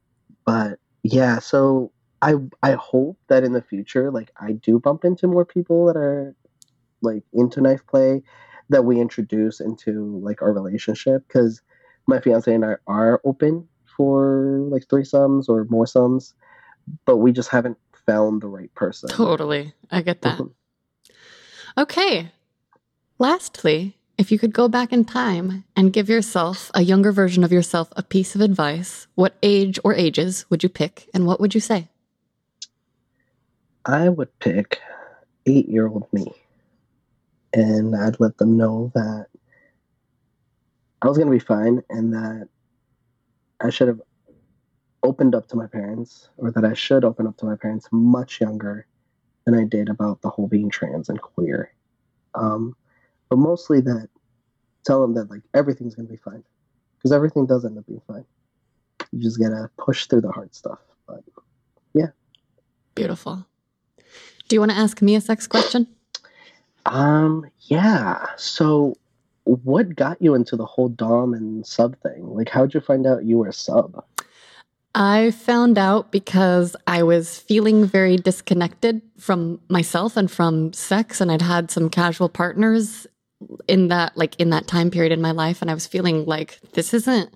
[0.44, 1.92] but yeah, so
[2.22, 5.96] I I hope that in the future, like I do bump into more people that
[5.96, 6.34] are
[7.02, 8.22] like into knife play
[8.68, 11.60] that we introduce into like our relationship because
[12.06, 16.34] my fiance and I are open for like threesomes or more sums,
[17.04, 19.08] but we just haven't found the right person.
[19.08, 19.74] Totally.
[19.90, 20.38] I get that.
[20.38, 20.52] Mhm.
[21.78, 22.30] Okay.
[23.18, 27.52] Lastly, if you could go back in time and give yourself, a younger version of
[27.52, 31.54] yourself, a piece of advice, what age or ages would you pick and what would
[31.54, 31.88] you say?
[33.84, 34.80] I would pick
[35.46, 36.32] eight year old me
[37.52, 39.26] and I'd let them know that
[41.06, 42.48] I was gonna be fine, and that
[43.60, 44.02] I should have
[45.04, 48.40] opened up to my parents, or that I should open up to my parents much
[48.40, 48.86] younger
[49.44, 51.72] than I did about the whole being trans and queer.
[52.34, 52.74] Um,
[53.28, 54.08] but mostly that
[54.84, 56.42] tell them that like everything's gonna be fine,
[56.98, 58.24] because everything does end up being fine.
[59.12, 60.80] You just gotta push through the hard stuff.
[61.06, 61.22] But
[61.94, 62.08] yeah,
[62.96, 63.46] Beautiful.
[64.48, 65.86] Do you want to ask me a sex question?
[66.86, 68.26] um, yeah.
[68.36, 68.96] So,
[69.47, 72.35] what got you into the whole dom and sub thing?
[72.35, 74.05] Like, how'd you find out you were a sub?
[74.94, 81.31] I found out because I was feeling very disconnected from myself and from sex and
[81.31, 83.06] I'd had some casual partners
[83.68, 86.59] in that like in that time period in my life and I was feeling like
[86.73, 87.31] this isn't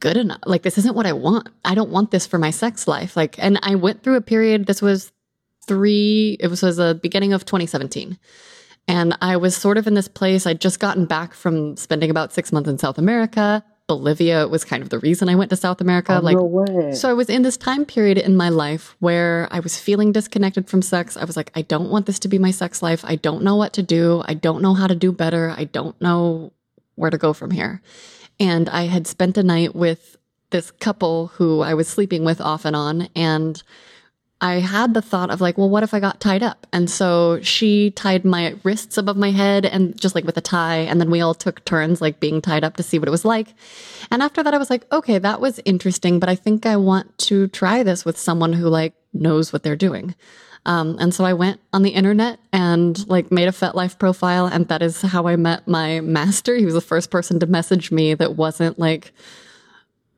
[0.00, 0.40] good enough.
[0.46, 1.50] Like this isn't what I want.
[1.62, 3.18] I don't want this for my sex life.
[3.18, 5.12] Like and I went through a period this was
[5.66, 8.18] 3 it was, was the beginning of 2017.
[8.86, 10.46] And I was sort of in this place.
[10.46, 13.64] I'd just gotten back from spending about 6 months in South America.
[13.86, 16.18] Bolivia was kind of the reason I went to South America.
[16.18, 16.92] Oh, like no way.
[16.92, 20.70] so I was in this time period in my life where I was feeling disconnected
[20.70, 21.18] from sex.
[21.18, 23.04] I was like, I don't want this to be my sex life.
[23.04, 24.22] I don't know what to do.
[24.26, 25.54] I don't know how to do better.
[25.56, 26.52] I don't know
[26.94, 27.82] where to go from here.
[28.40, 30.16] And I had spent a night with
[30.48, 33.08] this couple who I was sleeping with off and on.
[33.14, 33.62] And
[34.40, 36.66] I had the thought of like, well, what if I got tied up?
[36.72, 40.78] And so she tied my wrists above my head and just like with a tie.
[40.78, 43.24] And then we all took turns like being tied up to see what it was
[43.24, 43.54] like.
[44.10, 47.16] And after that, I was like, okay, that was interesting, but I think I want
[47.18, 50.14] to try this with someone who like knows what they're doing.
[50.66, 54.46] Um, and so I went on the internet and like made a FetLife profile.
[54.46, 56.56] And that is how I met my master.
[56.56, 59.12] He was the first person to message me that wasn't like,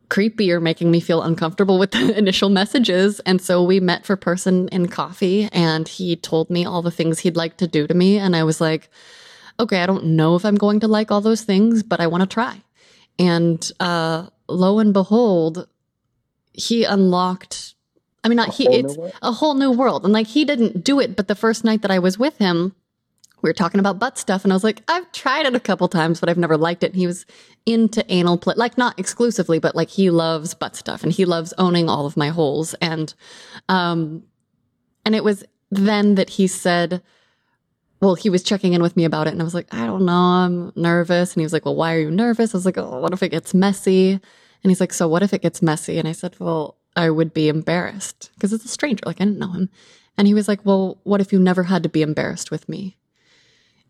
[0.09, 3.21] creepy or making me feel uncomfortable with the initial messages.
[3.21, 7.21] And so we met for person in coffee and he told me all the things
[7.21, 8.19] he'd like to do to me.
[8.19, 8.89] And I was like,
[9.59, 12.23] okay, I don't know if I'm going to like all those things, but I want
[12.23, 12.63] to try.
[13.19, 15.69] And uh, lo and behold,
[16.53, 17.75] he unlocked.
[18.23, 20.99] I mean, not A he, it's a whole new world, and like he didn't do
[20.99, 21.17] it.
[21.17, 22.75] But the first night that I was with him,
[23.47, 25.87] we were talking about butt stuff, and I was like, I've tried it a couple
[25.87, 26.89] times, but I've never liked it.
[26.89, 27.25] And he was
[27.65, 31.55] into anal play, like not exclusively, but like he loves butt stuff, and he loves
[31.57, 33.15] owning all of my holes, and
[33.69, 34.25] um,
[35.05, 37.03] and it was then that he said,
[38.01, 40.05] well, he was checking in with me about it, and I was like, I don't
[40.05, 41.33] know, I'm nervous.
[41.33, 42.53] And he was like, Well, why are you nervous?
[42.53, 44.11] I was like, Oh, what if it gets messy?
[44.11, 45.99] And he's like, So what if it gets messy?
[45.99, 49.05] And I said, Well, I would be embarrassed because it's a stranger.
[49.07, 49.71] Like, I didn't know him.
[50.19, 52.97] And he was like, Well, what if you never had to be embarrassed with me?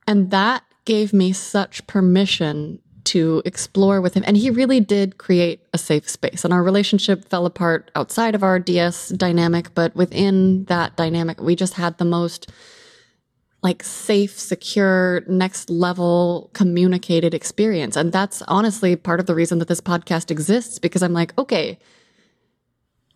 [0.06, 4.24] And that gave me such permission to explore with him.
[4.26, 6.44] And he really did create a safe space.
[6.44, 11.54] And our relationship fell apart outside of our DS dynamic, but within that dynamic, we
[11.54, 12.50] just had the most
[13.62, 17.96] like safe, secure, next level communicated experience.
[17.96, 21.78] And that's honestly part of the reason that this podcast exists because I'm like, okay,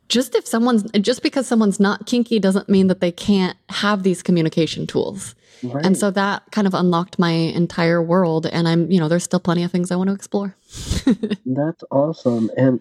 [0.08, 4.22] just if someone's just because someone's not kinky doesn't mean that they can't have these
[4.22, 5.34] communication tools.
[5.62, 5.84] Right.
[5.84, 8.46] And so that kind of unlocked my entire world.
[8.46, 10.54] And I'm, you know, there's still plenty of things I want to explore.
[11.46, 12.50] That's awesome.
[12.56, 12.80] And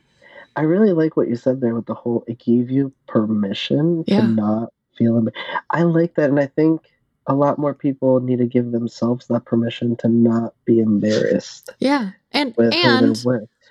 [0.56, 4.22] I really like what you said there with the whole it gave you permission Yeah.
[4.22, 5.30] to not feel em-
[5.70, 6.82] I like that and I think
[7.28, 12.12] a lot more people need to give themselves that permission to not be embarrassed Yeah.
[12.32, 13.18] And and.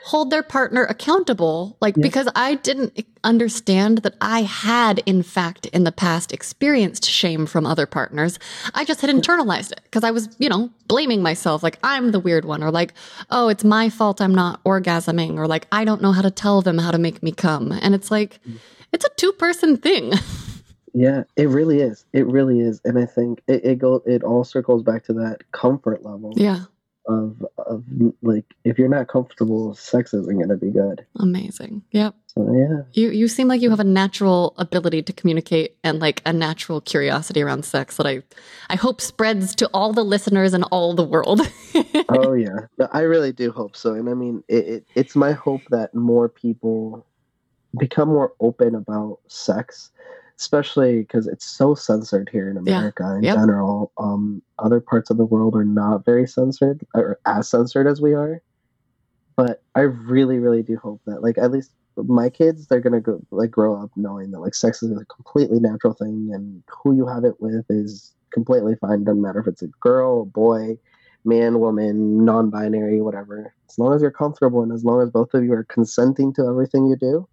[0.05, 2.03] Hold their partner accountable like Yeah.
[2.03, 7.67] because i didn't understand that i had in fact in the past experienced shame from
[7.67, 8.39] other partners.
[8.75, 12.21] I just had internalized it because i was you know blaming myself like i'm the
[12.21, 12.95] weird one or like
[13.31, 16.63] oh it's my fault i'm not orgasming or like i don't know how to tell
[16.63, 17.73] them how to make me come.
[17.73, 18.59] And it's like mm.
[18.93, 20.13] it's a two person thing.
[20.95, 22.07] Yeah, it really is.
[22.13, 22.81] It really is.
[22.85, 26.33] And I think it, it go it all circles back to that comfort level.
[26.35, 26.65] Yeah
[27.09, 27.83] of of
[28.23, 31.05] like if you're not comfortable, sex isn't gonna be good.
[31.19, 32.83] amazing yep So yeah.
[32.93, 36.81] you you seem like you have a natural ability to communicate and like a natural
[36.81, 38.23] curiosity around sex that I
[38.69, 41.41] I hope spreads to all the listeners and all the world.
[42.11, 45.33] oh yeah No, i really do hope so and i mean it, it, it's my
[45.33, 47.05] hope that more people
[47.79, 49.91] become more open about sex
[50.39, 52.61] especially because it's so censored here in Yeah.
[52.79, 53.35] america in Yep.
[53.37, 58.01] general um other parts of the world are not very censored or as censored as
[58.01, 58.41] we are
[59.37, 63.21] but i really really do hope that like at least my kids they're gonna go
[63.31, 67.07] like grow up knowing that like sex is a completely natural thing and who you
[67.07, 70.79] have it with is completely fine doesn't matter if it's a girl a boy
[71.25, 73.53] man, woman, non binary, whatever.
[73.69, 76.47] As long as you're comfortable and as long as both of you are consenting to
[76.47, 77.29] everything you do,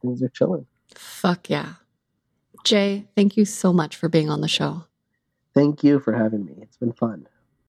[0.00, 0.66] things are chilling.
[0.94, 1.74] Fuck yeah.
[2.66, 4.82] Jay, thank you so much for being on the show.
[5.54, 6.54] Thank you for having me.
[6.60, 7.28] It's been fun.